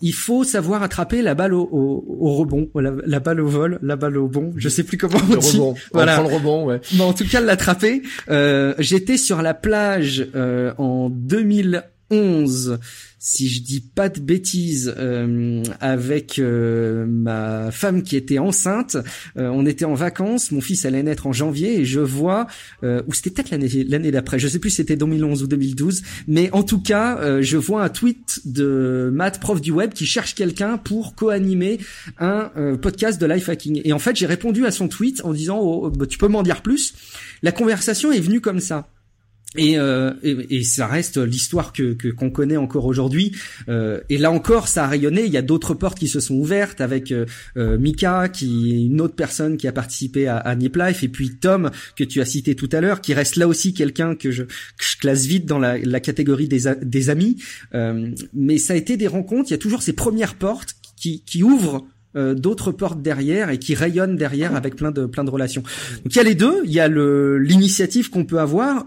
[0.05, 4.17] il faut savoir attraper la balle au, au, rebond, la, balle au vol, la balle
[4.17, 4.53] au bon.
[4.55, 5.57] Je sais plus comment on dit.
[5.57, 5.75] Rebond.
[5.93, 6.13] Voilà.
[6.13, 6.81] On prend le rebond, ouais.
[6.93, 8.03] Mais en tout cas, l'attraper.
[8.29, 12.79] Euh, J'étais sur la plage euh, en 2000 2011
[13.25, 18.97] si je dis pas de bêtises, euh, avec euh, ma femme qui était enceinte.
[19.35, 22.45] Euh, on était en vacances, mon fils allait naître en janvier et je vois,
[22.83, 26.51] ou c'était peut-être l'année l'année d'après, je sais plus si c'était 2011 ou 2012, mais
[26.51, 30.77] en tout cas, je vois un tweet de Matt, prof du web, qui cherche quelqu'un
[30.77, 31.79] pour co-animer
[32.19, 33.81] un podcast de life hacking.
[33.83, 36.43] Et en fait, j'ai répondu à son tweet en disant, oh, bah, tu peux m'en
[36.43, 36.93] dire plus.
[37.41, 38.87] La conversation est venue comme ça.
[39.57, 43.31] Euh, et, et, ça reste l'histoire que qu'on connaît encore aujourd'hui.
[43.69, 45.25] Euh, et là encore, ça a rayonné.
[45.25, 47.25] Il y a d'autres portes qui se sont ouvertes avec euh,
[47.57, 51.07] euh, Mika, qui est une autre personne qui a participé à, à Nip Life, et
[51.07, 54.31] puis Tom que tu as cité tout à l'heure, qui reste là aussi quelqu'un que
[54.31, 54.43] je,
[54.79, 57.37] je classe vite dans la, la catégorie des, des amis.
[58.33, 59.49] mais ça a été des rencontres.
[59.49, 63.75] Il y a toujours ces premières portes qui, qui ouvrent d'autres portes derrière et qui
[63.75, 65.63] rayonnent derrière avec plein de plein de relations.
[66.03, 68.85] Donc il y a les deux, il y a l'initiative qu'on peut avoir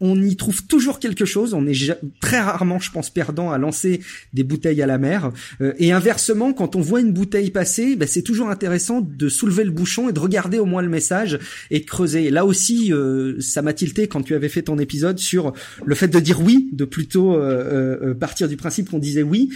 [0.00, 1.54] on y trouve toujours quelque chose.
[1.54, 4.00] On est très rarement, je pense, perdant à lancer
[4.32, 5.30] des bouteilles à la mer.
[5.60, 9.64] Euh, et inversement, quand on voit une bouteille passer, ben, c'est toujours intéressant de soulever
[9.64, 11.38] le bouchon et de regarder au moins le message
[11.70, 12.30] et creuser.
[12.30, 15.52] là aussi, euh, ça m'a tilté quand tu avais fait ton épisode sur
[15.84, 19.50] le fait de dire oui, de plutôt euh, partir du principe qu'on disait oui.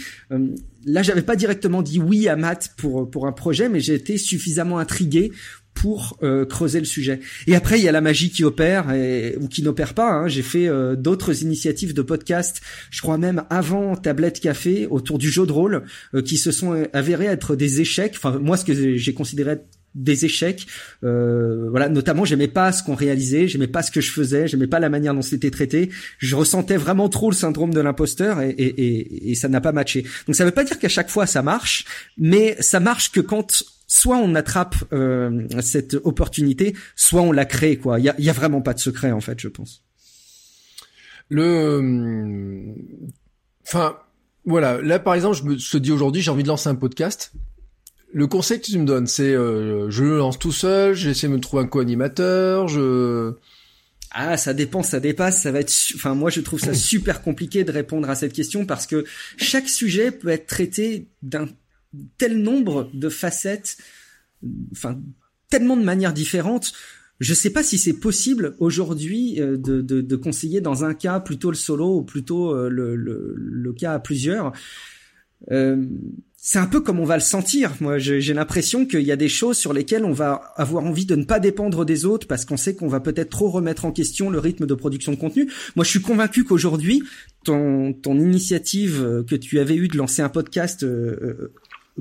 [0.85, 4.17] là, j'avais pas directement dit oui à Matt pour pour un projet, mais j'ai été
[4.17, 5.31] suffisamment intrigué
[5.75, 7.19] pour euh, creuser le sujet.
[7.45, 10.09] Et après, il y a la magie qui opère et, ou qui n'opère pas.
[10.09, 10.27] Hein.
[10.27, 15.29] J'ai fait euh, d'autres initiatives de podcast, je crois même avant Tablette Café, autour du
[15.29, 15.83] jeu de rôle,
[16.15, 18.13] euh, qui se sont avérés être des échecs.
[18.15, 19.57] Enfin, moi, ce que j'ai considéré
[19.95, 20.67] des échecs
[21.05, 24.67] euh, voilà notamment j'aimais pas ce qu'on réalisait j'aimais pas ce que je faisais j'aimais
[24.67, 28.49] pas la manière dont c'était traité je ressentais vraiment trop le syndrome de l'imposteur et,
[28.49, 31.25] et, et, et ça n'a pas matché donc ça veut pas dire qu'à chaque fois
[31.25, 31.85] ça marche
[32.17, 37.77] mais ça marche que quand soit on attrape euh, cette opportunité, soit on la crée.
[37.77, 37.99] Quoi.
[37.99, 39.83] Il y a, y a, vraiment pas de secret en fait, je pense.
[41.29, 42.73] Le,
[43.65, 43.97] enfin,
[44.45, 44.81] voilà.
[44.81, 47.33] Là, par exemple, je, me, te dis aujourd'hui, j'ai envie de lancer un podcast.
[48.13, 51.33] Le conseil que tu me donnes, c'est euh, je le lance tout seul, j'essaie de
[51.33, 53.35] me trouver un co-animateur, je
[54.17, 55.73] ah, ça dépend, ça dépasse, ça va être.
[55.93, 59.03] Enfin, moi, je trouve ça super compliqué de répondre à cette question parce que
[59.35, 61.49] chaque sujet peut être traité d'un
[62.17, 63.77] tel nombre de facettes,
[64.71, 64.99] enfin
[65.49, 66.73] tellement de manières différentes.
[67.19, 71.49] Je sais pas si c'est possible aujourd'hui euh, de, de, conseiller dans un cas plutôt
[71.49, 74.51] le solo ou plutôt euh, le, le, cas à plusieurs.
[75.51, 75.85] Euh,
[76.35, 77.71] c'est un peu comme on va le sentir.
[77.79, 81.15] Moi, j'ai l'impression qu'il y a des choses sur lesquelles on va avoir envie de
[81.15, 84.29] ne pas dépendre des autres parce qu'on sait qu'on va peut-être trop remettre en question
[84.29, 85.49] le rythme de production de contenu.
[85.75, 87.01] Moi, je suis convaincu qu'aujourd'hui,
[87.45, 90.85] ton, ton initiative que tu avais eue de lancer un podcast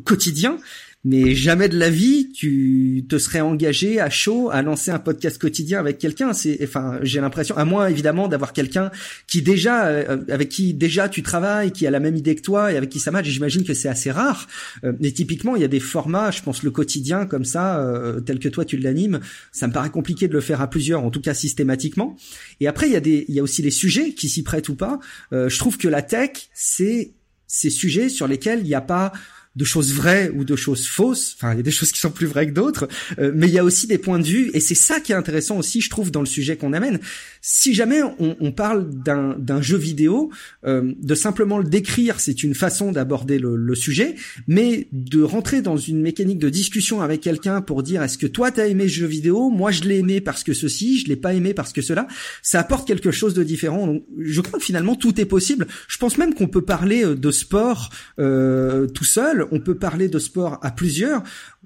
[0.02, 0.58] quotidien,
[1.04, 5.38] mais jamais de la vie tu te serais engagé à chaud à lancer un podcast
[5.38, 6.32] quotidien avec quelqu'un.
[6.32, 8.90] C'est, enfin, j'ai l'impression, à moins évidemment d'avoir quelqu'un
[9.26, 12.72] qui déjà, euh, avec qui déjà tu travailles, qui a la même idée que toi
[12.72, 13.26] et avec qui ça match.
[13.26, 14.48] J'imagine que c'est assez rare.
[14.82, 18.20] Euh, mais typiquement, il y a des formats, je pense le quotidien comme ça, euh,
[18.20, 19.20] tel que toi tu l'animes,
[19.52, 22.16] ça me paraît compliqué de le faire à plusieurs, en tout cas systématiquement.
[22.60, 24.70] Et après, il y a des, il y a aussi les sujets qui s'y prêtent
[24.70, 24.98] ou pas.
[25.32, 27.12] je trouve que la tech, c'est
[27.46, 29.12] ces sujets sur lesquels il n'y a pas
[29.56, 31.36] de choses vraies ou de choses fausses.
[31.36, 33.52] Enfin, il y a des choses qui sont plus vraies que d'autres, euh, mais il
[33.52, 35.90] y a aussi des points de vue, et c'est ça qui est intéressant aussi, je
[35.90, 37.00] trouve, dans le sujet qu'on amène.
[37.40, 40.30] Si jamais on, on parle d'un jeu vidéo,
[40.64, 44.14] euh, de simplement le décrire, c'est une façon d'aborder le, le, sujet,
[44.46, 48.50] mais de rentrer dans une mécanique de discussion avec quelqu'un pour dire est-ce que toi
[48.50, 51.34] t'as aimé ce jeu vidéo, moi je l'ai aimé parce que ceci, je l'ai pas
[51.34, 52.06] aimé parce que cela,
[52.42, 53.86] ça apporte quelque chose de différent.
[53.86, 55.66] Donc, je crois que finalement tout est possible.
[55.88, 60.08] Je pense même qu'on peut parler euh, de sport euh, tout seul on peut parler
[60.08, 61.22] de sport à plusieurs.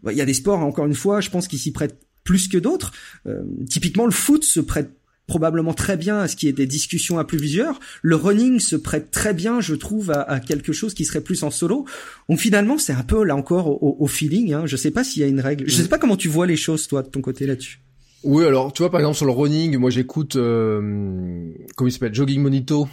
[0.09, 2.59] Il y a des sports, encore une fois, je pense qu'ils s'y prêtent plus que
[2.59, 2.93] d'autres.
[3.27, 4.91] Euh, typiquement, le foot se prête
[5.27, 7.79] probablement très bien à ce qui est des discussions à plusieurs.
[8.03, 11.51] Le running se prête très bien, je trouve, à, quelque chose qui serait plus en
[11.51, 11.85] solo.
[12.29, 14.53] Donc finalement, c'est un peu là encore au, feeling.
[14.53, 14.63] Hein.
[14.67, 15.69] Je sais pas s'il y a une règle.
[15.69, 17.81] Je sais pas comment tu vois les choses, toi, de ton côté là-dessus.
[18.25, 22.15] Oui, alors tu vois, par exemple sur le running, moi j'écoute, euh, comment il s'appelle,
[22.15, 22.89] Jogging Monito,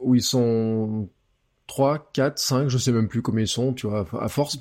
[0.00, 1.08] où ils sont
[1.70, 4.58] 3, 4, 5, je sais même plus combien ils sont, tu vois, à force.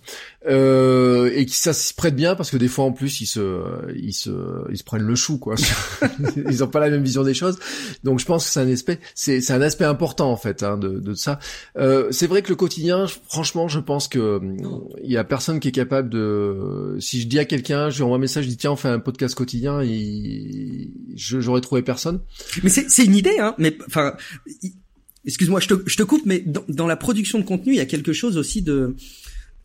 [0.47, 3.63] Euh, et qui ça s'y prête bien parce que des fois en plus ils se
[3.95, 4.29] ils se
[4.69, 5.55] ils se prennent le chou quoi.
[6.35, 7.57] ils ont pas la même vision des choses.
[8.03, 10.77] Donc je pense que c'est un aspect c'est c'est un aspect important en fait hein,
[10.77, 11.39] de de ça.
[11.77, 14.39] Euh, c'est vrai que le quotidien franchement, je pense que
[15.03, 18.03] il y a personne qui est capable de si je dis à quelqu'un, je lui
[18.03, 22.19] envoie un message, je dis tiens, on fait un podcast quotidien, et j'aurais trouvé personne.
[22.61, 24.13] Mais c'est c'est une idée hein, mais enfin
[25.29, 27.85] Excuse-moi, je te, je te coupe, mais dans, la production de contenu, il y a
[27.85, 28.95] quelque chose aussi de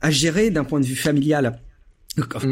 [0.02, 1.58] à gérer d'un point de vue familial.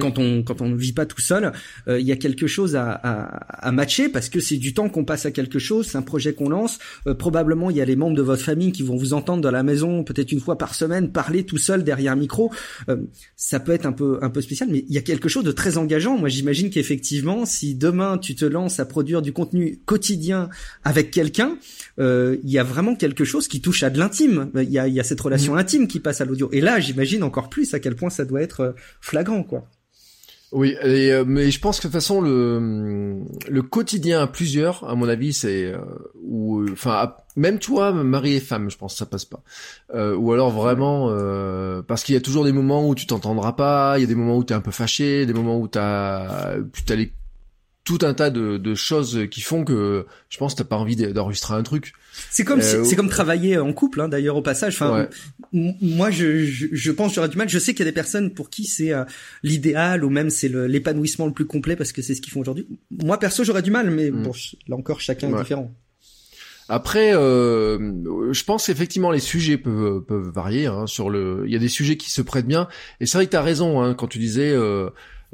[0.00, 1.52] Quand on quand on ne vit pas tout seul,
[1.86, 4.88] euh, il y a quelque chose à, à, à matcher parce que c'est du temps
[4.88, 6.78] qu'on passe à quelque chose, c'est un projet qu'on lance.
[7.06, 9.50] Euh, probablement, il y a les membres de votre famille qui vont vous entendre dans
[9.50, 12.50] la maison peut-être une fois par semaine parler tout seul derrière un micro.
[12.88, 12.96] Euh,
[13.36, 15.52] ça peut être un peu un peu spécial, mais il y a quelque chose de
[15.52, 16.18] très engageant.
[16.18, 20.48] Moi, j'imagine qu'effectivement, si demain tu te lances à produire du contenu quotidien
[20.82, 21.56] avec quelqu'un,
[21.98, 24.50] il y a vraiment quelque chose qui touche à de l'intime.
[24.56, 25.58] Il y a, il y a cette relation mm.
[25.58, 26.48] intime qui passe à l'audio.
[26.52, 29.44] Et là, j'imagine encore plus à quel point ça doit être flagrant.
[30.52, 34.94] Oui, euh, mais je pense que de toute façon le le quotidien à plusieurs, à
[34.94, 35.78] mon avis, c'est euh,
[36.22, 39.42] ou enfin même toi, mari et femme, je pense que ça passe pas.
[39.94, 41.08] Euh, ou alors vraiment
[41.86, 44.14] parce qu'il y a toujours des moments où tu t'entendras pas, il y a des
[44.14, 47.12] moments où tu es un peu fâché, des moments où t'as tu t'allais
[47.84, 50.96] tout un tas de, de, choses qui font que je pense que t'as pas envie
[50.96, 51.94] d'enregistrer un truc.
[52.30, 54.74] C'est comme euh, c'est comme travailler en couple hein, d'ailleurs au passage.
[54.74, 55.08] Enfin,
[55.52, 57.48] moi je, je, je pense j'aurais du mal.
[57.48, 59.04] Je sais qu'il y a des personnes pour qui c'est euh,
[59.42, 62.68] l'idéal ou même c'est l'épanouissement le, plus complet parce que c'est ce qu'ils font aujourd'hui.
[62.90, 64.22] Moi perso j'aurais du mal, mais mm.
[64.22, 64.32] bon
[64.68, 65.74] là encore chacun est différent.
[66.68, 70.66] Après, euh, je pense effectivement les sujets peuvent, peuvent varier.
[70.66, 72.68] Hein, sur le, il y a des sujets qui se prêtent bien.
[73.00, 74.54] Et c'est vrai que t'as raison hein, quand tu disais.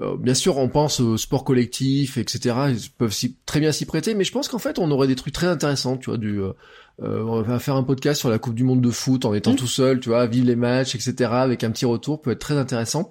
[0.01, 2.55] Euh, bien sûr, on pense au sport collectif, etc.
[2.71, 3.15] Ils peuvent
[3.47, 5.97] très bien s'y prêter, mais je pense qu'en fait, on aurait des trucs très intéressants,
[5.97, 6.53] tu vois, du, euh,
[7.01, 9.53] euh, on va faire un podcast sur la Coupe du Monde de foot en étant
[9.53, 9.57] mmh.
[9.57, 11.31] tout seul, tu vois, vivre les matchs, etc.
[11.33, 13.11] Avec un petit retour peut être très intéressant.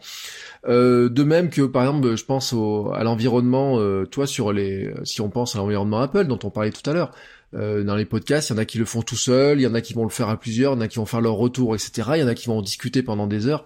[0.68, 4.93] Euh, de même que par exemple, je pense au, à l'environnement, euh, toi sur les,
[5.03, 7.11] si on pense à l'environnement Apple dont on parlait tout à l'heure,
[7.53, 9.67] euh, dans les podcasts, il y en a qui le font tout seul, il y
[9.67, 11.21] en a qui vont le faire à plusieurs, il y en a qui vont faire
[11.21, 12.09] leur retour, etc.
[12.15, 13.65] Il y en a qui vont discuter pendant des heures.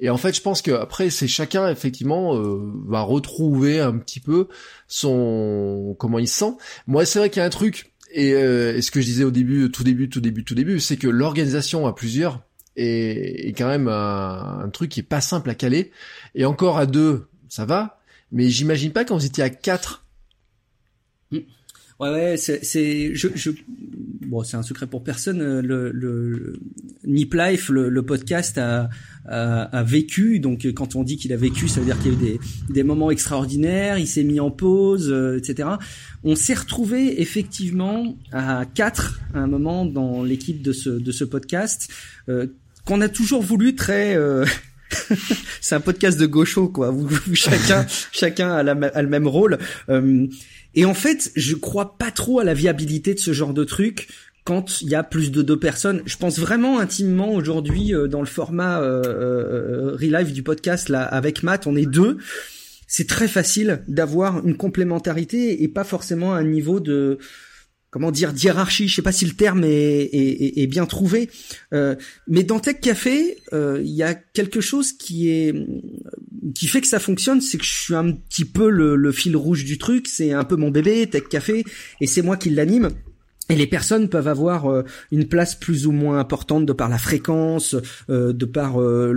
[0.00, 4.20] Et en fait, je pense que après, c'est chacun effectivement euh, va retrouver un petit
[4.20, 4.48] peu
[4.86, 6.52] son comment il se sent.
[6.86, 9.24] Moi, c'est vrai qu'il y a un truc et, euh, et, ce que je disais
[9.24, 12.42] au début, tout début, tout début, tout début, c'est que l'organisation à plusieurs
[12.76, 15.90] est, est quand même un, un, truc qui est pas simple à caler.
[16.34, 18.00] Et encore à deux, ça va.
[18.30, 20.04] Mais j'imagine pas quand vous étiez à quatre.
[22.02, 23.52] Ouais, ouais, c'est, je, je,
[24.26, 25.40] bon, c'est un secret pour personne.
[25.40, 26.58] Euh, le, le
[27.04, 28.90] Nip Life, le, le podcast a,
[29.28, 30.40] a, a, vécu.
[30.40, 32.40] Donc, quand on dit qu'il a vécu, ça veut dire qu'il y a eu des,
[32.70, 33.98] des moments extraordinaires.
[33.98, 35.68] Il s'est mis en pause, euh, etc.
[36.24, 41.22] On s'est retrouvé effectivement à quatre à un moment dans l'équipe de ce de ce
[41.22, 41.88] podcast
[42.28, 42.48] euh,
[42.84, 44.44] qu'on a toujours voulu très euh,
[45.60, 46.90] c'est un podcast de gaucho quoi.
[46.90, 49.58] Vous, chacun chacun a, la, a, le même rôle.
[50.76, 53.64] Euh, et en fait, je crois pas trop à la viabilité de ce genre de
[53.64, 54.08] truc
[54.44, 56.02] quand il y a plus de deux personnes.
[56.06, 61.02] Je pense vraiment intimement aujourd'hui euh, dans le format euh, euh, relive du podcast là
[61.02, 62.18] avec Matt, on est deux.
[62.88, 67.18] C'est très facile d'avoir une complémentarité et pas forcément un niveau de
[67.92, 68.88] comment dire d'hierarchie.
[68.88, 71.30] Je sais pas si le terme est, est, est bien trouvé,
[71.72, 71.94] euh,
[72.26, 75.54] mais dans Tech Café, euh, il y a quelque chose qui est
[76.56, 79.36] qui fait que ça fonctionne, c'est que je suis un petit peu le, le fil
[79.36, 80.08] rouge du truc.
[80.08, 81.64] C'est un peu mon bébé Tech Café,
[82.00, 82.90] et c'est moi qui l'anime.
[83.48, 86.98] Et les personnes peuvent avoir euh, une place plus ou moins importante de par la
[86.98, 87.76] fréquence,
[88.08, 89.12] euh, de par euh,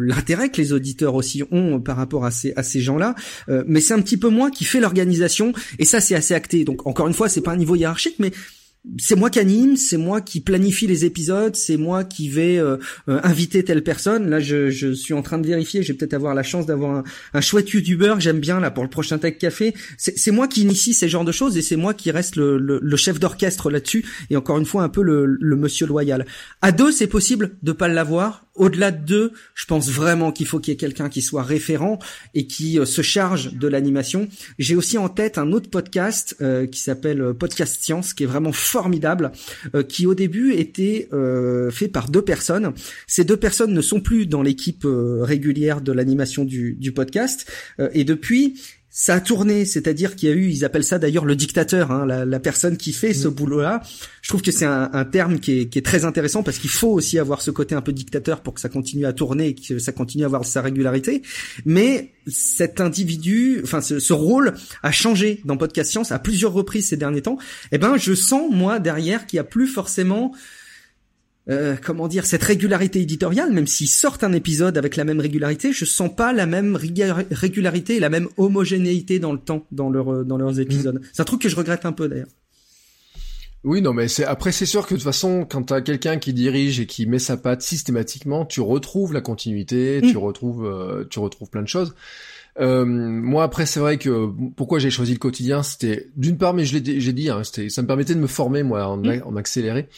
[0.00, 3.14] l'intérêt que les auditeurs aussi ont par rapport à ces, à ces gens-là.
[3.66, 6.64] mais c'est un petit peu moi qui fais l'organisation, et ça c'est assez acté.
[6.64, 8.32] Donc encore une fois, c'est pas un niveau hiérarchique, mais
[8.98, 12.78] c'est moi qui anime, c'est moi qui planifie les épisodes, c'est moi qui vais euh,
[13.08, 14.28] euh, inviter telle personne.
[14.28, 15.82] Là, je, je, suis en train de vérifier.
[15.82, 18.82] Je vais peut-être avoir la chance d'avoir un, un, chouette youtubeur j'aime bien là pour
[18.82, 19.72] le prochain Tech Café.
[19.98, 22.80] C'est moi qui initie ces genres de choses et c'est moi qui reste le, le,
[22.82, 24.04] le chef d'orchestre là-dessus.
[24.30, 26.26] Et encore une fois, un peu le, le monsieur loyal.
[26.60, 30.60] À deux, c'est possible de pas l'avoir au-delà de deux, je pense vraiment qu'il faut
[30.60, 31.98] qu'il y ait quelqu'un qui soit référent
[32.34, 34.28] et qui euh, se charge de l'animation.
[34.58, 38.52] J'ai aussi en tête un autre podcast euh, qui s'appelle Podcast Science, qui est vraiment
[38.72, 39.32] formidable,
[39.88, 41.08] qui au début était
[41.70, 42.72] fait par deux personnes.
[43.06, 47.50] Ces deux personnes ne sont plus dans l'équipe régulière de l'animation du, du podcast
[47.92, 48.54] et depuis
[48.94, 52.04] ça a tourné, c'est-à-dire qu'il y a eu, ils appellent ça d'ailleurs le dictateur, hein,
[52.04, 53.30] la, la, personne qui fait ce mm.
[53.30, 53.82] boulot-là.
[54.20, 56.68] Je trouve que c'est un, un, terme qui est, qui est, très intéressant parce qu'il
[56.68, 59.54] faut aussi avoir ce côté un peu dictateur pour que ça continue à tourner et
[59.54, 61.22] que ça continue à avoir sa régularité.
[61.64, 64.52] Mais cet individu, enfin ce, ce rôle
[64.82, 67.38] a changé dans Podcast Science à plusieurs reprises ces derniers temps.
[67.72, 70.34] Eh ben, je sens moi derrière qu'il y a plus forcément
[71.50, 75.72] euh, comment dire cette régularité éditoriale, même s'ils sortent un épisode avec la même régularité,
[75.72, 80.24] je sens pas la même régularité et la même homogénéité dans le temps dans leur
[80.24, 81.00] dans leurs épisodes.
[81.00, 81.06] Mm.
[81.12, 82.28] C'est un truc que je regrette un peu d'ailleurs.
[83.64, 86.32] Oui, non, mais c'est après c'est sûr que de toute façon, quand t'as quelqu'un qui
[86.32, 90.10] dirige et qui met sa patte systématiquement, tu retrouves la continuité, mm.
[90.10, 91.94] tu retrouves, euh, tu retrouves plein de choses.
[92.60, 96.64] Euh, moi après c'est vrai que pourquoi j'ai choisi le quotidien, c'était d'une part, mais
[96.64, 99.22] je l'ai j'ai dit, hein, c'était ça me permettait de me former moi en, mm.
[99.24, 99.88] en accéléré.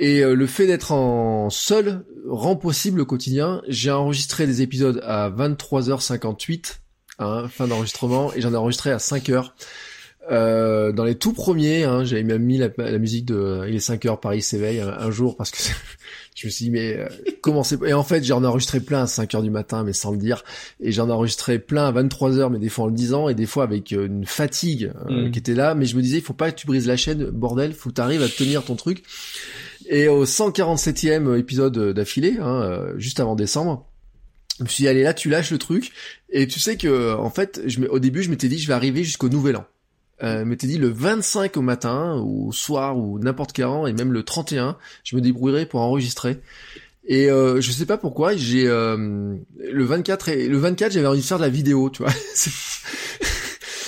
[0.00, 3.62] Et le fait d'être en seul rend possible le quotidien.
[3.66, 6.78] J'ai enregistré des épisodes à 23h58,
[7.18, 9.50] hein, fin d'enregistrement, et j'en ai enregistré à 5h.
[10.30, 12.68] Euh, dans les tout premiers, hein, j'avais même mis la,
[12.98, 15.56] musique de Il est 5 heures, Paris s'éveille un, jour parce que
[16.34, 17.08] je me suis dit mais euh,
[17.40, 19.94] comment c'est et en fait j'en ai enregistré plein à 5 heures du matin mais
[19.94, 20.44] sans le dire
[20.80, 23.34] et j'en ai enregistré plein à 23 heures mais des fois en le disant et
[23.34, 25.30] des fois avec euh, une fatigue mm.
[25.30, 27.30] qui était là mais je me disais il faut pas que tu brises la chaîne
[27.30, 29.04] bordel faut que tu arrives à tenir ton truc
[29.88, 33.88] et au 147e épisode d'affilée hein, juste avant décembre
[34.58, 35.92] je me suis dit allez là tu lâches le truc
[36.30, 39.04] et tu sais que en fait je, au début je m'étais dit je vais arriver
[39.04, 39.64] jusqu'au nouvel an
[40.22, 43.92] euh, m'était dit le 25 au matin, ou au soir, ou n'importe quel an, et
[43.92, 46.40] même le 31, je me débrouillerai pour enregistrer.
[47.06, 51.20] Et euh, je sais pas pourquoi, j'ai euh, le 24 et le 24, j'avais envie
[51.20, 52.12] de faire de la vidéo, tu vois.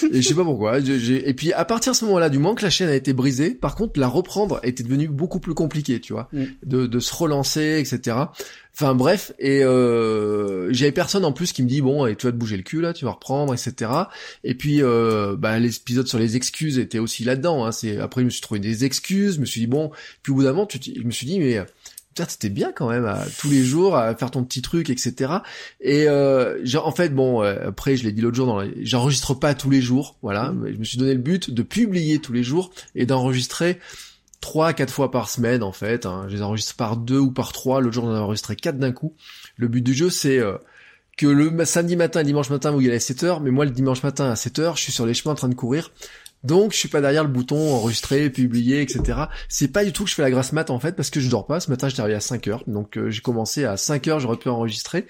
[0.12, 0.78] et je sais pas pourquoi.
[0.78, 3.50] Et puis à partir de ce moment-là, du moment que la chaîne a été brisée,
[3.50, 6.44] par contre, la reprendre était devenu beaucoup plus compliqué, tu vois, mm.
[6.64, 8.16] de, de se relancer, etc.
[8.74, 12.32] Enfin bref, et euh, j'avais personne en plus qui me dit bon, et tu vas
[12.32, 13.90] te bouger le cul là, tu vas reprendre, etc.
[14.44, 17.66] Et puis euh, bah, l'épisode sur les excuses était aussi là-dedans.
[17.66, 17.72] Hein.
[17.72, 19.90] C'est après je me suis trouvé des excuses, je me suis dit bon,
[20.22, 21.58] puis au bout d'un moment, tu, je me suis dit mais
[22.20, 25.32] putain c'était bien quand même à, tous les jours à faire ton petit truc etc
[25.80, 29.54] et euh, en fait bon euh, après je l'ai dit l'autre jour dans j'enregistre pas
[29.54, 30.72] tous les jours voilà mmh.
[30.72, 33.78] je me suis donné le but de publier tous les jours et d'enregistrer
[34.40, 36.06] trois quatre fois par semaine en fait.
[36.06, 36.24] Hein.
[36.28, 37.80] Je les enregistre par deux ou par trois.
[37.80, 39.14] L'autre jour j'en ai enregistré quatre d'un coup.
[39.56, 40.56] Le but du jeu c'est euh,
[41.16, 44.02] que le samedi matin, dimanche matin vous y allez à 7h, mais moi le dimanche
[44.02, 45.92] matin à 7h, je suis sur les chemins en train de courir.
[46.42, 49.20] Donc je suis pas derrière le bouton enregistrer, publier, etc.
[49.48, 51.28] C'est pas du tout que je fais la grasse mat en fait parce que je
[51.28, 51.60] dors pas.
[51.60, 54.38] Ce matin j'étais arrivé à 5 heures, donc euh, j'ai commencé à 5 heures, j'aurais
[54.38, 55.06] pu enregistrer.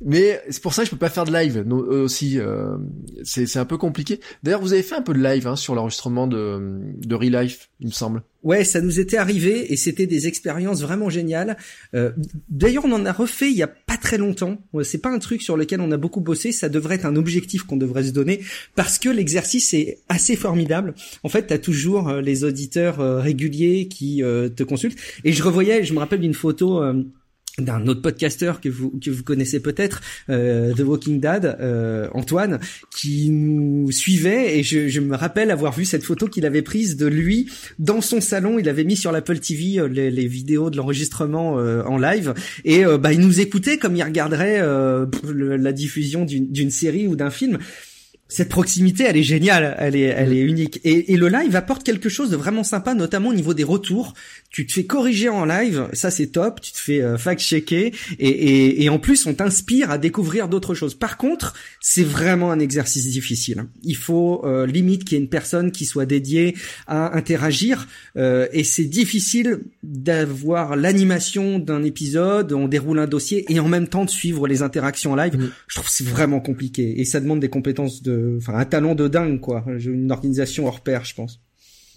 [0.00, 2.38] Mais c'est pour ça que je peux pas faire de live euh, aussi.
[2.38, 2.76] Euh,
[3.24, 4.20] c'est un peu compliqué.
[4.42, 7.70] D'ailleurs vous avez fait un peu de live hein, sur l'enregistrement de, de Real Life,
[7.80, 8.22] il me semble.
[8.44, 11.56] Ouais, ça nous était arrivé et c'était des expériences vraiment géniales.
[11.94, 12.12] Euh,
[12.48, 14.58] D'ailleurs, on en a refait il y a pas très longtemps.
[14.84, 16.52] C'est pas un truc sur lequel on a beaucoup bossé.
[16.52, 18.40] Ça devrait être un objectif qu'on devrait se donner
[18.76, 20.94] parce que l'exercice est assez formidable.
[21.24, 24.98] En fait, t'as toujours euh, les auditeurs euh, réguliers qui te consultent.
[25.24, 26.82] Et je revoyais, je me rappelle d'une photo
[27.58, 32.58] d'un autre podcasteur que vous que vous connaissez peut-être, euh, The Walking Dad, euh, Antoine,
[32.94, 34.58] qui nous suivait.
[34.58, 38.00] Et je, je, me rappelle avoir vu cette photo qu'il avait prise de lui dans
[38.00, 38.58] son salon.
[38.58, 42.34] Il avait mis sur l'Apple TV euh, les, les, vidéos de l'enregistrement euh, en live.
[42.64, 44.60] Et euh, bah il nous écoutait comme il regarderait
[45.32, 47.58] la diffusion d'une série ou d'un film
[48.28, 50.80] cette proximité, elle est géniale, elle est, elle est unique.
[50.84, 54.12] Et, et, le live apporte quelque chose de vraiment sympa, notamment au niveau des retours.
[54.50, 56.60] Tu te fais corriger en live, ça c'est top.
[56.60, 60.74] Tu te fais euh, fact-checker et, et, et, en plus on t'inspire à découvrir d'autres
[60.74, 60.94] choses.
[60.94, 63.64] Par contre, c'est vraiment un exercice difficile.
[63.82, 66.54] Il faut euh, limite qu'il y ait une personne qui soit dédiée
[66.86, 67.88] à interagir
[68.18, 72.52] euh, et c'est difficile d'avoir l'animation d'un épisode.
[72.52, 75.50] On déroule un dossier et en même temps de suivre les interactions en live.
[75.66, 79.08] Je trouve c'est vraiment compliqué et ça demande des compétences de enfin un talent de
[79.08, 81.40] dingue quoi, une organisation hors pair, je pense.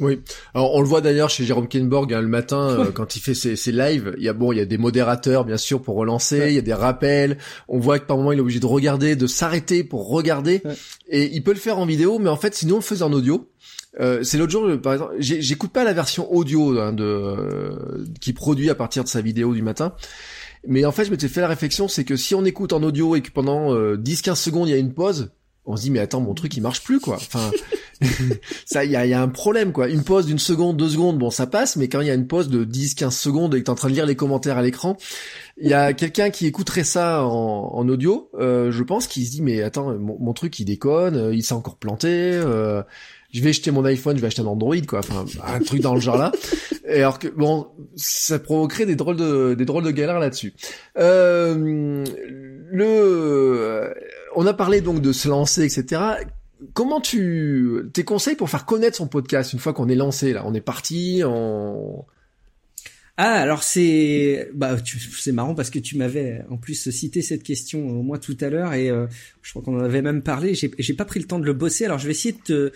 [0.02, 0.20] Oui.
[0.56, 3.36] Alors on le voit d'ailleurs chez Jérôme Kenborg hein, le matin euh, quand il fait
[3.36, 4.14] ses, ses, lives.
[4.18, 6.48] Il y a bon, il y a des modérateurs bien sûr pour relancer.
[6.48, 7.38] Il y a des rappels.
[7.68, 10.64] On voit que par moment il est obligé de regarder, de s'arrêter pour regarder.
[11.08, 13.14] Et il peut le faire en vidéo, mais en fait sinon on le faisait en
[13.14, 13.48] audio.
[14.00, 18.32] Euh, c'est l'autre jour, par exemple, j'écoute pas la version audio hein, de euh, qui
[18.32, 19.94] produit à partir de sa vidéo du matin.
[20.66, 23.16] Mais en fait, je m'étais fait la réflexion, c'est que si on écoute en audio
[23.16, 25.32] et que pendant 10-15 secondes il y a une pause,
[25.66, 27.16] on se dit mais attends mon truc il marche plus quoi.
[27.16, 27.52] Enfin
[28.66, 29.90] ça il y a, y a, un problème quoi.
[29.90, 32.28] Une pause d'une seconde, deux secondes, bon ça passe, mais quand il y a une
[32.28, 34.98] pause de 10-15 secondes et que t'es en train de lire les commentaires à l'écran,
[35.58, 39.32] il y a quelqu'un qui écouterait ça en, en audio, euh, je pense, qui se
[39.32, 42.10] dit mais attends mon, truc il déconne, euh, il s'est encore planté.
[42.10, 42.82] Euh,
[43.32, 45.00] je vais jeter mon iPhone, je vais acheter un Android, quoi.
[45.00, 46.32] Enfin, un truc dans le genre là.
[46.86, 50.54] Et alors que bon, ça provoquerait des drôles de des drôles de galères là-dessus.
[50.98, 52.04] Euh,
[52.70, 53.94] le,
[54.36, 56.02] on a parlé donc de se lancer, etc.
[56.74, 60.44] Comment tu, tes conseils pour faire connaître son podcast une fois qu'on est lancé là,
[60.46, 62.06] on est parti, en...
[63.18, 64.78] Ah, alors c'est bah
[65.20, 68.50] c'est marrant parce que tu m'avais en plus cité cette question au moins tout à
[68.50, 69.06] l'heure et euh,
[69.44, 70.56] je crois qu'on en avait même parlé.
[70.56, 71.86] J'ai pas pris le temps de le bosser.
[71.86, 72.72] Alors je vais essayer de te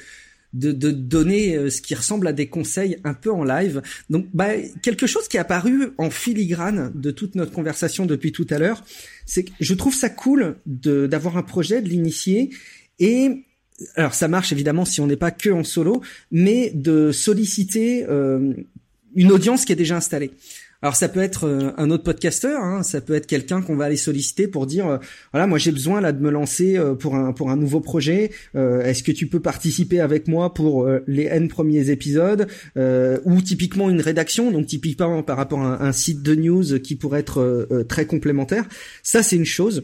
[0.55, 3.81] de, de donner euh, ce qui ressemble à des conseils un peu en live.
[4.09, 4.49] Donc, bah,
[4.81, 8.83] quelque chose qui est apparu en filigrane de toute notre conversation depuis tout à l'heure,
[9.25, 12.49] c'est que je trouve ça cool d'avoir un projet, de l'initier
[12.99, 13.43] et
[13.95, 16.01] alors ça marche évidemment si on n'est pas que en solo,
[16.31, 18.53] mais de solliciter euh,
[19.15, 20.31] une audience qui est déjà installée.
[20.85, 23.85] Alors ça peut être euh, un autre podcasteur, hein, ça peut être quelqu'un qu'on va
[23.85, 24.97] aller solliciter pour dire euh,
[25.33, 28.29] voilà moi j'ai besoin là de me lancer euh, pour un pour un nouveau projet.
[28.53, 32.47] Est-ce que tu peux participer avec moi pour les n premiers épisodes?
[32.75, 36.95] Ou typiquement une rédaction donc typiquement par rapport à un, un site de news qui
[36.95, 38.65] pourrait être très complémentaire.
[39.01, 39.81] Ça c'est une chose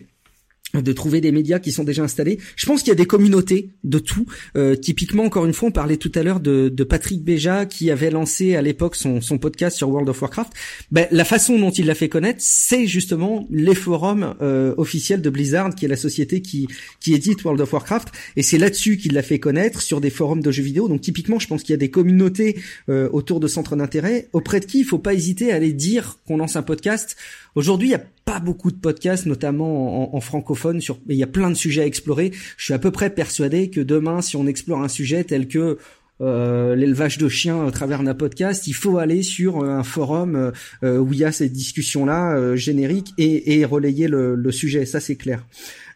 [0.73, 2.39] de trouver des médias qui sont déjà installés.
[2.55, 4.25] Je pense qu'il y a des communautés de tout.
[4.55, 7.91] Euh, typiquement, encore une fois, on parlait tout à l'heure de, de, Patrick Béja qui
[7.91, 10.51] avait lancé à l'époque son, son, podcast sur World of Warcraft.
[10.91, 15.29] Ben, la façon dont il l'a fait connaître, c'est justement les forums euh, officiels de
[15.29, 16.67] Blizzard, qui est la société qui,
[16.99, 18.09] qui édite World of Warcraft.
[18.35, 20.87] Et c'est là-dessus qu'il l'a fait connaître, sur des forums de jeux vidéo.
[20.87, 22.57] Donc typiquement, je pense qu'il y a des communautés
[22.89, 26.17] euh, autour de centres d'intérêt, auprès de qui il faut pas hésiter à aller dire
[26.25, 27.17] qu'on lance un podcast
[27.55, 30.81] Aujourd'hui, il n'y a pas beaucoup de podcasts, notamment en, francophone.
[30.81, 32.31] Sur, il y a plein de sujets à explorer.
[32.57, 35.77] Je suis à peu près persuadé que demain, si on explore un sujet tel que
[36.21, 40.51] euh, l'élevage de chiens à travers un podcast, il faut aller sur un forum
[40.83, 44.85] euh, où il y a ces discussions-là euh, génériques et, et relayer le, le sujet.
[44.85, 45.43] Ça, c'est clair.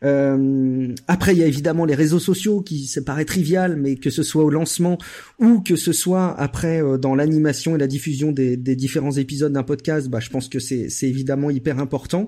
[0.04, 4.10] Euh, après, il y a évidemment les réseaux sociaux qui ça paraît trivial, mais que
[4.10, 4.98] ce soit au lancement
[5.40, 9.54] ou que ce soit après euh, dans l'animation et la diffusion des, des différents épisodes
[9.54, 12.28] d'un podcast, bah, je pense que c'est, évidemment hyper important.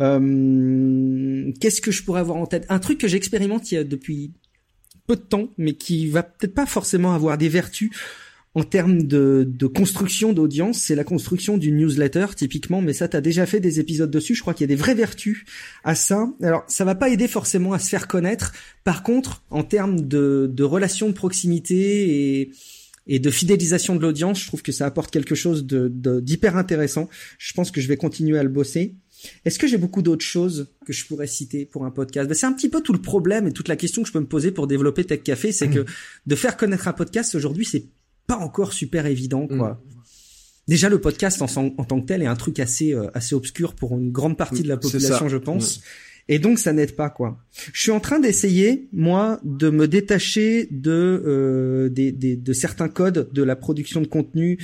[0.00, 2.66] Euh, qu'est-ce que je pourrais avoir en tête?
[2.68, 4.32] Un truc que j'expérimente depuis
[5.06, 7.90] peu de temps, mais qui va peut-être pas forcément avoir des vertus
[8.54, 13.22] en termes de, de construction d'audience, c'est la construction d'une newsletter typiquement, mais ça t'as
[13.22, 14.34] déjà fait des épisodes dessus.
[14.34, 15.44] Je crois qu'il y a des vraies vertus
[15.84, 16.28] à ça.
[16.42, 18.52] Alors ça va pas aider forcément à se faire connaître.
[18.84, 22.50] Par contre, en termes de, de relations de proximité et
[23.08, 25.88] et de fidélisation de l'audience, je trouve que ça apporte quelque chose de
[26.20, 27.08] d'hyper intéressant.
[27.36, 28.94] Je pense que je vais continuer à le bosser.
[29.44, 32.28] Est-ce que j'ai beaucoup d'autres choses que je pourrais citer pour un podcast?
[32.28, 34.20] Ben, C'est un petit peu tout le problème et toute la question que je peux
[34.20, 35.74] me poser pour développer Tech Café, c'est mmh.
[35.74, 35.84] que
[36.26, 37.86] de faire connaître un podcast aujourd'hui, c'est
[38.26, 39.70] pas encore super évident, quoi.
[39.72, 39.78] Mm.
[40.68, 43.74] Déjà, le podcast en, en, tant que tel est un truc assez euh, assez obscur
[43.74, 45.80] pour une grande partie de la population, je pense.
[46.28, 47.38] Et donc ça n'aide pas quoi.
[47.72, 52.88] Je suis en train d'essayer moi de me détacher de euh, des, des, de certains
[52.88, 54.58] codes de la production de contenu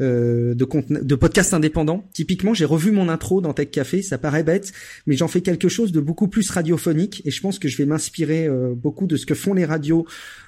[0.00, 0.66] euh, de
[1.02, 2.08] de podcasts indépendants.
[2.12, 4.72] Typiquement, j'ai revu mon intro dans Tech Café, ça paraît bête,
[5.06, 7.86] mais j'en fais quelque chose de beaucoup plus radiophonique et je pense que je vais
[7.86, 10.06] m'inspirer euh, beaucoup de ce que font les radios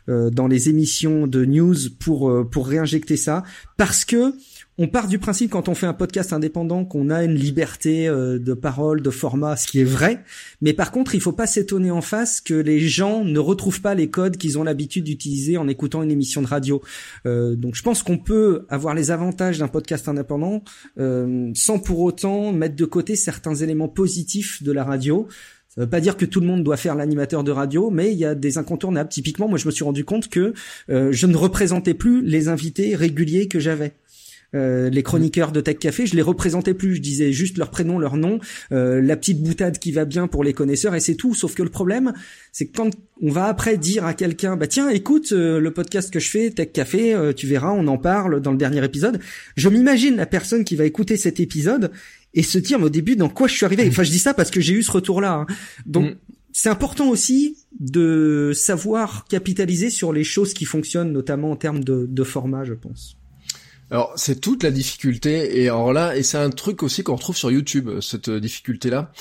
[0.09, 3.43] euh, dans les émissions de news pour euh, pour réinjecter ça
[3.77, 4.35] parce que
[4.79, 8.39] on part du principe quand on fait un podcast indépendant qu'on a une liberté euh,
[8.39, 10.23] de parole, de format, ce qui est vrai.
[10.61, 13.95] Mais par contre, il faut pas s'étonner en face que les gens ne retrouvent pas
[13.95, 16.83] les codes qu'ils ont l'habitude d'utiliser en écoutant une émission de radio.
[17.25, 20.63] Euh, donc, je pense qu'on peut avoir les avantages d'un podcast indépendant
[20.99, 25.27] euh, sans pour autant mettre de côté certains éléments positifs de la radio.
[25.69, 28.19] Ça veut pas dire que tout le monde doit faire l'animateur de radio, mais il
[28.19, 29.11] y a des incontournables.
[29.11, 30.55] Typiquement, moi, je me suis rendu compte que
[30.89, 33.93] je ne représentais plus les invités réguliers que j'avais.
[34.55, 37.99] Euh, les chroniqueurs de Tech Café, je les représentais plus, je disais juste leur prénom,
[37.99, 38.39] leur nom,
[38.73, 41.35] euh, la petite boutade qui va bien pour les connaisseurs et c'est tout.
[41.35, 42.13] Sauf que le problème,
[42.53, 42.91] c'est quand
[43.21, 46.51] on va après dire à quelqu'un, bah tiens, écoute euh, le podcast que je fais,
[46.51, 49.21] Tech Café, tu verras, on en parle dans le dernier épisode.
[49.57, 51.91] Je m'imagine la personne qui va écouter cet épisode
[52.35, 53.87] et se dire au début dans quoi je suis arrivé?
[53.89, 55.35] Enfin, je dis ça parce que j'ai eu ce retour-là.
[55.35, 55.47] Hein.
[55.87, 56.17] Donc mm.
[56.53, 62.07] c'est important aussi de savoir capitaliser sur les choses qui fonctionnent, notamment en termes de,
[62.09, 63.16] de format, je pense.
[63.91, 67.37] Alors c'est toute la difficulté et alors là et c'est un truc aussi qu'on retrouve
[67.37, 69.13] sur YouTube cette difficulté là.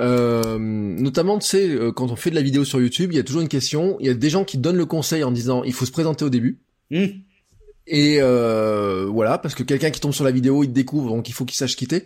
[0.00, 3.20] Euh, notamment, tu sais, euh, quand on fait de la vidéo sur YouTube, il y
[3.20, 3.96] a toujours une question.
[4.00, 6.24] Il y a des gens qui donnent le conseil en disant il faut se présenter
[6.24, 6.58] au début.
[6.90, 7.06] Mmh.
[7.86, 11.28] Et euh, voilà, parce que quelqu'un qui tombe sur la vidéo, il te découvre, donc
[11.28, 12.04] il faut qu'il sache quitter.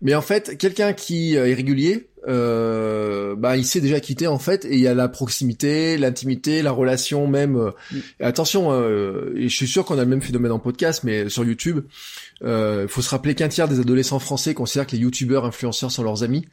[0.00, 4.64] Mais en fait, quelqu'un qui est régulier, euh, bah il s'est déjà quitté en fait,
[4.64, 7.56] et il y a la proximité, l'intimité, la relation même.
[7.56, 7.98] Euh, mm.
[8.20, 11.44] attention, euh, et je suis sûr qu'on a le même phénomène en podcast, mais sur
[11.44, 11.84] YouTube,
[12.40, 15.90] il euh, faut se rappeler qu'un tiers des adolescents français considèrent que les youtubeurs influenceurs
[15.90, 16.44] sont leurs amis.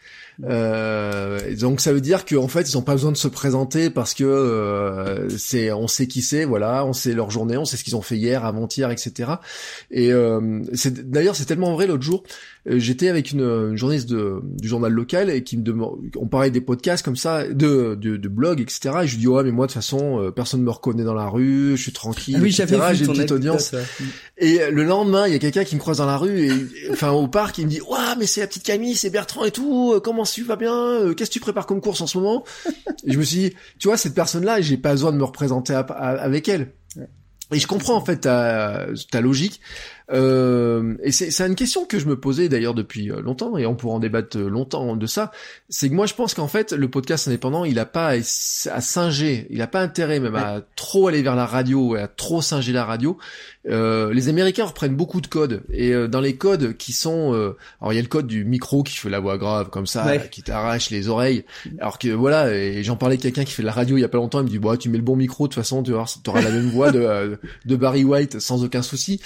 [0.43, 4.13] Euh, donc ça veut dire qu'en fait ils ont pas besoin de se présenter parce
[4.13, 7.83] que euh, c'est on sait qui c'est, voilà, on sait leur journée, on sait ce
[7.83, 9.33] qu'ils ont fait hier, avant-hier, etc.
[9.91, 12.23] Et euh, c'est d'ailleurs c'est tellement vrai l'autre jour,
[12.67, 16.27] euh, j'étais avec une, une, journaliste de, du journal local et qui me demande, on
[16.27, 18.95] parlait des podcasts comme ça, de, de, de blogs, etc.
[19.03, 21.27] Et je lui dis ouais mais moi de toute façon personne me reconnaît dans la
[21.27, 22.81] rue, je suis tranquille, ah oui, etc.
[22.93, 23.73] J'ai une petite audience.
[24.37, 26.51] Et le lendemain il y a quelqu'un qui me croise dans la rue et
[26.91, 29.51] enfin au parc, il me dit "Waouh, mais c'est la petite Camille, c'est Bertrand et
[29.51, 32.17] tout, euh, comment tu vas bien euh, Qu'est-ce que tu prépares comme course en ce
[32.17, 32.43] moment
[33.05, 35.73] Et je me suis dit, tu vois, cette personne-là, j'ai pas besoin de me représenter
[35.73, 36.73] avec elle.
[37.51, 39.61] Et je comprends en fait ta, ta logique.
[40.11, 43.75] Euh, et c'est une question que je me posais d'ailleurs depuis euh, longtemps, et on
[43.75, 45.31] pourra en débattre longtemps de ça.
[45.69, 49.47] C'est que moi, je pense qu'en fait, le podcast indépendant, il a pas à, singer,
[49.49, 52.71] il a pas intérêt même à trop aller vers la radio et à trop singer
[52.71, 53.17] la radio.
[53.67, 57.57] Euh, les Américains reprennent beaucoup de codes et euh, dans les codes qui sont, euh,
[57.81, 60.19] alors il y a le code du micro qui fait la voix grave comme ça,
[60.19, 61.45] qui t'arrache les oreilles.
[61.79, 64.03] Alors que voilà, et j'en parlais avec quelqu'un qui fait de la radio il y
[64.03, 65.81] a pas longtemps, il me dit bah tu mets le bon micro de toute façon,
[65.81, 69.19] tu auras la même voix de, de Barry White sans aucun souci.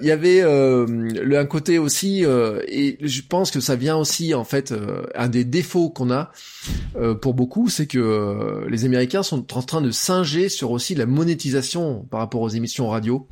[0.00, 4.44] Il y avait le, un côté aussi et je pense que ça vient aussi en
[4.44, 4.74] fait
[5.14, 6.32] un des défauts qu'on a
[7.20, 12.06] pour beaucoup, c'est que les Américains sont en train de singer sur aussi la monétisation
[12.10, 13.28] par rapport aux émissions radio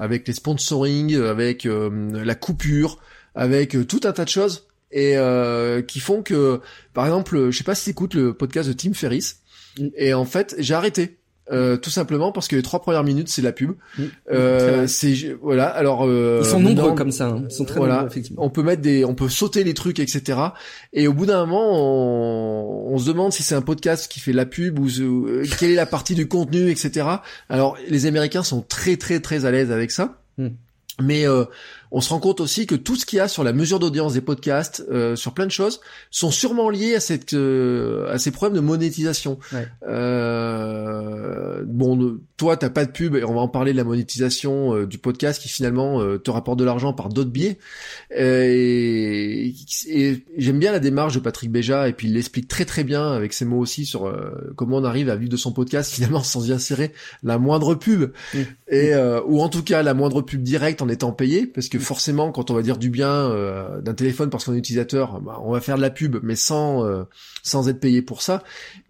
[0.00, 2.98] avec les sponsoring, avec euh, la coupure,
[3.34, 6.60] avec euh, tout un tas de choses et euh, qui font que,
[6.94, 9.42] par exemple, je sais pas si écoutes le podcast de Tim Ferriss,
[9.78, 9.88] mm.
[9.96, 11.18] et en fait j'ai arrêté
[11.50, 13.72] euh, tout simplement parce que les trois premières minutes c'est la pub.
[13.98, 14.02] Mm.
[14.32, 15.66] Euh, c'est voilà.
[15.66, 17.26] Alors euh, ils sont nombreux comme ça.
[17.26, 17.44] Hein.
[17.48, 18.44] Ils sont très nombreux effectivement.
[18.44, 20.38] On peut mettre des, on peut sauter les trucs, etc.
[20.92, 24.32] Et au bout d'un moment, on, on, se demande si c'est un podcast qui fait
[24.32, 24.88] la pub ou
[25.58, 27.06] quelle est la partie du contenu, etc.
[27.48, 30.20] Alors les Américains sont très très très à l'aise avec ça.
[30.38, 30.48] Mm.
[31.00, 31.44] Mais euh,
[31.90, 34.14] on se rend compte aussi que tout ce qu'il y a sur la mesure d'audience
[34.14, 38.30] des podcasts, euh, sur plein de choses, sont sûrement liés à cette euh, à ces
[38.30, 39.38] problèmes de monétisation.
[39.86, 41.39] Euh,
[41.80, 44.86] bon, toi, t'as pas de pub, et on va en parler de la monétisation euh,
[44.86, 47.58] du podcast qui finalement te rapporte de l'argent par d'autres biais.
[48.16, 49.54] et,
[49.88, 53.12] et j'aime bien la démarche de Patrick Béja, et puis il l'explique très très bien
[53.12, 54.12] avec ses mots aussi sur
[54.56, 56.92] comment on arrive à vivre de son podcast finalement sans y insérer
[57.22, 58.12] la moindre pub,
[58.68, 58.94] et
[59.26, 62.50] ou en tout cas la moindre pub directe en étant payé, parce que forcément, quand
[62.50, 65.60] on va dire du bien euh, d'un téléphone parce qu'on est utilisateur, bah, on va
[65.60, 67.04] faire de la pub, mais sans euh,
[67.42, 68.42] sans être payé pour ça.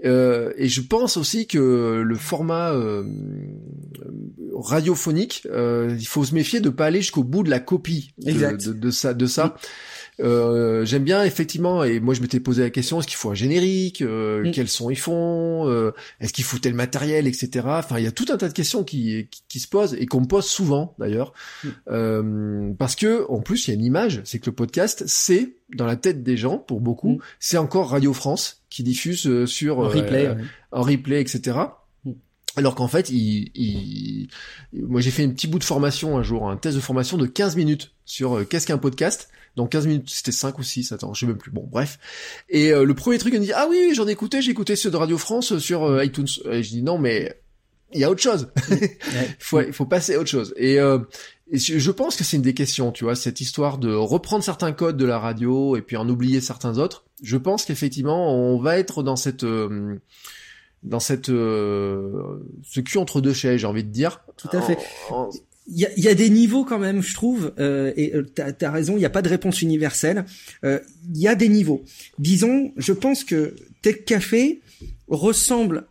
[0.05, 2.73] Euh, et je pense aussi que le format
[4.55, 9.15] radiophonique, il faut se méfier de pas aller jusqu'au bout de la copie de, ça.
[9.15, 9.57] De ça.
[10.23, 13.35] Euh, j'aime bien effectivement, et moi je m'étais posé la question est-ce qu'il faut un
[13.35, 14.53] générique, euh, mm.
[14.53, 17.67] quels sons ils font, euh, est-ce qu'il faut tel matériel, etc.
[17.67, 20.21] Enfin, il y a tout un tas de questions qui qui, se posent et qu'on
[20.21, 21.33] me pose souvent d'ailleurs,
[21.65, 22.75] mm.
[22.79, 25.87] parce que en plus il y a une image, c'est que le podcast c'est dans
[25.87, 27.21] la tête des gens pour beaucoup, mm.
[27.39, 30.35] c'est encore Radio France qui diffuse sur en replay,
[30.71, 31.59] en replay, etc.
[32.57, 34.29] Alors qu'en fait, il, il...
[34.73, 37.27] moi j'ai fait un petit bout de formation un jour, un test de formation de
[37.27, 39.29] 15 minutes sur qu'est-ce qu'un podcast?
[39.57, 41.51] Donc 15 minutes, c'était 5 ou 6, attends, je sais même plus.
[41.51, 41.99] Bon, bref.
[42.49, 44.77] Et euh, le premier truc, il me dit "Ah oui, j'en ai écouté, j'ai écouté
[44.77, 47.35] ceux de Radio France sur euh, iTunes." Et je dis "Non, mais
[47.93, 48.49] il y a autre chose.
[48.71, 48.89] il
[49.39, 50.99] faut faut passer à autre chose." Et euh,
[51.53, 54.71] et je pense que c'est une des questions, tu vois, cette histoire de reprendre certains
[54.71, 57.05] codes de la radio et puis en oublier certains autres.
[57.25, 59.45] Je pense qu'effectivement, on va être dans cette
[60.83, 64.23] dans cette ce cul entre deux chaises, j'ai envie de dire.
[64.37, 64.79] Tout à fait
[65.71, 68.65] il y a, y a, des niveaux quand même, je trouve, euh, et euh, tu
[68.65, 70.25] as, raison, il n'y a pas de réponse universelle.
[70.65, 70.81] Euh,
[71.15, 71.85] il y a des niveaux.
[72.19, 74.61] Disons, je pense que Tech Café
[75.09, 75.87] ressemble,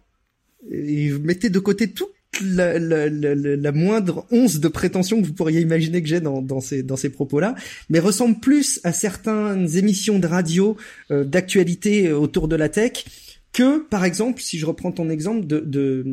[0.69, 2.11] et mettez de côté toute
[2.43, 6.41] la, la, la, la, moindre once de prétention que vous pourriez imaginer que j'ai dans,
[6.41, 7.55] dans ces, dans ces propos-là,
[7.89, 10.77] mais ressemble plus à certaines émissions de radio
[11.11, 13.05] euh, d'actualité autour de la tech
[13.51, 16.05] que, par exemple, si je reprends ton exemple de, de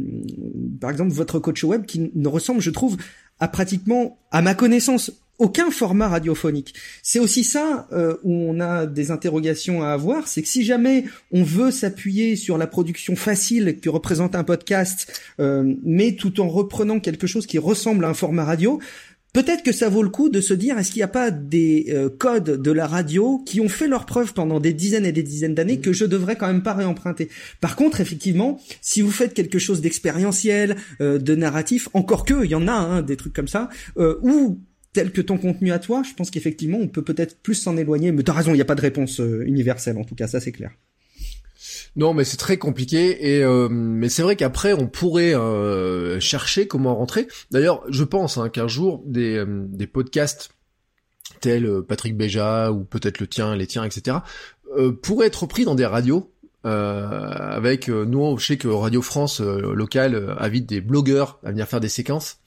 [0.80, 2.96] par exemple, votre coach web qui ne ressemble, je trouve,
[3.40, 6.74] à pratiquement, à ma connaissance, aucun format radiophonique.
[7.02, 11.04] C'est aussi ça euh, où on a des interrogations à avoir, c'est que si jamais
[11.30, 16.48] on veut s'appuyer sur la production facile que représente un podcast, euh, mais tout en
[16.48, 18.80] reprenant quelque chose qui ressemble à un format radio,
[19.32, 21.88] Peut-être que ça vaut le coup de se dire est-ce qu'il n'y a pas des
[21.90, 25.22] euh, codes de la radio qui ont fait leur preuve pendant des dizaines et des
[25.22, 27.28] dizaines d'années que je devrais quand même pas réemprunter.
[27.60, 32.50] Par contre, effectivement, si vous faites quelque chose d'expérientiel, euh, de narratif, encore que il
[32.50, 34.58] y en a hein, des trucs comme ça, euh, ou
[34.94, 38.12] tel que ton contenu à toi, je pense qu'effectivement on peut peut-être plus s'en éloigner.
[38.12, 40.52] Mais t'as raison, il n'y a pas de réponse universelle en tout cas, ça c'est
[40.52, 40.70] clair.
[41.96, 43.32] Non, mais c'est très compliqué.
[43.34, 47.26] Et euh, mais c'est vrai qu'après, on pourrait euh, chercher comment rentrer.
[47.50, 50.50] D'ailleurs, je pense hein, qu'un jour, des, euh, des podcasts
[51.40, 54.18] tels Patrick Béja ou peut-être le tien, les tiens, etc.,
[55.02, 56.32] pourraient être pris dans des radios.
[56.64, 61.88] avec nous, je sais que Radio France local invite des blogueurs à venir faire des
[61.88, 62.38] séquences.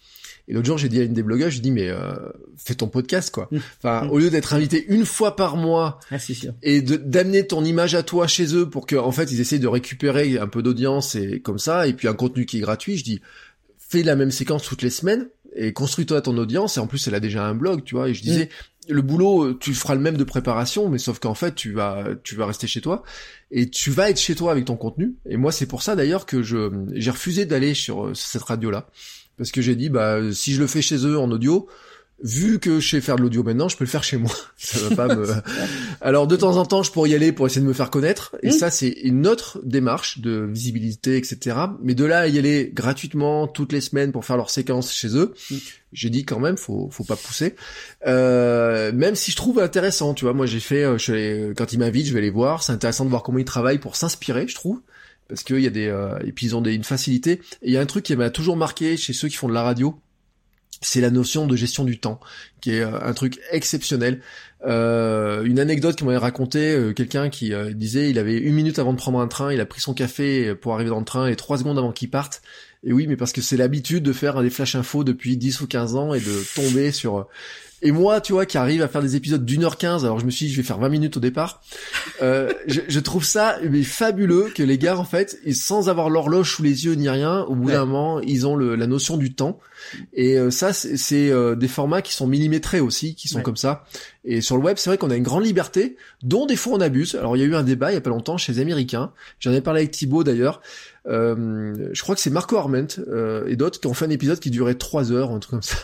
[0.50, 2.16] Et l'autre jour, j'ai dit à une des blogueurs, j'ai dit mais euh,
[2.58, 3.48] fais ton podcast quoi.
[3.52, 3.58] Mmh.
[3.78, 4.10] Enfin, mmh.
[4.10, 6.54] au lieu d'être invité une fois par mois ah, sûr.
[6.64, 9.68] et d'amener ton image à toi chez eux pour que en fait ils essayent de
[9.68, 13.04] récupérer un peu d'audience et comme ça et puis un contenu qui est gratuit, je
[13.04, 13.22] dis
[13.78, 17.16] fais la même séquence toutes les semaines et construis-toi ton audience et en plus elle
[17.16, 18.10] a déjà un blog, tu vois.
[18.10, 18.94] Et je disais mmh.
[18.94, 22.34] le boulot, tu feras le même de préparation, mais sauf qu'en fait, tu vas, tu
[22.36, 23.04] vas rester chez toi
[23.52, 25.14] et tu vas être chez toi avec ton contenu.
[25.28, 28.88] Et moi, c'est pour ça d'ailleurs que je, j'ai refusé d'aller sur cette radio-là
[29.40, 31.68] parce que j'ai dit bah si je le fais chez eux en audio,
[32.22, 34.32] vu que je sais faire de l'audio maintenant, je peux le faire chez moi.
[34.58, 35.26] Ça va pas me...
[36.02, 38.36] Alors de temps en temps, je pourrais y aller pour essayer de me faire connaître,
[38.44, 41.56] et ça c'est une autre démarche de visibilité, etc.
[41.82, 45.16] Mais de là à y aller gratuitement toutes les semaines pour faire leurs séquences chez
[45.16, 45.34] eux,
[45.94, 47.56] j'ai dit quand même, faut faut pas pousser.
[48.06, 52.08] Euh, même si je trouve intéressant, tu vois, moi j'ai fait, je quand ils m'invitent,
[52.08, 52.62] je vais les voir.
[52.62, 54.82] C'est intéressant de voir comment ils travaillent pour s'inspirer, je trouve
[55.30, 57.40] parce qu'il y a des euh, et puis ils ont des, une facilité.
[57.62, 59.54] Et il y a un truc qui m'a toujours marqué chez ceux qui font de
[59.54, 60.02] la radio,
[60.82, 62.20] c'est la notion de gestion du temps,
[62.62, 64.22] qui est euh, un truc exceptionnel.
[64.66, 68.94] Euh, une anecdote qu'on m'avait raconté, euh, quelqu'un qui disait il avait une minute avant
[68.94, 71.36] de prendre un train, il a pris son café pour arriver dans le train et
[71.36, 72.42] trois secondes avant qu'il parte.
[72.84, 75.68] Et oui, mais parce que c'est l'habitude de faire des flash infos depuis 10 ou
[75.68, 77.28] 15 ans et de tomber sur
[77.82, 80.26] et moi, tu vois, qui arrive à faire des épisodes d'une heure quinze, alors je
[80.26, 81.62] me suis dit, je vais faire 20 minutes au départ.
[82.22, 86.52] Euh, je, je, trouve ça mais fabuleux que les gars, en fait, sans avoir l'horloge
[86.56, 89.34] sous les yeux ni rien, au bout d'un moment, ils ont le, la notion du
[89.34, 89.60] temps.
[90.14, 93.86] Et euh, ça, c'est euh, des formats qui sont millimétrés aussi, qui sont comme ça.
[94.26, 96.82] Et sur le web, c'est vrai qu'on a une grande liberté, dont des fois on
[96.82, 97.16] abuse.
[97.16, 99.12] Alors il y a eu un débat il y a pas longtemps chez les Américains.
[99.40, 100.62] J'en ai parlé avec Thibaut d'ailleurs.
[101.08, 102.88] Euh, je crois que c'est Marco Arment
[103.48, 105.78] et d'autres qui ont fait un épisode qui durait trois heures, un truc comme ça.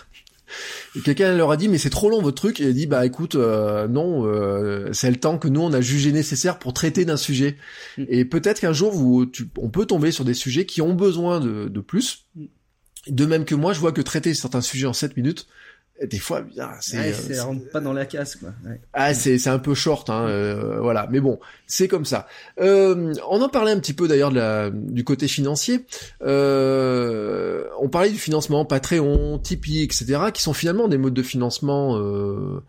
[0.95, 2.87] Et quelqu'un leur a dit mais c'est trop long votre truc et il a dit
[2.87, 6.73] bah écoute euh, non euh, c'est le temps que nous on a jugé nécessaire pour
[6.73, 7.57] traiter d'un sujet
[7.97, 8.03] mm.
[8.07, 11.67] et peut-être qu'un jour vous on peut tomber sur des sujets qui ont besoin de,
[11.67, 12.45] de plus mm.
[13.09, 15.47] de même que moi je vois que traiter certains sujets en 7 minutes
[16.03, 16.43] des fois
[16.81, 18.81] c'est ouais, euh, rentre pas dans la casse quoi ouais.
[18.93, 22.27] ah c'est c'est un peu short hein euh, voilà mais bon c'est comme ça
[22.59, 25.85] euh, on en parlait un petit peu d'ailleurs de la du côté financier
[26.21, 31.97] euh, on parlait du financement Patreon Tipeee etc qui sont finalement des modes de financement
[31.97, 32.61] euh,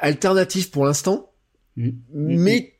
[0.00, 1.32] alternatifs pour l'instant
[1.76, 1.90] mmh.
[2.12, 2.73] mais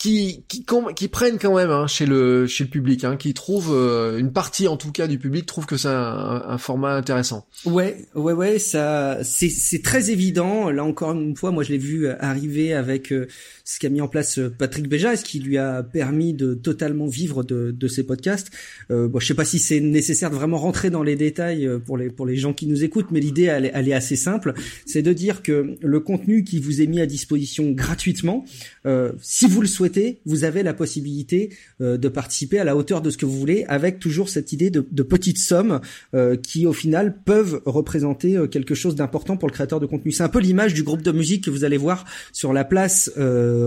[0.00, 0.64] qui qui,
[0.96, 4.32] qui prennent quand même hein, chez le chez le public, hein, qui trouvent euh, une
[4.32, 7.46] partie en tout cas du public trouve que c'est un, un, format intéressant.
[7.66, 10.70] Ouais, ouais, ouais, ça c'est très évident.
[10.70, 13.28] Là encore une fois, moi je l'ai vu arriver avec euh,
[13.74, 17.06] ce qu'a mis en place euh, Patrick Béja, ce qui lui a permis de totalement
[17.06, 18.50] vivre de, de ses podcasts.
[18.90, 21.96] Euh, bon, je sais pas si c'est nécessaire de vraiment rentrer dans les détails pour
[21.96, 24.54] les pour les gens qui nous écoutent, mais l'idée elle, elle, est assez simple,
[24.86, 28.44] c'est de dire que le contenu qui vous est mis à disposition gratuitement,
[28.86, 33.02] euh, si vous le souhaitez vous avez la possibilité euh, de participer à la hauteur
[33.02, 35.80] de ce que vous voulez, avec toujours cette idée de, petites sommes
[36.14, 40.12] euh, qui, au final, peuvent représenter euh, quelque chose d'important pour le créateur de contenu.
[40.12, 43.10] C'est un peu l'image du groupe de musique que vous allez voir sur la place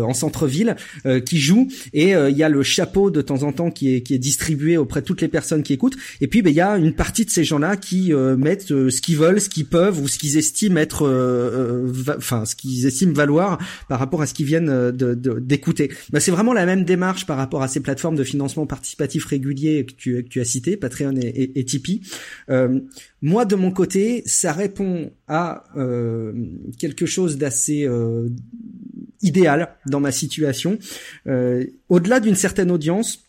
[0.02, 0.76] en centre-ville
[1.26, 4.14] qui joue, et il y a le chapeau de temps en temps qui est, qui
[4.14, 6.78] est distribué auprès de toutes les personnes qui écoutent, et puis ben, il y a
[6.78, 10.18] une partie de ces gens-là qui mettent ce qu'ils veulent, ce qu'ils peuvent ou ce
[10.18, 11.03] qu'ils estiment être,
[12.18, 13.57] enfin ce qu'ils estiment valoir
[13.88, 15.91] par rapport à ce qu'ils viennent d'écouter.
[16.11, 19.86] Bah, c'est vraiment la même démarche par rapport à ces plateformes de financement participatif régulier
[19.86, 22.02] que tu, que tu as cité, Patreon et, et, Tipeee.
[22.49, 22.80] Euh,
[23.22, 26.34] moi, de mon côté, ça répond à euh,
[26.78, 28.30] quelque chose d'assez euh,
[29.24, 30.78] idéal dans ma situation.
[31.28, 33.23] Euh, au-delà d'une certaine audience,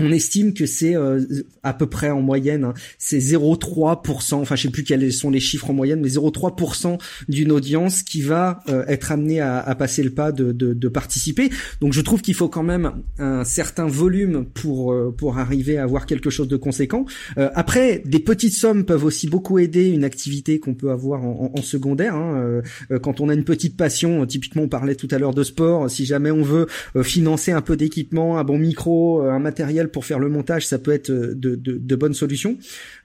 [0.00, 1.20] on estime que c'est euh,
[1.62, 5.40] à peu près en moyenne, hein, c'est 0,3%, enfin je sais plus quels sont les
[5.40, 6.98] chiffres en moyenne, mais 0,3%
[7.28, 10.88] d'une audience qui va euh, être amenée à, à, passer le pas de, de, de
[10.88, 11.50] participer.
[11.80, 15.82] Donc je trouve qu'il faut quand même un certain volume pour euh, pour arriver à
[15.82, 17.04] avoir quelque chose de conséquent.
[17.36, 21.62] après, des petites sommes peuvent aussi beaucoup aider une activité qu'on peut avoir en, en,
[21.62, 22.14] secondaire.
[22.14, 22.62] Hein,
[23.02, 26.04] quand on a une petite passion, typiquement on parlait tout à l'heure de sport, si
[26.04, 26.66] jamais on veut
[27.02, 30.92] financer un peu d'équipement, un bon micro, un matériel pour faire le montage, ça peut
[30.92, 32.56] être euh, de, de, de bonnes solutions.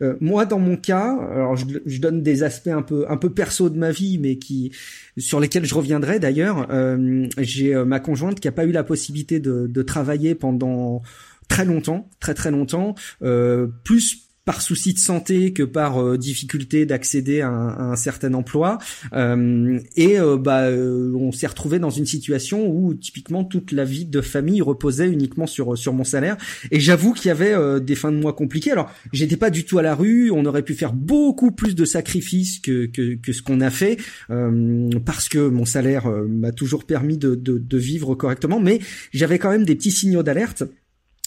[0.01, 3.29] Euh, moi, dans mon cas, alors je, je, donne des aspects un peu un peu
[3.29, 4.71] perso de ma vie, mais qui
[5.17, 6.67] sur lesquels je reviendrai d'ailleurs.
[6.71, 11.01] Euh, j'ai ma conjointe qui a pas eu la possibilité de, de travailler pendant
[11.47, 12.95] très longtemps, très très longtemps,
[13.83, 18.77] plus par souci de santé que par euh, difficulté d'accéder à, un certain emploi.
[19.13, 24.05] Euh, et euh, bah on s'est retrouvé dans une situation où typiquement toute la vie
[24.05, 26.37] de famille reposait uniquement sur sur mon salaire.
[26.71, 28.71] Et j'avoue qu'il y avait des fins de mois compliquées.
[28.71, 30.31] Alors j'étais pas du tout à la rue.
[30.31, 33.97] On aurait pu faire beaucoup plus de sacrifices que que, que ce qu'on a fait
[35.05, 38.59] parce que mon salaire m'a toujours permis de, de, de vivre correctement.
[38.59, 38.79] Mais
[39.13, 40.63] j'avais quand même des petits signaux d'alerte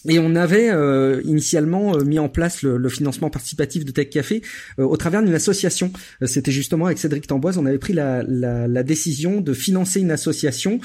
[0.09, 4.11] et on avait euh, initialement euh, mis en place le, le, financement participatif de Tech
[4.11, 4.43] Café
[4.79, 5.93] euh, au travers d'une association.
[6.25, 10.11] C'était justement avec Cédric Tamboise, on avait pris la, la, la décision de financer une
[10.11, 10.81] association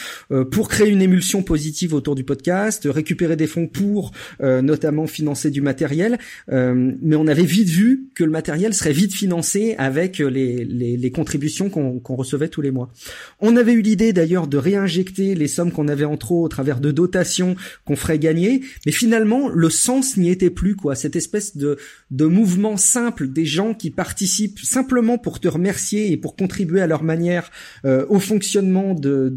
[0.52, 4.12] pour créer une émulsion positive autour du podcast, récupérer des fonds pour
[4.42, 6.18] notamment financer du matériel.
[6.50, 11.12] mais on avait vite vu que le matériel serait vite financé avec les, les, les
[11.12, 12.92] contributions qu'on qu'on recevait tous les mois.
[13.40, 16.80] On avait eu l'idée d'ailleurs de réinjecter les sommes qu'on avait en trop au travers
[16.80, 17.56] de dotations
[17.86, 20.96] qu'on ferait gagner, mais finalement finalement le sens n'y était plus quoi.
[20.96, 21.78] Cette espèce de
[22.12, 26.88] de mouvement simple des gens qui participent simplement pour te remercier et pour contribuer à
[26.88, 27.52] leur manière
[27.84, 29.28] euh, au fonctionnement de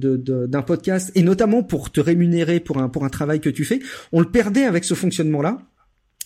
[0.46, 3.80] d'un podcast et notamment pour te rémunérer pour un pour un travail que tu fais.
[4.12, 5.58] On le perdait avec ce fonctionnement là.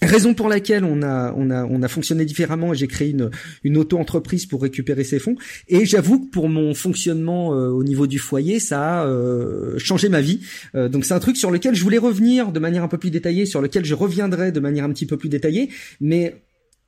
[0.01, 3.31] Raison pour laquelle on a on a on a fonctionné différemment et j'ai créé une
[3.65, 5.35] une auto-entreprise pour récupérer ces fonds.
[5.67, 10.09] Et j'avoue que pour mon fonctionnement euh, au niveau du foyer ça a euh, changé
[10.09, 10.41] ma vie.
[10.77, 13.11] Euh, donc c'est un truc sur lequel je voulais revenir de manière un peu plus
[13.11, 15.69] détaillée sur lequel je reviendrai de manière un petit peu plus détaillée.
[16.01, 16.43] Mais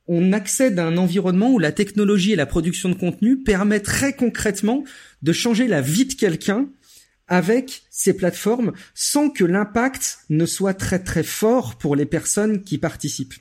[0.07, 4.13] on accède à un environnement où la technologie et la production de contenu permettent très
[4.13, 4.83] concrètement
[5.21, 6.67] de changer la vie de quelqu'un
[7.31, 12.77] avec ces plateformes sans que l'impact ne soit très très fort pour les personnes qui
[12.77, 13.33] participent.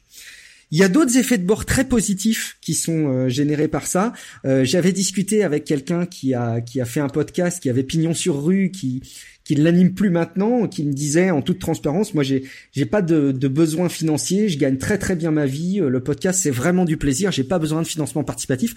[0.71, 4.12] Il y a d'autres effets de bord très positifs qui sont euh, générés par ça.
[4.45, 8.15] Euh, j'avais discuté avec quelqu'un qui a qui a fait un podcast, qui avait pignon
[8.15, 9.03] sur rue, qui
[9.43, 13.33] qui l'anime plus maintenant, qui me disait en toute transparence, moi j'ai j'ai pas de,
[13.33, 16.85] de besoin financier, je gagne très très bien ma vie, euh, le podcast c'est vraiment
[16.85, 18.77] du plaisir, j'ai pas besoin de financement participatif.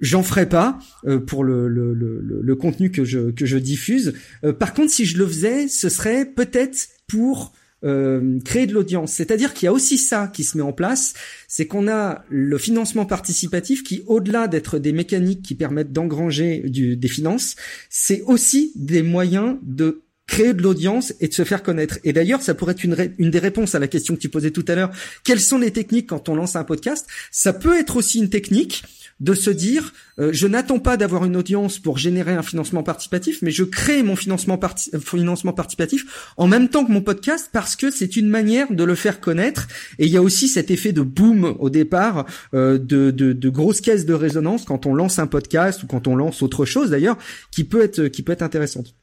[0.00, 4.14] J'en ferai pas euh, pour le, le, le, le, contenu que je, que je diffuse.
[4.44, 7.52] Euh, par contre, si je le faisais, ce serait peut-être pour
[7.84, 9.12] euh, créer de l'audience.
[9.12, 11.14] C'est-à-dire qu'il y a aussi ça qui se met en place,
[11.48, 17.08] c'est qu'on a le financement participatif qui, au-delà d'être des mécaniques qui permettent d'engranger des
[17.08, 17.56] finances,
[17.90, 21.98] c'est aussi des moyens de créer de l'audience et de se faire connaître.
[22.04, 24.50] Et d'ailleurs, ça pourrait être une, une des réponses à la question que tu posais
[24.50, 24.90] tout à l'heure.
[25.24, 27.06] Quelles sont les techniques quand on lance un podcast?
[27.30, 28.84] Ça peut être aussi une technique
[29.20, 33.42] de se dire euh, je n'attends pas d'avoir une audience pour générer un financement participatif,
[33.42, 38.16] mais je crée mon financement, participatif en même temps que mon podcast parce que c'est
[38.16, 39.68] une manière de le faire connaître.
[39.98, 43.48] Et il y a aussi cet effet de boom au départ, euh, de, de, de
[43.48, 46.90] grosses caisses de résonance quand on lance un podcast ou quand on lance autre chose
[46.90, 47.18] d'ailleurs,
[47.50, 48.94] qui peut être qui peut être intéressante.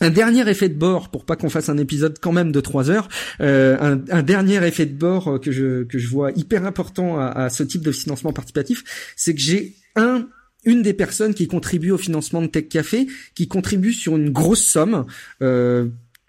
[0.00, 2.90] Un dernier effet de bord, pour pas qu'on fasse un épisode quand même de trois
[2.90, 3.08] heures,
[3.40, 7.50] euh, un, dernier effet de bord que je que je vois hyper important à, à
[7.50, 10.26] ce type de financement participatif, c'est que j'ai un
[10.64, 14.62] une des personnes qui contribue au financement de Tech Café, qui contribue sur une grosse
[14.62, 15.06] somme.
[15.42, 15.88] Euh,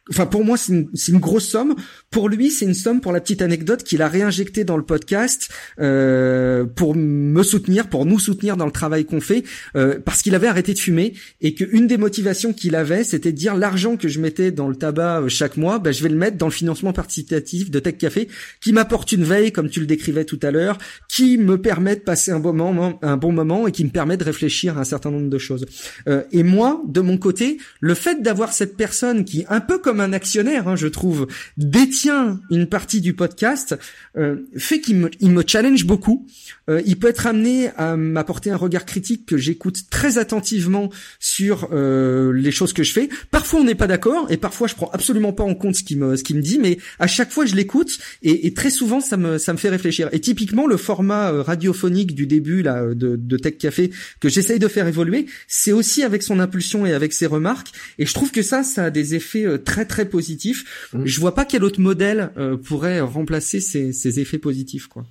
[0.10, 1.76] Enfin, pour moi, c'est une, une, grosse somme.
[2.10, 5.49] Pour lui, c'est une somme, pour la petite anecdote, qu'il a réinjecté dans le podcast
[5.80, 9.44] euh, pour me soutenir, pour nous soutenir dans le travail qu'on fait,
[9.76, 13.38] euh, parce qu'il avait arrêté de fumer et qu'une des motivations qu'il avait, c'était de
[13.38, 16.18] dire l'argent que je mettais dans le tabac euh, chaque mois, ben, je vais le
[16.18, 18.28] mettre dans le financement participatif de Tech Café,
[18.60, 20.80] qui m'apporte une veille, comme tu le décrivais tout à l'heure,
[21.10, 24.18] qui me permet de passer un bon moment, un bon moment et qui me permet
[24.18, 25.68] de réfléchir à un certain nombre de choses.
[26.07, 29.90] Euh, et moi, de mon côté, le fait d'avoir cette personne qui, un peu comme
[29.99, 31.27] un actionnaire, hein, je trouve,
[31.57, 33.77] détient une partie du podcast,
[34.18, 36.27] euh, fait qu'il me, il me challenge beaucoup.
[36.69, 40.89] Euh, il peut être amené à m'apporter un regard critique que j'écoute très attentivement
[41.19, 43.09] sur euh, les choses que je fais.
[43.31, 45.99] Parfois on n'est pas d'accord et parfois je prends absolument pas en compte ce qu'il
[45.99, 49.38] me me dit, mais à chaque fois je l'écoute et, et, très souvent ça me
[49.38, 50.09] ça me fait réfléchir.
[50.11, 54.59] Et typiquement le format euh, radiophonique du début là de, de Tech Café que j'essaye
[54.59, 57.69] de faire évoluer, c'est aussi avec son impulsion et avec ses remarques.
[57.97, 60.90] Et je trouve que ça ça a des effets euh, très très positifs.
[60.94, 61.06] Mmh.
[61.06, 65.06] Je vois pas quel autre modèle euh, pourrait remplacer ces, ces effets positifs quoi.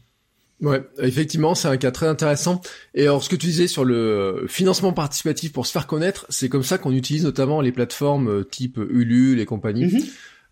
[0.63, 2.61] Ouais, effectivement, c'est un cas très intéressant.
[2.95, 6.51] Et alors, ce que tu disais sur le financement participatif pour se faire connaître, c'est
[6.51, 10.11] comme ça qu'on utilise notamment les plateformes euh, type Ulule et compagnie, mm-hmm.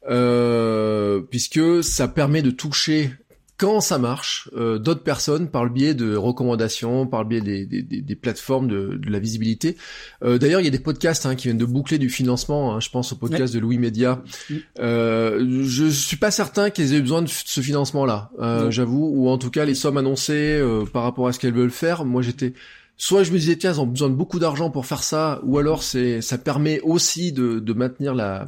[0.09, 3.11] euh, puisque ça permet de toucher
[3.59, 7.66] quand ça marche, euh, d'autres personnes par le biais de recommandations, par le biais des,
[7.66, 9.76] des, des plateformes de, de, la visibilité.
[10.22, 12.72] Euh, D'ailleurs, il y a des podcasts hein, qui viennent de boucler du financement.
[12.72, 14.22] Hein, je pense au podcast de Louis Média.
[14.48, 14.55] Mm.
[14.78, 19.39] Euh, je suis pas certain qu'ils aient besoin de ce financement-là, euh, j'avoue, ou en
[19.39, 22.05] tout cas les sommes annoncées euh, par rapport à ce qu'elles veulent faire.
[22.05, 22.55] Moi, j'étais
[22.97, 25.59] soit je me disais tiens, ils ont besoin de beaucoup d'argent pour faire ça, ou
[25.59, 28.47] alors c'est ça permet aussi de, de maintenir la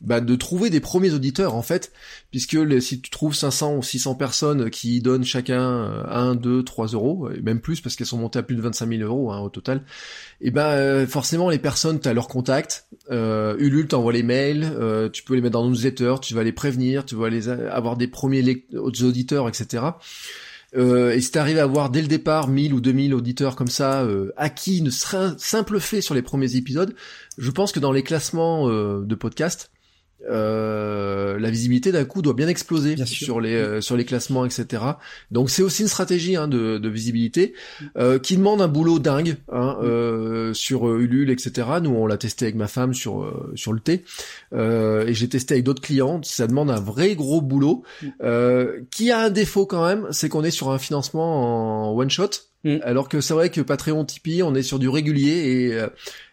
[0.00, 1.92] bah, de trouver des premiers auditeurs en fait,
[2.30, 7.30] puisque si tu trouves 500 ou 600 personnes qui donnent chacun 1, 2, 3 euros,
[7.30, 9.48] et même plus parce qu'elles sont montées à plus de 25 000 euros hein, au
[9.48, 9.82] total,
[10.40, 14.70] et ben euh, forcément les personnes, tu as leur contact, euh, Ulule t'envoie les mails,
[14.78, 17.48] euh, tu peux les mettre dans nos newsletter, tu vas les prévenir, tu vas les
[17.48, 19.92] avoir des premiers auditeurs, etc.
[20.76, 24.02] Euh, et si t'arrives à avoir dès le départ 1000 ou 2000 auditeurs comme ça,
[24.02, 26.94] euh, acquis ne serait simple fait sur les premiers épisodes,
[27.38, 29.70] je pense que dans les classements euh, de podcast,
[30.28, 34.82] euh, la visibilité d'un coup doit bien exploser sur les euh, sur les classements, etc.
[35.30, 37.54] Donc c'est aussi une stratégie hein, de, de, visibilité
[37.96, 41.68] euh, qui demande un boulot dingue hein, euh, sur euh, Ulule, etc.
[41.82, 44.04] Nous on l'a testé avec ma femme sur sur le thé
[44.52, 46.20] et j'ai testé avec d'autres clients.
[46.22, 47.82] Ça demande un vrai gros boulot
[48.90, 52.30] qui a un défaut quand même, c'est qu'on est sur un financement en one shot.
[52.82, 55.86] Alors que c'est vrai que Patreon, Tipeee, on est sur du régulier et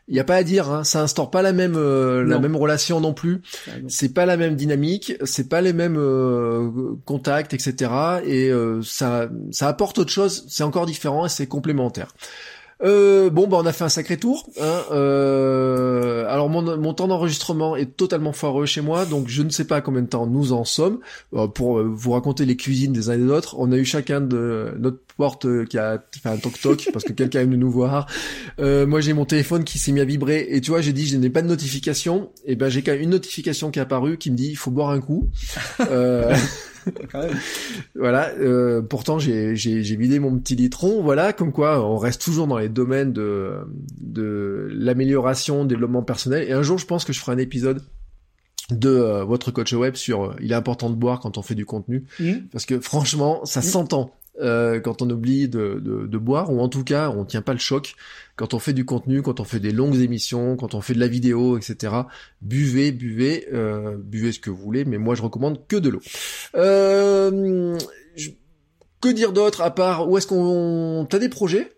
[0.08, 2.40] il euh, y a pas à dire, hein, ça instaure pas la même euh, la
[2.40, 3.42] même relation non plus.
[3.88, 7.92] c'est pas la même dynamique, c'est pas les mêmes euh, contacts, etc.
[8.26, 8.52] Et
[8.84, 10.46] ça ça apporte autre chose.
[10.48, 12.14] C'est encore différent et c'est complémentaire.
[12.84, 14.49] Euh, bon, bah on a fait un sacré tour.
[14.61, 19.49] Hein, euh, alors mon, mon temps d'enregistrement est totalement foireux chez moi, donc je ne
[19.49, 20.99] sais pas combien de temps nous en sommes.
[21.34, 23.85] Euh, pour euh, vous raconter les cuisines des uns et des autres, on a eu
[23.85, 27.55] chacun de notre porte euh, qui a fait un toc toc parce que quelqu'un aime
[27.55, 28.07] nous voir.
[28.60, 31.18] moi j'ai mon téléphone qui s'est mis à vibrer et tu vois j'ai dit je
[31.18, 32.31] n'ai pas de notification.
[32.45, 34.72] Et ben j'ai quand même une notification qui est apparue qui me dit il faut
[34.72, 35.30] boire un coup.
[37.95, 38.30] Voilà.
[38.39, 41.01] Euh, pourtant, j'ai, j'ai, j'ai vidé mon petit litron.
[41.01, 43.60] Voilà, comme quoi, on reste toujours dans les domaines de
[43.99, 46.47] de l'amélioration, développement personnel.
[46.47, 47.81] Et un jour, je pense que je ferai un épisode
[48.69, 51.55] de euh, votre coach web sur euh, il est important de boire quand on fait
[51.55, 52.34] du contenu mmh.
[52.51, 53.64] parce que franchement ça mmh.
[53.64, 57.53] s'entend euh, quand on oublie de, de, boire, ou en tout cas on tient pas
[57.53, 57.95] le choc
[58.35, 60.99] quand on fait du contenu, quand on fait des longues émissions, quand on fait de
[60.99, 61.93] la vidéo, etc.
[62.41, 66.01] Buvez, buvez, euh, buvez ce que vous voulez, mais moi je recommande que de l'eau.
[66.55, 67.77] Euh,
[69.01, 71.72] que dire d'autre à part où est-ce qu'on t'as des projets?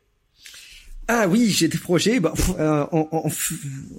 [1.07, 2.19] Ah oui, j'ai des projets.
[2.19, 2.85] Bah, euh,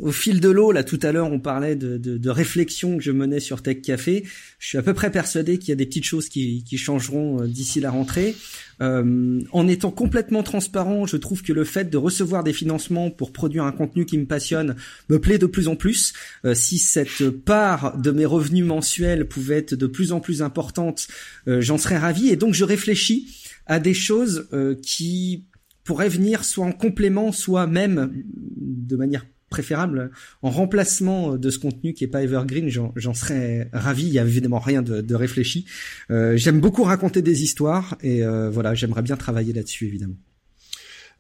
[0.01, 3.03] au fil de l'eau, là tout à l'heure, on parlait de, de, de réflexion que
[3.03, 4.25] je menais sur Tech Café.
[4.59, 7.43] Je suis à peu près persuadé qu'il y a des petites choses qui, qui changeront
[7.43, 8.35] euh, d'ici la rentrée.
[8.81, 13.33] Euh, en étant complètement transparent, je trouve que le fait de recevoir des financements pour
[13.33, 14.75] produire un contenu qui me passionne
[15.09, 16.13] me plaît de plus en plus.
[16.45, 21.07] Euh, si cette part de mes revenus mensuels pouvait être de plus en plus importante,
[21.47, 22.31] j'en serais ravi.
[22.31, 23.29] Et donc je réfléchis
[23.67, 24.49] à des choses
[24.83, 25.45] qui
[25.87, 28.13] pourrait venir soit en complément, soit même
[28.57, 30.11] de manière préférable
[30.43, 34.07] en remplacement de ce contenu qui est pas evergreen, j'en serais ravi.
[34.07, 35.67] Il y a évidemment rien de, réfléchi.
[36.11, 40.17] Euh, j'aime beaucoup raconter des histoires et euh, voilà, j'aimerais bien travailler là-dessus évidemment.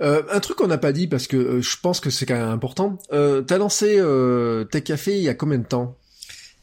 [0.02, 2.48] Euh, un truc qu'on n'a pas dit parce que je pense que c'est quand même
[2.48, 2.98] important.
[3.12, 4.02] Euh, T'as lancé
[4.70, 5.96] Tech Café il y a combien de temps?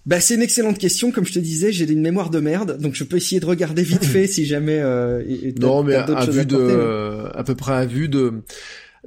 [0.05, 1.11] Bah, c'est une excellente question.
[1.11, 3.83] Comme je te disais, j'ai une mémoire de merde, donc je peux essayer de regarder
[3.83, 4.79] vite fait si jamais.
[4.79, 5.23] Euh,
[5.59, 8.43] non, mais à, vue de, à peu près à vue de,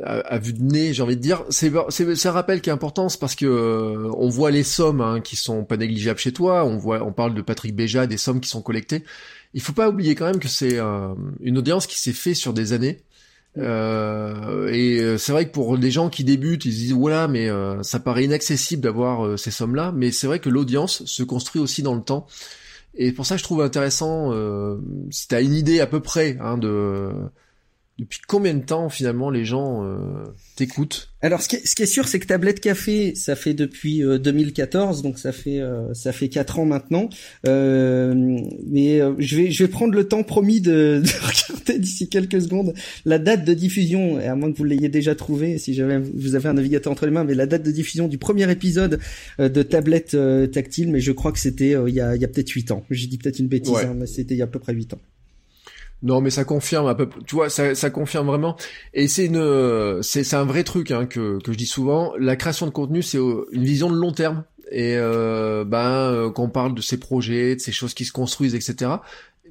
[0.02, 3.08] à, vue de nez, j'ai envie de dire, c'est c'est un rappel qui est important,
[3.08, 6.64] c'est parce que euh, on voit les sommes hein, qui sont pas négligeables chez toi.
[6.64, 9.04] On voit, on parle de Patrick Béja, des sommes qui sont collectées.
[9.54, 12.52] Il faut pas oublier quand même que c'est euh, une audience qui s'est fait sur
[12.52, 12.98] des années
[13.58, 17.28] euh, et euh, c'est vrai que pour les gens qui débutent, ils se disent voilà,
[17.28, 19.92] mais euh, ça paraît inaccessible d'avoir ces sommes-là.
[19.94, 22.26] Mais c'est vrai que l'audience se construit aussi dans le temps.
[22.94, 24.32] Et pour ça, je trouve intéressant,
[25.10, 27.10] si tu as une idée à peu près hein, de
[27.98, 30.24] depuis combien de temps finalement les gens euh,
[30.54, 31.08] t'écoutent?
[31.22, 34.02] Alors ce qui, est, ce qui est sûr c'est que Tablette Café ça fait depuis
[34.02, 37.08] 2014 euh, donc ça fait euh, ça fait quatre ans maintenant.
[37.44, 42.74] Mais je vais je vais prendre le temps promis de, de regarder d'ici quelques secondes
[43.06, 46.34] la date de diffusion et à moins que vous l'ayez déjà trouvé si jamais vous
[46.34, 49.00] avez un navigateur entre les mains mais la date de diffusion du premier épisode
[49.38, 50.16] de Tablette
[50.52, 52.84] Tactile mais je crois que c'était il y a, il y a peut-être huit ans.
[52.90, 54.92] J'ai dit peut-être une bêtise hein, mais c'était il y a à peu près huit
[54.92, 55.00] ans
[56.02, 57.08] non, mais ça confirme un peu.
[57.26, 58.56] Tu vois, ça, ça confirme vraiment.
[58.94, 62.12] Et c'est une, c'est, un vrai truc hein, que que je dis souvent.
[62.18, 64.44] La création de contenu, c'est une vision de long terme.
[64.70, 68.12] Et euh, ben, euh, quand on parle de ces projets, de ces choses qui se
[68.12, 68.90] construisent, etc.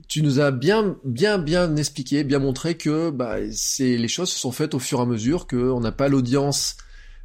[0.07, 4.38] Tu nous as bien, bien, bien expliqué, bien montré que bah, c'est les choses se
[4.38, 6.76] sont faites au fur et à mesure, qu'on n'a pas l'audience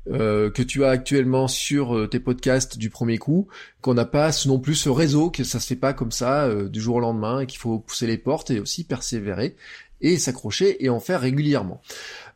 [0.08, 3.48] euh, que tu as actuellement sur euh, tes podcasts du premier coup,
[3.82, 6.68] qu'on n'a pas non plus ce réseau, que ça se fait pas comme ça euh,
[6.68, 9.56] du jour au lendemain, et qu'il faut pousser les portes et aussi persévérer
[10.02, 11.82] et s'accrocher et en faire régulièrement.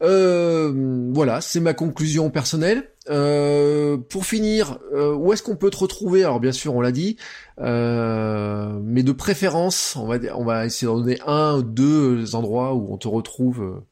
[0.00, 2.90] voilà, c'est ma conclusion personnelle.
[3.06, 6.24] pour finir, où est-ce qu'on peut te retrouver?
[6.24, 7.16] Alors bien sûr, on l'a dit,
[7.56, 12.92] mais de préférence, on va on va essayer d'en donner un ou deux endroits où
[12.92, 13.82] on te retrouve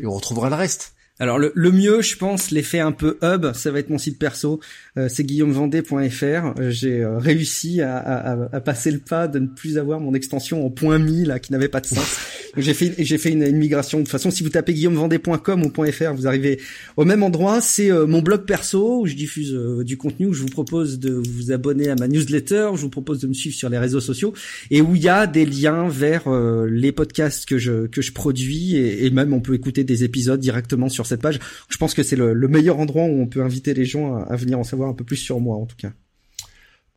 [0.00, 0.94] et on retrouvera le reste.
[1.20, 4.20] Alors le, le, mieux, je pense, l'effet un peu hub, ça va être mon site
[4.20, 4.60] perso,
[4.96, 6.70] euh, c'est guillaumevendée.fr.
[6.70, 10.64] J'ai euh, réussi à, à, à, passer le pas de ne plus avoir mon extension
[10.64, 12.18] en point .mi là qui n'avait pas de sens.
[12.56, 13.98] j'ai fait j'ai fait une, une, migration.
[13.98, 16.60] De toute façon, si vous tapez guillaumevendée.com ou .fr, vous arrivez
[16.96, 17.60] au même endroit.
[17.60, 21.10] C'est euh, mon blog perso où je diffuse du contenu, où je vous propose de
[21.10, 24.34] vous abonner à ma newsletter, je vous propose de me suivre sur les réseaux sociaux
[24.70, 26.30] et où il y a des liens vers
[26.70, 30.38] les podcasts que je que je produis et, et même on peut écouter des épisodes
[30.38, 31.38] directement sur cette page.
[31.68, 34.58] Je pense que c'est le, meilleur endroit où on peut inviter les gens à, venir
[34.58, 35.92] en savoir un peu plus sur moi, en tout cas.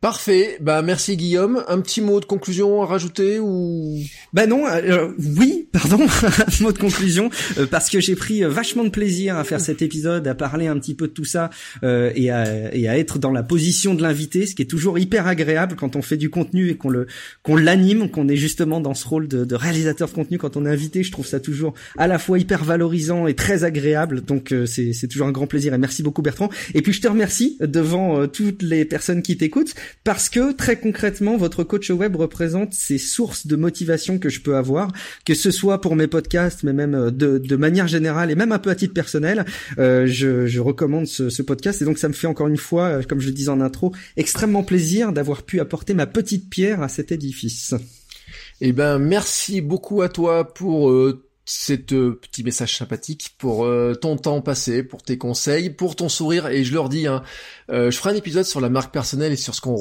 [0.02, 0.56] Parfait.
[0.60, 1.62] Bah merci Guillaume.
[1.68, 4.00] Un petit mot de conclusion à rajouter ou?
[4.32, 4.66] Bah non.
[4.66, 6.04] Euh, oui, pardon.
[6.24, 9.60] un mot de conclusion euh, parce que j'ai pris euh, vachement de plaisir à faire
[9.60, 11.50] cet épisode, à parler un petit peu de tout ça
[11.84, 15.28] et, à, et à être dans la position de l'invité, ce qui est toujours hyper
[15.28, 17.06] agréable quand on fait du contenu et qu'on le
[17.44, 20.66] qu'on l'anime, qu'on est justement dans ce rôle de, de, réalisateur de contenu quand on
[20.66, 21.04] est invité.
[21.04, 24.22] Je trouve ça toujours à la fois hyper valorisant et très agréable.
[24.22, 26.50] Donc c'est c'est toujours un grand plaisir et merci beaucoup Bertrand.
[26.74, 31.36] Et puis je te remercie devant toutes les personnes qui t'écoutent parce que très concrètement,
[31.36, 34.92] votre coach web représente ces sources de motivation que je peux avoir,
[35.24, 38.58] que ce soit pour mes podcasts, mais même euh, de, manière générale et même un
[38.58, 39.44] peu à titre personnel.
[39.78, 43.20] Euh, je, recommande ce, podcast et donc ça me fait encore une fois, euh, comme
[43.20, 47.12] je le disais en intro, extrêmement plaisir d'avoir pu apporter ma petite pierre à cet
[47.12, 47.74] édifice.
[48.60, 50.92] Eh ben, merci beaucoup à toi pour
[51.44, 56.08] cet euh, petit message sympathique pour euh, ton temps passé, pour tes conseils, pour ton
[56.08, 56.46] sourire.
[56.46, 57.22] Et je leur dis, hein,
[57.70, 59.76] euh, je ferai un épisode sur la marque personnelle et sur ce qu'on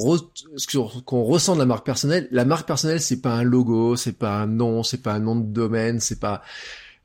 [1.05, 2.27] qu'on ressent de la marque personnelle.
[2.31, 5.35] La marque personnelle, c'est pas un logo, c'est pas un nom, c'est pas un nom
[5.35, 6.41] de domaine, c'est pas.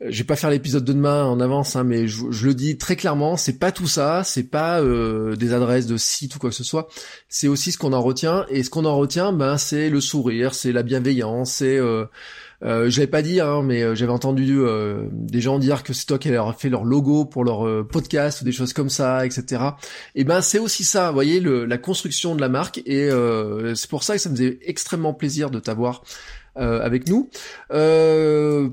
[0.00, 2.76] Je vais pas faire l'épisode de demain en avance, hein, mais je, je, le dis
[2.76, 6.56] très clairement, c'est pas tout ça, c'est pas des adresses de sites ou quoi que
[6.56, 6.88] ce soit.
[7.30, 10.54] C'est aussi ce qu'on en retient, et ce qu'on en retient, ben c'est le sourire,
[10.54, 12.04] c'est la bienveillance, c'est euh,
[12.62, 16.06] je l'avais pas dit, hein, mais euh, j'avais entendu euh, des gens dire que c'est
[16.06, 19.26] toi qui leur fait leur logo pour leur euh, podcast ou des choses comme ça,
[19.26, 19.62] etc.
[20.14, 22.80] Et ben c'est aussi ça, vous voyez, le, la construction de la marque.
[22.86, 23.10] Et
[23.74, 26.02] c'est pour ça que ça me faisait extrêmement plaisir de t'avoir.
[26.56, 27.28] avec nous.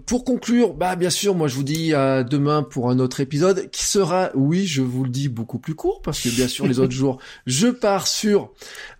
[0.05, 3.69] pour conclure, bah bien sûr, moi je vous dis à demain pour un autre épisode
[3.71, 6.79] qui sera, oui, je vous le dis beaucoup plus court parce que bien sûr les
[6.79, 8.53] autres jours, je pars sur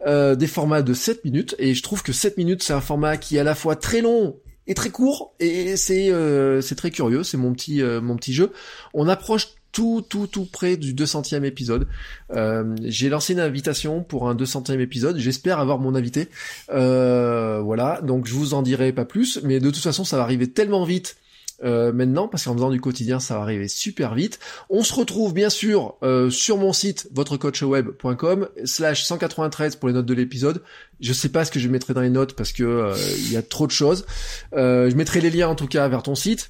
[0.05, 3.37] des formats de 7 minutes et je trouve que 7 minutes c'est un format qui
[3.37, 4.35] est à la fois très long
[4.67, 8.33] est très court et c'est euh, c'est très curieux, c'est mon petit euh, mon petit
[8.33, 8.51] jeu.
[8.93, 11.87] On approche tout tout tout près du 200e épisode.
[12.31, 16.29] Euh, j'ai lancé une invitation pour un 200e épisode, j'espère avoir mon invité.
[16.69, 20.49] voilà, donc je vous en dirai pas plus, mais de toute façon ça va arriver
[20.49, 21.17] tellement vite
[21.63, 24.39] euh, maintenant parce qu'en faisant du quotidien ça va arriver super vite.
[24.69, 30.05] On se retrouve bien sûr euh, sur mon site votrecoachweb.com slash 193 pour les notes
[30.05, 30.61] de l'épisode.
[30.99, 33.37] Je sais pas ce que je mettrai dans les notes parce que euh, il y
[33.37, 34.05] a trop de choses.
[34.53, 36.49] je mettrai les liens en tout cas vers ton site.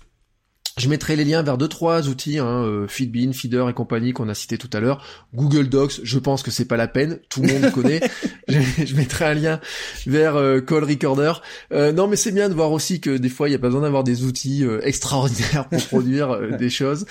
[0.76, 4.28] Je mettrai les liens vers deux trois outils, hein, euh, Feedbean, Feeder et compagnie qu'on
[4.28, 5.06] a cité tout à l'heure.
[5.36, 8.02] Google Docs, je pense que c'est pas la peine, tout le monde connaît.
[8.48, 9.60] je, mettrai un lien
[10.08, 11.34] vers euh, Call Recorder.
[11.72, 13.68] Euh, non, mais c'est bien de voir aussi que des fois il y a pas
[13.68, 17.06] besoin d'avoir des outils extraordinaires pour produire des choses.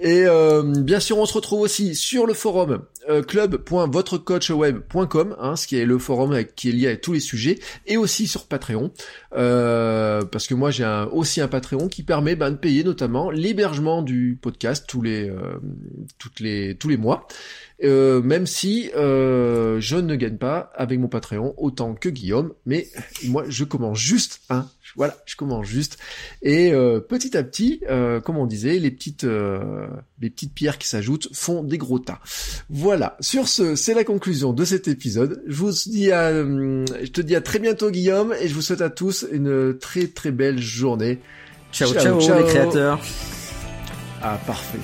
[0.00, 0.26] Et
[0.76, 2.82] bien sûr, on se retrouve aussi sur le forum
[3.26, 7.96] club.votrecoachweb.com, hein, ce qui est le forum qui est lié à tous les sujets, et
[7.96, 8.92] aussi sur Patreon,
[9.32, 14.38] parce que moi j'ai aussi un Patreon qui permet ben, de payer notamment l'hébergement du
[14.40, 15.58] podcast tous les, euh,
[16.18, 17.26] toutes les, tous les mois.
[17.84, 22.88] Euh, même si euh, je ne gagne pas avec mon Patreon autant que Guillaume, mais
[23.26, 25.96] moi je commence juste, hein, voilà, je commence juste,
[26.42, 26.72] et
[27.08, 27.82] petit à petit,
[28.24, 29.24] comme on disait, les petites,
[30.20, 32.18] les petites pierres qui s'ajoutent font des gros tas.
[32.68, 33.16] Voilà.
[33.20, 35.40] Sur ce, c'est la conclusion de cet épisode.
[35.46, 38.82] Je vous dis à, je te dis à très bientôt Guillaume, et je vous souhaite
[38.82, 41.20] à tous une très très belle journée.
[41.72, 42.98] Ciao, ciao, ciao, les créateurs.
[44.22, 44.78] Ah, parfait.